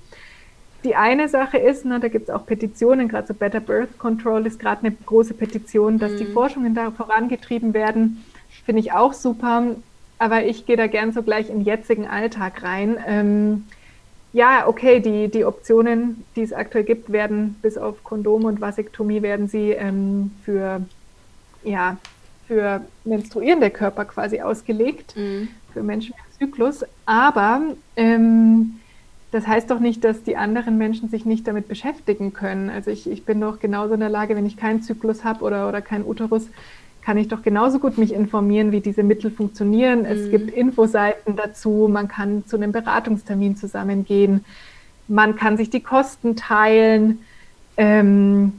Die 0.85 0.95
eine 0.95 1.29
Sache 1.29 1.57
ist, 1.57 1.85
ne, 1.85 1.99
da 1.99 2.09
gibt 2.09 2.29
es 2.29 2.35
auch 2.35 2.47
Petitionen, 2.47 3.09
gerade 3.09 3.27
so 3.27 3.35
Better 3.35 3.61
Birth 3.61 3.99
Control 3.99 4.47
ist 4.47 4.61
gerade 4.61 4.87
eine 4.87 4.95
große 4.95 5.35
Petition, 5.35 5.99
dass 5.99 6.13
mhm. 6.13 6.17
die 6.19 6.27
Forschungen 6.27 6.75
da 6.75 6.91
vorangetrieben 6.91 7.75
werden. 7.75 8.25
Finde 8.65 8.81
ich 8.81 8.93
auch 8.93 9.15
super. 9.15 9.77
Aber 10.19 10.45
ich 10.45 10.67
gehe 10.67 10.77
da 10.77 10.87
gern 10.87 11.13
so 11.13 11.23
gleich 11.23 11.51
in 11.51 11.59
den 11.59 11.65
jetzigen 11.65 12.07
Alltag 12.07 12.63
rein. 12.63 12.97
Ähm, 13.07 13.65
ja, 14.33 14.67
okay, 14.67 15.01
die, 15.01 15.29
die 15.29 15.45
Optionen, 15.45 16.25
die 16.35 16.43
es 16.43 16.53
aktuell 16.53 16.85
gibt, 16.85 17.13
werden 17.13 17.57
bis 17.63 17.79
auf 17.79 18.03
Kondom 18.03 18.45
und 18.45 18.61
Vasektomie 18.61 19.23
werden 19.23 19.49
sie 19.49 19.71
ähm, 19.71 20.33
für, 20.45 20.81
ja, 21.63 21.99
für 22.49 22.81
menstruierende 23.05 23.71
Körper 23.71 24.05
quasi 24.05 24.41
ausgelegt, 24.41 25.17
mhm. 25.17 25.49
für 25.73 25.83
Menschen 25.83 26.15
mit 26.17 26.39
Zyklus. 26.39 26.85
Aber 27.07 27.63
ähm, 27.97 28.81
das 29.31 29.47
heißt 29.47 29.71
doch 29.71 29.81
nicht, 29.81 30.05
dass 30.05 30.23
die 30.23 30.37
anderen 30.37 30.79
Menschen 30.79 31.09
sich 31.09 31.25
nicht 31.25 31.47
damit 31.47 31.69
beschäftigen 31.69 32.33
können. 32.33 32.71
Also 32.71 32.91
ich, 32.91 33.11
ich 33.11 33.25
bin 33.25 33.41
doch 33.41 33.59
genauso 33.59 33.95
in 33.95 34.01
der 34.01 34.09
Lage, 34.09 34.37
wenn 34.37 34.47
ich 34.47 34.57
keinen 34.57 34.83
Zyklus 34.83 35.25
habe 35.25 35.45
oder, 35.45 35.69
oder 35.69 35.81
keinen 35.81 36.05
Uterus, 36.05 36.49
kann 37.05 37.19
ich 37.19 37.29
doch 37.29 37.43
genauso 37.43 37.79
gut 37.79 37.99
mich 37.99 38.13
informieren, 38.13 38.73
wie 38.73 38.81
diese 38.81 39.03
Mittel 39.03 39.31
funktionieren. 39.31 40.01
Mhm. 40.01 40.07
Es 40.07 40.31
gibt 40.31 40.51
Infoseiten 40.51 41.37
dazu, 41.37 41.89
man 41.91 42.09
kann 42.09 42.47
zu 42.47 42.57
einem 42.57 42.73
Beratungstermin 42.73 43.57
zusammengehen, 43.57 44.45
man 45.07 45.37
kann 45.37 45.57
sich 45.57 45.69
die 45.69 45.83
Kosten 45.83 46.35
teilen. 46.35 47.21
Ähm, 47.77 48.55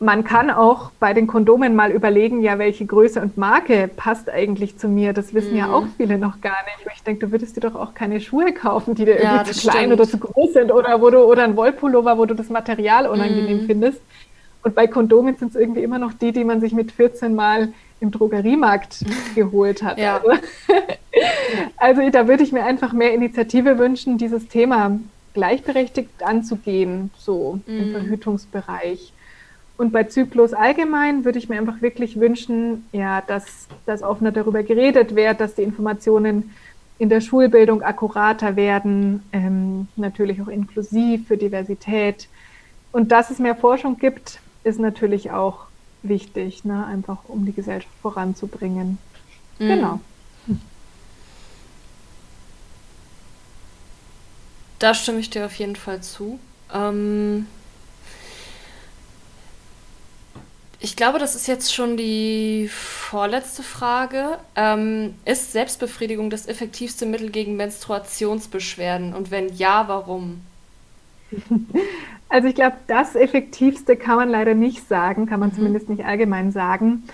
man 0.00 0.22
kann 0.22 0.50
auch 0.50 0.92
bei 1.00 1.12
den 1.12 1.26
Kondomen 1.26 1.74
mal 1.74 1.90
überlegen, 1.90 2.40
ja, 2.40 2.60
welche 2.60 2.86
Größe 2.86 3.20
und 3.20 3.36
Marke 3.36 3.88
passt 3.88 4.30
eigentlich 4.30 4.78
zu 4.78 4.86
mir. 4.86 5.12
Das 5.12 5.34
wissen 5.34 5.52
mhm. 5.52 5.58
ja 5.58 5.72
auch 5.72 5.86
viele 5.96 6.18
noch 6.18 6.40
gar 6.40 6.58
nicht. 6.64 6.88
Ich 6.94 7.02
denke, 7.02 7.26
du 7.26 7.32
würdest 7.32 7.56
dir 7.56 7.60
doch 7.62 7.74
auch 7.74 7.94
keine 7.94 8.20
Schuhe 8.20 8.52
kaufen, 8.52 8.94
die 8.94 9.04
dir 9.04 9.20
ja, 9.20 9.32
irgendwie 9.32 9.50
zu 9.50 9.68
klein 9.68 9.86
stimmt. 9.86 9.92
oder 9.94 10.08
zu 10.08 10.18
groß 10.18 10.52
sind 10.52 10.70
oder 10.70 11.00
wo 11.00 11.10
du 11.10 11.18
oder 11.24 11.42
ein 11.42 11.56
Wollpullover, 11.56 12.16
wo 12.16 12.26
du 12.26 12.34
das 12.34 12.48
Material 12.48 13.06
unangenehm 13.08 13.62
mhm. 13.62 13.66
findest. 13.66 14.00
Und 14.68 14.74
bei 14.74 14.86
Kondomen 14.86 15.34
sind 15.36 15.48
es 15.48 15.56
irgendwie 15.56 15.82
immer 15.82 15.98
noch 15.98 16.12
die, 16.12 16.30
die 16.30 16.44
man 16.44 16.60
sich 16.60 16.74
mit 16.74 16.92
14 16.92 17.34
Mal 17.34 17.72
im 18.00 18.10
Drogeriemarkt 18.10 19.02
geholt 19.34 19.82
hat. 19.82 19.96
Ja. 19.96 20.18
Also, 20.18 20.42
also 22.02 22.10
da 22.10 22.28
würde 22.28 22.42
ich 22.42 22.52
mir 22.52 22.64
einfach 22.64 22.92
mehr 22.92 23.14
Initiative 23.14 23.78
wünschen, 23.78 24.18
dieses 24.18 24.46
Thema 24.48 25.00
gleichberechtigt 25.32 26.22
anzugehen, 26.22 27.10
so 27.16 27.60
mhm. 27.66 27.78
im 27.78 27.92
Verhütungsbereich. 27.92 29.14
Und 29.78 29.90
bei 29.90 30.04
Zyklus 30.04 30.52
allgemein 30.52 31.24
würde 31.24 31.38
ich 31.38 31.48
mir 31.48 31.58
einfach 31.58 31.80
wirklich 31.80 32.20
wünschen, 32.20 32.84
ja, 32.92 33.22
dass, 33.22 33.68
dass 33.86 34.02
offener 34.02 34.32
darüber 34.32 34.62
geredet 34.64 35.16
wird, 35.16 35.40
dass 35.40 35.54
die 35.54 35.62
Informationen 35.62 36.54
in 36.98 37.08
der 37.08 37.22
Schulbildung 37.22 37.80
akkurater 37.80 38.56
werden, 38.56 39.22
ähm, 39.32 39.88
natürlich 39.96 40.42
auch 40.42 40.48
inklusiv 40.48 41.26
für 41.26 41.38
Diversität. 41.38 42.28
Und 42.92 43.12
dass 43.12 43.30
es 43.30 43.38
mehr 43.38 43.54
Forschung 43.54 43.98
gibt, 43.98 44.40
ist 44.64 44.78
natürlich 44.78 45.30
auch 45.30 45.66
wichtig, 46.02 46.64
ne? 46.64 46.86
einfach 46.86 47.18
um 47.28 47.44
die 47.44 47.52
Gesellschaft 47.52 47.94
voranzubringen. 48.02 48.98
Mhm. 49.58 49.68
Genau. 49.68 50.00
Da 54.78 54.94
stimme 54.94 55.18
ich 55.18 55.30
dir 55.30 55.44
auf 55.44 55.54
jeden 55.54 55.76
Fall 55.76 56.02
zu. 56.02 56.38
Ähm 56.72 57.46
Ich 60.80 60.94
glaube, 60.94 61.18
das 61.18 61.34
ist 61.34 61.48
jetzt 61.48 61.74
schon 61.74 61.96
die 61.96 62.70
vorletzte 62.72 63.64
Frage. 63.64 64.38
Ähm, 64.54 65.16
ist 65.24 65.50
Selbstbefriedigung 65.50 66.30
das 66.30 66.46
effektivste 66.46 67.04
Mittel 67.04 67.30
gegen 67.30 67.56
Menstruationsbeschwerden? 67.56 69.12
Und 69.12 69.32
wenn 69.32 69.52
ja, 69.56 69.88
warum? 69.88 70.40
Also 72.30 72.48
ich 72.48 72.54
glaube, 72.54 72.76
das 72.88 73.14
Effektivste 73.14 73.96
kann 73.96 74.16
man 74.16 74.28
leider 74.28 74.54
nicht 74.54 74.86
sagen, 74.86 75.26
kann 75.26 75.40
man 75.40 75.50
mhm. 75.50 75.54
zumindest 75.54 75.88
nicht 75.88 76.04
allgemein 76.04 76.52
sagen. 76.52 77.04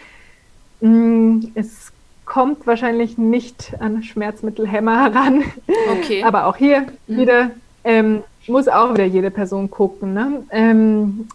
Mm, 0.81 1.41
es 1.55 1.93
kommt 2.25 2.67
wahrscheinlich 2.67 3.17
nicht 3.17 3.75
an 3.79 4.03
Schmerzmittelhämmer 4.03 5.05
heran. 5.05 5.45
Okay. 5.93 6.25
Aber 6.25 6.47
auch 6.47 6.57
hier 6.57 6.87
mhm. 7.07 7.17
wieder 7.17 7.51
ähm, 7.85 8.25
muss 8.49 8.69
auch 8.69 8.95
wieder 8.95 9.05
jede 9.05 9.31
Person 9.31 9.71
gucken. 9.71 10.15
Ne? 10.15 10.43
Ähm, 10.51 11.29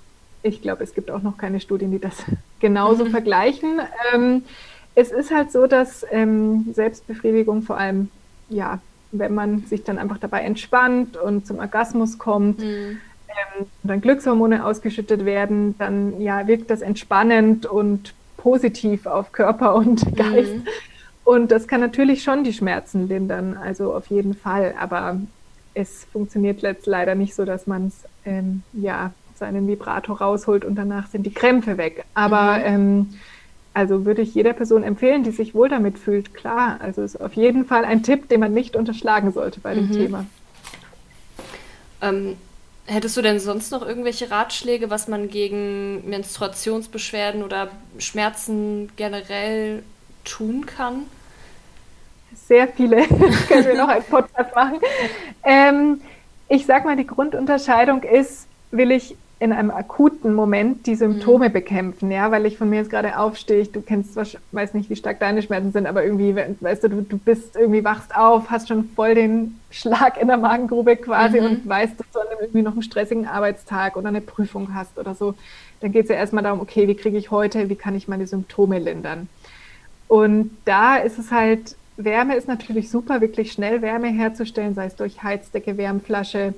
ich 0.44 0.62
glaube, 0.62 0.84
es 0.84 0.94
gibt 0.94 1.12
auch 1.12 1.22
noch 1.22 1.38
keine 1.38 1.60
Studien, 1.60 1.92
die 1.92 2.00
das 2.00 2.16
genauso 2.60 3.06
mhm. 3.06 3.12
vergleichen. 3.12 3.80
Ähm, 4.14 4.44
es 4.96 5.12
ist 5.12 5.32
halt 5.32 5.52
so, 5.52 5.68
dass 5.68 6.06
ähm, 6.12 6.74
Selbstbefriedigung 6.74 7.62
vor 7.62 7.78
allem, 7.78 8.10
ja, 8.50 8.80
wenn 9.12 9.34
man 9.34 9.66
sich 9.66 9.84
dann 9.84 9.98
einfach 9.98 10.18
dabei 10.18 10.42
entspannt 10.42 11.18
und 11.18 11.48
zum 11.48 11.60
Orgasmus 11.60 12.18
kommt, 12.18 12.60
mhm. 12.60 12.98
ähm, 13.28 13.66
dann 13.84 14.02
Glückshormone 14.02 14.66
ausgeschüttet 14.66 15.26
werden, 15.26 15.76
dann 15.78 16.22
ja, 16.22 16.48
wirkt 16.48 16.70
das 16.70 16.82
entspannend 16.82 17.66
und 17.66 18.14
positiv 18.38 19.06
auf 19.06 19.32
Körper 19.32 19.76
und 19.76 20.06
mhm. 20.06 20.16
Geist. 20.16 20.56
Mhm. 20.56 20.68
Und 21.24 21.52
das 21.52 21.68
kann 21.68 21.82
natürlich 21.82 22.24
schon 22.24 22.44
die 22.44 22.54
Schmerzen 22.54 23.08
lindern, 23.08 23.56
also 23.56 23.94
auf 23.94 24.08
jeden 24.08 24.34
Fall. 24.34 24.74
Aber 24.80 25.18
es 25.74 26.06
funktioniert 26.06 26.62
jetzt 26.62 26.88
leider 26.88 27.14
nicht 27.16 27.36
so, 27.36 27.46
dass 27.46 27.68
man 27.68 27.88
es 27.88 28.04
ähm, 28.26 28.64
ja 28.74 29.12
seinen 29.36 29.68
Vibrator 29.68 30.20
rausholt 30.20 30.66
und 30.66 30.76
danach 30.76 31.08
sind 31.08 31.26
die 31.26 31.34
Krämpfe 31.34 31.78
weg. 31.78 32.04
Aber 32.14 32.58
mhm. 32.58 32.66
ähm, 32.66 33.10
also 33.74 34.06
würde 34.06 34.22
ich 34.22 34.34
jeder 34.34 34.54
Person 34.54 34.84
empfehlen, 34.84 35.24
die 35.24 35.32
sich 35.32 35.54
wohl 35.54 35.70
damit 35.70 35.98
fühlt, 35.98 36.34
klar. 36.34 36.80
Also 36.82 37.02
ist 37.02 37.20
auf 37.20 37.34
jeden 37.34 37.66
Fall 37.66 37.86
ein 37.86 38.04
Tipp, 38.04 38.30
den 38.30 38.40
man 38.40 38.54
nicht 38.54 38.76
unterschlagen 38.76 39.32
sollte 39.32 39.60
bei 39.60 39.76
dem 39.76 39.88
mhm. 39.88 39.94
Thema. 39.94 40.26
Ähm, 42.02 42.38
hättest 42.86 43.16
du 43.18 43.22
denn 43.22 43.40
sonst 43.40 43.72
noch 43.72 43.86
irgendwelche 43.86 44.32
Ratschläge, 44.32 44.90
was 44.90 45.08
man 45.08 45.30
gegen 45.30 46.10
Menstruationsbeschwerden 46.10 47.44
oder 47.44 47.70
Schmerzen 48.00 48.90
generell 48.96 49.84
tun 50.24 50.66
kann? 50.66 51.04
Sehr 52.48 52.68
viele. 52.68 53.08
Können 53.48 53.66
wir 53.66 53.78
noch 53.78 53.90
einen 53.90 54.04
Podcast 54.04 54.56
machen. 54.56 54.80
Ähm, 55.42 56.02
ich 56.50 56.66
sag 56.66 56.84
mal, 56.84 56.98
die 56.98 57.08
Grundunterscheidung 57.08 58.04
ist, 58.04 58.46
will 58.72 58.92
ich 58.92 59.16
in 59.42 59.54
einem 59.54 59.72
akuten 59.72 60.34
Moment 60.34 60.86
die 60.86 60.96
Symptome 60.96 61.48
mhm. 61.48 61.54
bekämpfen, 61.54 62.12
ja, 62.12 62.30
weil 62.30 62.46
ich 62.46 62.58
von 62.58 62.70
mir 62.70 62.78
jetzt 62.78 62.90
gerade 62.90 63.18
aufstehe, 63.18 63.66
du 63.66 63.82
kennst, 63.82 64.18
weiß 64.52 64.74
nicht, 64.74 64.90
wie 64.90 64.98
stark 64.98 65.20
deine 65.22 65.42
Schmerzen 65.42 65.72
sind, 65.72 65.88
aber 65.88 66.04
irgendwie, 66.04 66.36
weißt 66.36 66.84
du, 66.84 66.90
du, 66.90 67.02
du 67.02 67.18
bist 67.18 67.56
irgendwie 67.56 67.86
wachst 67.86 68.14
auf, 68.16 68.50
hast 68.50 68.68
schon 68.68 68.90
voll 68.96 69.16
den 69.16 69.58
Schlag 69.72 70.22
in 70.22 70.28
der 70.28 70.38
Magengrube 70.38 70.98
quasi 70.98 71.40
mhm. 71.40 71.46
und 71.46 71.70
weißt, 71.70 71.98
dass 71.98 72.08
du 72.12 72.20
irgendwie 72.42 72.64
noch 72.64 72.74
einen 72.74 72.84
stressigen 72.84 73.28
Arbeitstag 73.28 73.96
oder 73.96 74.10
eine 74.10 74.22
Prüfung 74.22 74.74
hast 74.74 75.00
oder 75.00 75.16
so. 75.16 75.36
Dann 75.80 75.94
geht 75.94 76.04
es 76.04 76.10
ja 76.10 76.16
erstmal 76.16 76.44
darum, 76.44 76.60
okay, 76.60 76.90
wie 76.90 76.96
kriege 76.96 77.18
ich 77.18 77.32
heute, 77.32 77.70
wie 77.70 77.76
kann 77.76 77.96
ich 77.96 78.10
meine 78.10 78.28
Symptome 78.28 78.80
lindern? 78.80 79.30
Und 80.10 80.52
da 80.66 80.98
ist 80.98 81.18
es 81.18 81.32
halt, 81.32 81.78
Wärme 81.96 82.36
ist 82.36 82.50
natürlich 82.50 82.90
super, 82.90 83.22
wirklich 83.22 83.54
schnell 83.54 83.82
Wärme 83.82 84.08
herzustellen, 84.08 84.76
sei 84.76 84.88
es 84.88 84.96
durch 84.96 85.24
Heizdecke, 85.24 85.78
Wärmflasche, 85.78 86.54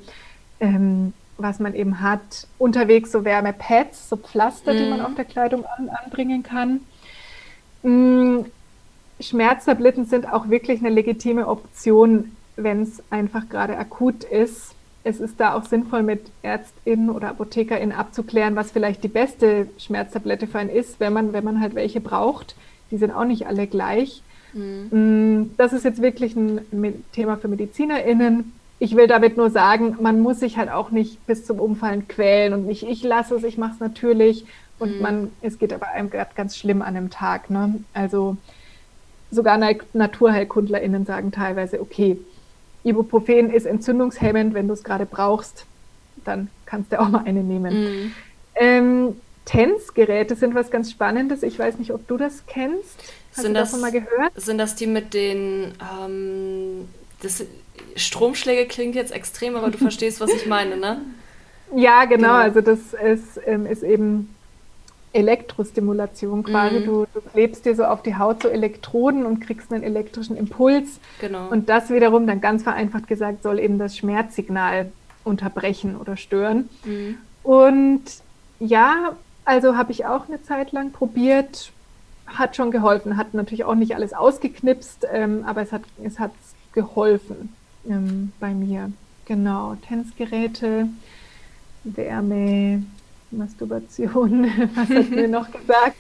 ähm, 0.60 1.14
was 1.38 1.60
man 1.60 1.74
eben 1.76 2.02
hat. 2.02 2.48
Unterwegs 2.58 3.12
so 3.12 3.26
Wärmepads, 3.26 4.10
so 4.10 4.18
Pflaster, 4.18 4.74
mhm. 4.74 4.78
die 4.78 4.90
man 4.90 5.00
mhm. 5.00 5.06
auf 5.06 5.16
der 5.16 5.26
Kleidung 5.26 5.66
an, 5.66 5.90
anbringen 5.90 6.44
kann. 6.44 6.82
Mhm. 7.84 8.46
Schmerztabletten 9.20 10.06
sind 10.06 10.32
auch 10.32 10.50
wirklich 10.50 10.80
eine 10.80 10.90
legitime 10.90 11.48
Option, 11.48 12.32
wenn 12.56 12.82
es 12.82 13.04
einfach 13.10 13.50
gerade 13.50 13.78
akut 13.78 14.24
ist. 14.24 14.74
Es 15.04 15.20
ist 15.20 15.40
da 15.40 15.56
auch 15.56 15.66
sinnvoll, 15.66 16.04
mit 16.04 16.22
ÄrztInnen 16.44 17.10
oder 17.10 17.30
ApothekerInnen 17.30 17.96
abzuklären, 17.96 18.56
was 18.56 18.72
vielleicht 18.72 19.04
die 19.04 19.08
beste 19.08 19.68
Schmerztablette 19.78 20.48
für 20.48 20.60
einen 20.60 20.70
ist, 20.70 21.00
wenn 21.00 21.14
man, 21.14 21.34
wenn 21.34 21.44
man 21.44 21.60
halt 21.60 21.76
welche 21.76 22.02
braucht. 22.02 22.56
Die 22.92 22.98
sind 22.98 23.12
auch 23.12 23.26
nicht 23.26 23.48
alle 23.48 23.68
gleich. 23.68 24.22
Mhm. 24.54 24.90
Mm, 24.92 25.52
das 25.58 25.74
ist 25.74 25.86
jetzt 25.86 26.02
wirklich 26.02 26.36
ein 26.36 26.62
Thema 27.14 27.38
für 27.38 27.48
MedizinerInnen 27.48 28.54
ich 28.82 28.96
will 28.96 29.06
damit 29.06 29.38
nur 29.38 29.52
sagen, 29.52 29.98
man 30.02 30.22
muss 30.22 30.40
sich 30.40 30.58
halt 30.58 30.72
auch 30.72 30.90
nicht 30.90 31.24
bis 31.28 31.46
zum 31.46 31.60
Umfallen 31.60 32.08
quälen 32.08 32.52
und 32.52 32.66
nicht 32.66 32.82
ich 32.82 33.04
lasse 33.04 33.36
es, 33.36 33.44
ich 33.44 33.60
mache 33.60 33.74
es 33.76 33.80
natürlich 33.80 34.48
und 34.80 34.96
mhm. 34.96 35.02
man, 35.02 35.32
es 35.44 35.60
geht 35.60 35.72
aber 35.72 35.90
einem 35.90 36.10
gerade 36.10 36.32
ganz 36.36 36.58
schlimm 36.58 36.82
an 36.82 36.98
einem 36.98 37.12
Tag. 37.12 37.52
Ne? 37.52 37.76
Also 37.94 38.38
sogar 39.30 39.60
NaturheilkundlerInnen 39.94 41.06
sagen 41.06 41.32
teilweise, 41.32 41.80
okay, 41.80 42.18
Ibuprofen 42.84 43.52
ist 43.52 43.68
entzündungshemmend, 43.68 44.56
wenn 44.56 44.68
du 44.68 44.74
es 44.74 44.84
gerade 44.84 45.06
brauchst, 45.06 45.68
dann 46.26 46.50
kannst 46.66 46.92
du 46.92 47.00
auch 47.00 47.10
mal 47.10 47.24
eine 47.24 47.44
nehmen. 47.44 47.84
Mhm. 47.84 48.12
Ähm, 48.56 49.16
TENS-Geräte 49.46 50.36
sind 50.36 50.56
was 50.56 50.72
ganz 50.72 50.90
Spannendes. 50.90 51.44
Ich 51.44 51.60
weiß 51.60 51.78
nicht, 51.78 51.94
ob 51.94 52.08
du 52.08 52.18
das 52.18 52.48
kennst. 52.48 52.98
Hast 53.30 53.44
sind 53.44 53.54
du 53.54 53.60
das, 53.60 53.70
davon 53.70 53.82
mal 53.82 53.92
gehört? 53.92 54.32
Sind 54.38 54.58
das 54.58 54.74
die 54.74 54.88
mit 54.88 55.14
den 55.14 55.76
ähm, 56.04 56.88
das 57.22 57.46
Stromschläge 57.96 58.68
klingt 58.68 58.96
jetzt 58.96 59.12
extrem, 59.12 59.56
aber 59.56 59.70
du 59.70 59.78
verstehst, 59.78 60.20
was 60.20 60.32
ich 60.32 60.46
meine, 60.46 60.78
ne? 60.78 61.02
Ja, 61.76 62.06
genau. 62.06 62.28
genau. 62.28 62.34
Also 62.34 62.62
das 62.62 62.94
ist, 62.94 63.40
ähm, 63.46 63.66
ist 63.66 63.84
eben 63.84 64.34
Elektrostimulation 65.14 66.44
quasi. 66.44 66.80
Mhm. 66.80 66.86
Du, 66.86 67.06
du 67.14 67.22
klebst 67.22 67.66
dir 67.66 67.76
so 67.76 67.84
auf 67.84 68.02
die 68.02 68.16
Haut 68.16 68.44
so 68.44 68.50
Elektroden 68.50 69.26
und 69.26 69.42
kriegst 69.42 69.72
einen 69.72 69.84
elektrischen 69.84 70.38
Impuls. 70.38 71.00
Genau. 71.20 71.50
Und 71.50 71.70
das 71.70 71.90
wiederum, 71.90 72.28
dann 72.28 72.42
ganz 72.42 72.64
vereinfacht 72.64 73.08
gesagt, 73.08 73.44
soll 73.44 73.60
eben 73.60 73.78
das 73.78 73.98
Schmerzsignal 73.98 74.92
unterbrechen 75.24 75.98
oder 75.98 76.18
stören. 76.18 76.70
Mhm. 76.86 77.18
Und 77.44 78.04
ja, 78.60 79.16
also 79.44 79.76
habe 79.76 79.92
ich 79.92 80.06
auch 80.06 80.28
eine 80.28 80.42
Zeit 80.44 80.72
lang 80.72 80.92
probiert, 80.92 81.72
hat 82.28 82.56
schon 82.56 82.72
geholfen, 82.72 83.18
hat 83.18 83.34
natürlich 83.34 83.66
auch 83.66 83.76
nicht 83.76 83.96
alles 83.96 84.14
ausgeknipst, 84.14 85.08
ähm, 85.12 85.44
aber 85.46 85.62
es 85.62 85.72
hat 85.72 85.82
es 86.04 86.20
hat 86.20 86.32
geholfen 86.74 87.54
ähm, 87.88 88.32
bei 88.40 88.54
mir. 88.54 88.92
Genau, 89.26 89.76
Tanzgeräte, 89.88 90.88
Wärme, 91.84 92.84
Masturbation, 93.32 94.44
was 94.76 94.90
hat 94.90 95.10
mir 95.10 95.28
noch 95.28 95.52
gesagt? 95.52 95.96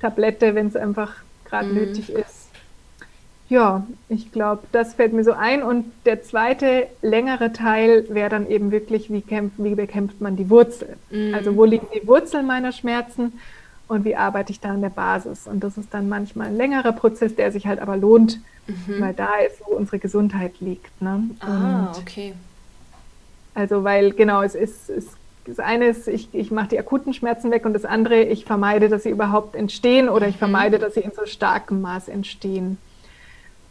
Tablette, 0.00 0.54
wenn 0.54 0.68
es 0.68 0.76
einfach 0.76 1.16
gerade 1.44 1.68
mhm. 1.68 1.74
nötig 1.74 2.10
ist. 2.10 2.48
Ja, 3.48 3.86
ich 4.10 4.30
glaube, 4.30 4.64
das 4.72 4.94
fällt 4.94 5.14
mir 5.14 5.24
so 5.24 5.32
ein. 5.32 5.62
Und 5.62 5.86
der 6.04 6.22
zweite 6.22 6.86
längere 7.00 7.52
Teil 7.52 8.06
wäre 8.10 8.28
dann 8.28 8.46
eben 8.46 8.70
wirklich, 8.70 9.10
wie, 9.10 9.22
kämpft, 9.22 9.56
wie 9.58 9.74
bekämpft 9.74 10.20
man 10.20 10.36
die 10.36 10.50
Wurzel? 10.50 10.96
Mhm. 11.10 11.34
Also 11.34 11.56
wo 11.56 11.64
liegen 11.64 11.86
die 11.94 12.06
Wurzeln 12.06 12.46
meiner 12.46 12.72
Schmerzen 12.72 13.32
und 13.88 14.04
wie 14.04 14.14
arbeite 14.14 14.52
ich 14.52 14.60
da 14.60 14.70
an 14.70 14.82
der 14.82 14.90
Basis? 14.90 15.46
Und 15.46 15.64
das 15.64 15.78
ist 15.78 15.92
dann 15.92 16.08
manchmal 16.08 16.48
ein 16.48 16.56
längerer 16.56 16.92
Prozess, 16.92 17.34
der 17.34 17.50
sich 17.50 17.66
halt 17.66 17.80
aber 17.80 17.96
lohnt, 17.96 18.40
mhm. 18.66 19.00
weil 19.00 19.14
da 19.14 19.36
ist, 19.46 19.62
wo 19.66 19.74
unsere 19.74 19.98
Gesundheit 19.98 20.60
liegt. 20.60 21.00
Ne? 21.00 21.24
Ah, 21.40 21.86
Und 21.86 21.98
okay. 21.98 22.34
Also, 23.54 23.82
weil 23.82 24.12
genau, 24.12 24.42
es 24.42 24.54
ist, 24.54 24.90
es, 24.90 25.06
das 25.46 25.58
eine 25.58 25.86
ist, 25.86 26.06
ich, 26.06 26.28
ich 26.32 26.50
mache 26.50 26.68
die 26.68 26.78
akuten 26.78 27.14
Schmerzen 27.14 27.50
weg 27.50 27.64
und 27.64 27.72
das 27.72 27.86
andere, 27.86 28.22
ich 28.22 28.44
vermeide, 28.44 28.90
dass 28.90 29.04
sie 29.04 29.10
überhaupt 29.10 29.56
entstehen 29.56 30.10
oder 30.10 30.28
ich 30.28 30.34
mhm. 30.34 30.40
vermeide, 30.40 30.78
dass 30.78 30.94
sie 30.94 31.00
in 31.00 31.12
so 31.12 31.24
starkem 31.24 31.80
Maß 31.80 32.08
entstehen. 32.08 32.76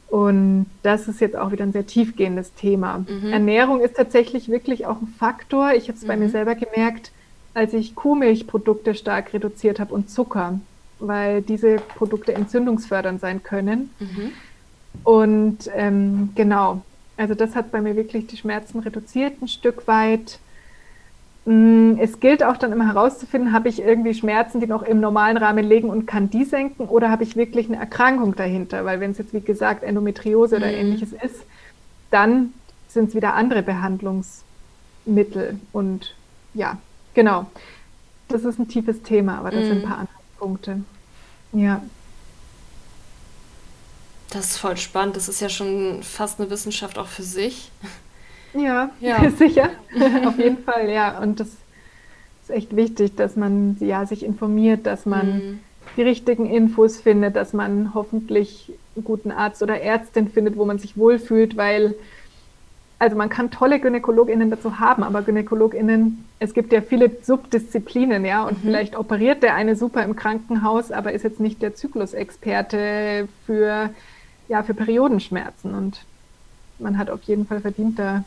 Und 0.10 0.68
das 0.84 1.08
ist 1.08 1.22
jetzt 1.22 1.36
auch 1.36 1.52
wieder 1.52 1.64
ein 1.64 1.74
sehr 1.74 1.86
tiefgehendes 1.86 2.54
Thema. 2.54 3.06
Mhm. 3.08 3.32
Ernährung 3.32 3.82
ist 3.82 3.98
tatsächlich 3.98 4.50
wirklich 4.50 4.88
auch 4.88 5.02
ein 5.02 5.14
Faktor. 5.20 5.74
Ich 5.74 5.90
habe 5.90 5.98
es 5.98 6.08
bei 6.08 6.18
mir 6.18 6.28
mhm. 6.28 6.32
selber 6.32 6.56
gemerkt, 6.56 7.12
als 7.58 7.74
ich 7.74 7.96
Kuhmilchprodukte 7.96 8.94
stark 8.94 9.34
reduziert 9.34 9.80
habe 9.80 9.92
und 9.92 10.12
Zucker, 10.12 10.60
weil 11.00 11.42
diese 11.42 11.78
Produkte 11.78 12.36
entzündungsfördernd 12.36 13.20
sein 13.20 13.42
können. 13.42 13.90
Mhm. 14.00 14.32
Und 15.04 15.58
ähm, 15.76 16.30
genau, 16.36 16.84
also 17.18 17.34
das 17.34 17.56
hat 17.56 17.72
bei 17.72 17.82
mir 17.82 17.96
wirklich 17.96 18.28
die 18.28 18.38
Schmerzen 18.38 18.78
reduziert 18.78 19.42
ein 19.42 19.48
Stück 19.48 19.88
weit. 19.88 20.38
Mm, 21.46 21.94
es 21.98 22.20
gilt 22.20 22.44
auch 22.44 22.58
dann 22.58 22.72
immer 22.72 22.94
herauszufinden, 22.94 23.54
habe 23.54 23.70
ich 23.70 23.82
irgendwie 23.82 24.14
Schmerzen, 24.14 24.60
die 24.60 24.68
noch 24.68 24.84
im 24.84 25.00
normalen 25.00 25.38
Rahmen 25.38 25.68
liegen 25.68 25.90
und 25.90 26.06
kann 26.06 26.30
die 26.30 26.46
senken 26.46 26.88
oder 26.88 27.10
habe 27.10 27.24
ich 27.24 27.36
wirklich 27.36 27.66
eine 27.70 27.78
Erkrankung 27.78 28.36
dahinter? 28.36 28.86
Weil 28.86 29.00
wenn 29.00 29.12
es 29.12 29.18
jetzt, 29.18 29.34
wie 29.34 29.42
gesagt, 29.42 29.84
Endometriose 29.84 30.58
mhm. 30.58 30.62
oder 30.62 30.72
ähnliches 30.72 31.12
ist, 31.12 31.42
dann 32.12 32.54
sind 32.88 33.10
es 33.10 33.16
wieder 33.16 33.34
andere 33.34 33.64
Behandlungsmittel. 33.64 35.60
Und 35.74 36.14
ja, 36.54 36.78
genau. 37.18 37.48
Das 38.28 38.46
ist 38.46 38.60
ein 38.60 38.68
tiefes 38.68 39.02
Thema, 39.02 39.40
aber 39.40 39.52
das 39.52 39.64
mhm. 39.64 39.68
sind 39.68 39.78
ein 39.80 39.90
paar 39.90 39.98
andere 39.98 40.18
Punkte. 40.38 40.82
Ja. 41.52 41.82
Das 44.30 44.52
ist 44.52 44.58
voll 44.58 44.78
spannend. 44.78 45.16
Das 45.16 45.28
ist 45.28 45.42
ja 45.42 45.50
schon 45.50 46.04
fast 46.04 46.40
eine 46.40 46.50
Wissenschaft 46.50 46.98
auch 46.98 47.08
für 47.08 47.24
sich. 47.24 47.72
Ja, 48.54 48.92
ja. 49.00 49.30
sicher. 49.38 49.72
Auf 50.26 50.38
jeden 50.38 50.64
Fall, 50.64 50.90
ja. 50.90 51.20
Und 51.20 51.40
das 51.40 51.48
ist 52.44 52.52
echt 52.52 52.76
wichtig, 52.76 53.16
dass 53.16 53.36
man 53.36 53.78
ja, 53.80 54.06
sich 54.06 54.24
informiert, 54.24 54.86
dass 54.86 55.06
man 55.06 55.28
mhm. 55.28 55.60
die 55.96 56.04
richtigen 56.04 56.46
Infos 56.46 56.98
findet, 56.98 57.36
dass 57.36 57.54
man 57.54 57.94
hoffentlich 57.96 58.72
einen 58.96 59.06
guten 59.06 59.32
Arzt 59.32 59.64
oder 59.64 59.82
Ärztin 59.82 60.30
findet, 60.30 60.56
wo 60.56 60.66
man 60.66 60.78
sich 60.78 60.98
wohlfühlt, 60.98 61.58
weil 61.58 61.96
also 63.00 63.16
man 63.16 63.30
kann 63.30 63.52
tolle 63.52 63.80
GynäkologInnen 63.80 64.50
dazu 64.50 64.80
haben, 64.80 65.04
aber 65.04 65.22
GynäkologInnen, 65.22 66.26
es 66.40 66.54
gibt 66.54 66.74
ja 66.74 66.82
viele 66.82 67.12
Subdisziplinen, 67.22 68.26
ja, 68.26 68.44
und 68.44 68.58
mhm. 68.58 68.68
vielleicht 68.68 68.96
operiert 68.96 69.44
der 69.44 69.56
eine 69.56 69.76
super 69.76 70.04
im 70.04 70.16
Krankenhaus, 70.16 70.92
aber 70.92 71.12
ist 71.12 71.24
jetzt 71.24 71.40
nicht 71.40 71.62
der 71.62 71.76
Zyklusexperte 71.76 73.28
für 73.46 73.92
ja, 74.48 74.64
für 74.64 74.74
Periodenschmerzen. 74.74 75.74
Und 75.74 76.02
man 76.80 76.98
hat 76.98 77.10
auf 77.10 77.24
jeden 77.24 77.46
Fall 77.46 77.62
verdient, 77.62 78.00
da 78.00 78.24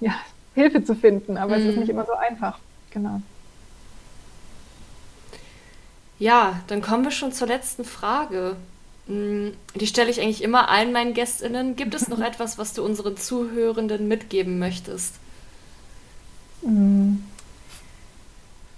ja, 0.00 0.14
Hilfe 0.54 0.84
zu 0.84 0.94
finden, 0.94 1.36
aber 1.36 1.56
mhm. 1.56 1.62
es 1.62 1.68
ist 1.68 1.74
mhm. 1.74 1.80
nicht 1.80 1.90
immer 1.90 2.06
so 2.06 2.14
einfach. 2.14 2.58
Genau. 2.90 3.20
Ja, 6.18 6.60
dann 6.66 6.82
kommen 6.82 7.04
wir 7.04 7.10
schon 7.10 7.32
zur 7.32 7.46
letzten 7.46 7.84
Frage. 7.84 8.56
Mm, 9.08 9.48
die 9.74 9.86
stelle 9.86 10.10
ich 10.10 10.20
eigentlich 10.20 10.44
immer 10.44 10.68
allen 10.68 10.92
meinen 10.92 11.14
GästInnen. 11.14 11.76
Gibt 11.76 11.94
es 11.94 12.08
noch 12.08 12.20
etwas, 12.26 12.58
was 12.58 12.74
du 12.74 12.84
unseren 12.84 13.16
Zuhörenden 13.16 14.06
mitgeben 14.06 14.58
möchtest? 14.58 15.14
Mhm. 16.62 17.24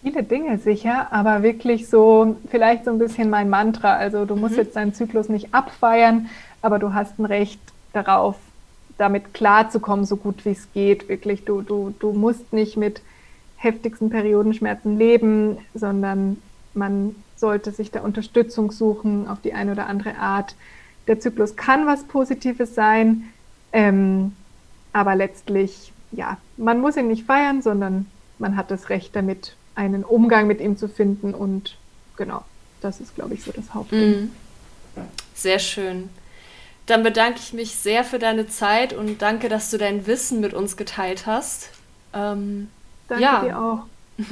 Viele 0.02 0.22
Dinge 0.22 0.56
sicher, 0.58 1.12
aber 1.12 1.42
wirklich 1.42 1.88
so, 1.88 2.36
vielleicht 2.50 2.86
so 2.86 2.90
ein 2.90 2.98
bisschen 2.98 3.28
mein 3.28 3.50
Mantra. 3.50 3.96
Also 3.96 4.24
du 4.24 4.34
musst 4.34 4.54
mhm. 4.54 4.60
jetzt 4.60 4.76
deinen 4.76 4.94
Zyklus 4.94 5.28
nicht 5.28 5.52
abfeiern, 5.52 6.30
aber 6.62 6.78
du 6.78 6.94
hast 6.94 7.18
ein 7.18 7.26
Recht 7.26 7.60
darauf, 7.92 8.36
damit 8.96 9.34
klarzukommen, 9.34 10.06
so 10.06 10.16
gut 10.16 10.44
wie 10.44 10.50
es 10.50 10.72
geht. 10.72 11.08
Wirklich, 11.08 11.44
du, 11.44 11.60
du, 11.62 11.94
du 11.98 12.12
musst 12.12 12.52
nicht 12.52 12.76
mit 12.76 13.02
heftigsten 13.56 14.08
Periodenschmerzen 14.08 14.96
leben, 14.96 15.58
sondern 15.74 16.38
man 16.72 17.14
sollte 17.40 17.72
sich 17.72 17.90
da 17.90 18.02
Unterstützung 18.02 18.70
suchen 18.70 19.26
auf 19.26 19.40
die 19.40 19.54
eine 19.54 19.72
oder 19.72 19.86
andere 19.86 20.16
Art. 20.16 20.54
Der 21.06 21.18
Zyklus 21.18 21.56
kann 21.56 21.86
was 21.86 22.04
Positives 22.04 22.74
sein, 22.74 23.24
ähm, 23.72 24.36
aber 24.92 25.16
letztlich, 25.16 25.92
ja, 26.12 26.36
man 26.56 26.80
muss 26.80 26.96
ihn 26.96 27.08
nicht 27.08 27.24
feiern, 27.24 27.62
sondern 27.62 28.06
man 28.38 28.56
hat 28.56 28.70
das 28.70 28.90
Recht 28.90 29.16
damit 29.16 29.54
einen 29.74 30.04
Umgang 30.04 30.46
mit 30.46 30.60
ihm 30.60 30.76
zu 30.76 30.88
finden. 30.88 31.34
Und 31.34 31.76
genau, 32.16 32.44
das 32.80 33.00
ist, 33.00 33.14
glaube 33.14 33.34
ich, 33.34 33.42
so 33.42 33.52
das 33.52 33.72
Hauptding. 33.72 34.20
Mhm. 34.20 34.30
Sehr 35.34 35.58
schön. 35.58 36.10
Dann 36.86 37.02
bedanke 37.02 37.38
ich 37.38 37.52
mich 37.52 37.76
sehr 37.76 38.04
für 38.04 38.18
deine 38.18 38.48
Zeit 38.48 38.92
und 38.92 39.22
danke, 39.22 39.48
dass 39.48 39.70
du 39.70 39.78
dein 39.78 40.06
Wissen 40.06 40.40
mit 40.40 40.54
uns 40.54 40.76
geteilt 40.76 41.26
hast. 41.26 41.70
Ähm, 42.12 42.68
danke 43.08 43.22
ja. 43.22 43.40
dir 43.44 43.58
auch. 43.58 43.82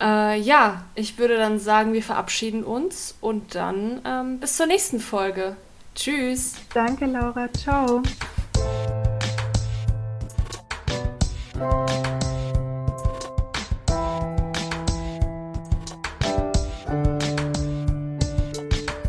äh, 0.00 0.38
ja, 0.38 0.84
ich 0.94 1.18
würde 1.18 1.36
dann 1.36 1.58
sagen, 1.58 1.92
wir 1.92 2.02
verabschieden 2.02 2.64
uns 2.64 3.14
und 3.20 3.54
dann 3.54 4.00
ähm, 4.04 4.38
bis 4.40 4.56
zur 4.56 4.66
nächsten 4.66 5.00
Folge. 5.00 5.56
Tschüss. 5.94 6.54
Danke, 6.74 7.06
Laura. 7.06 7.48
Ciao. 7.52 8.02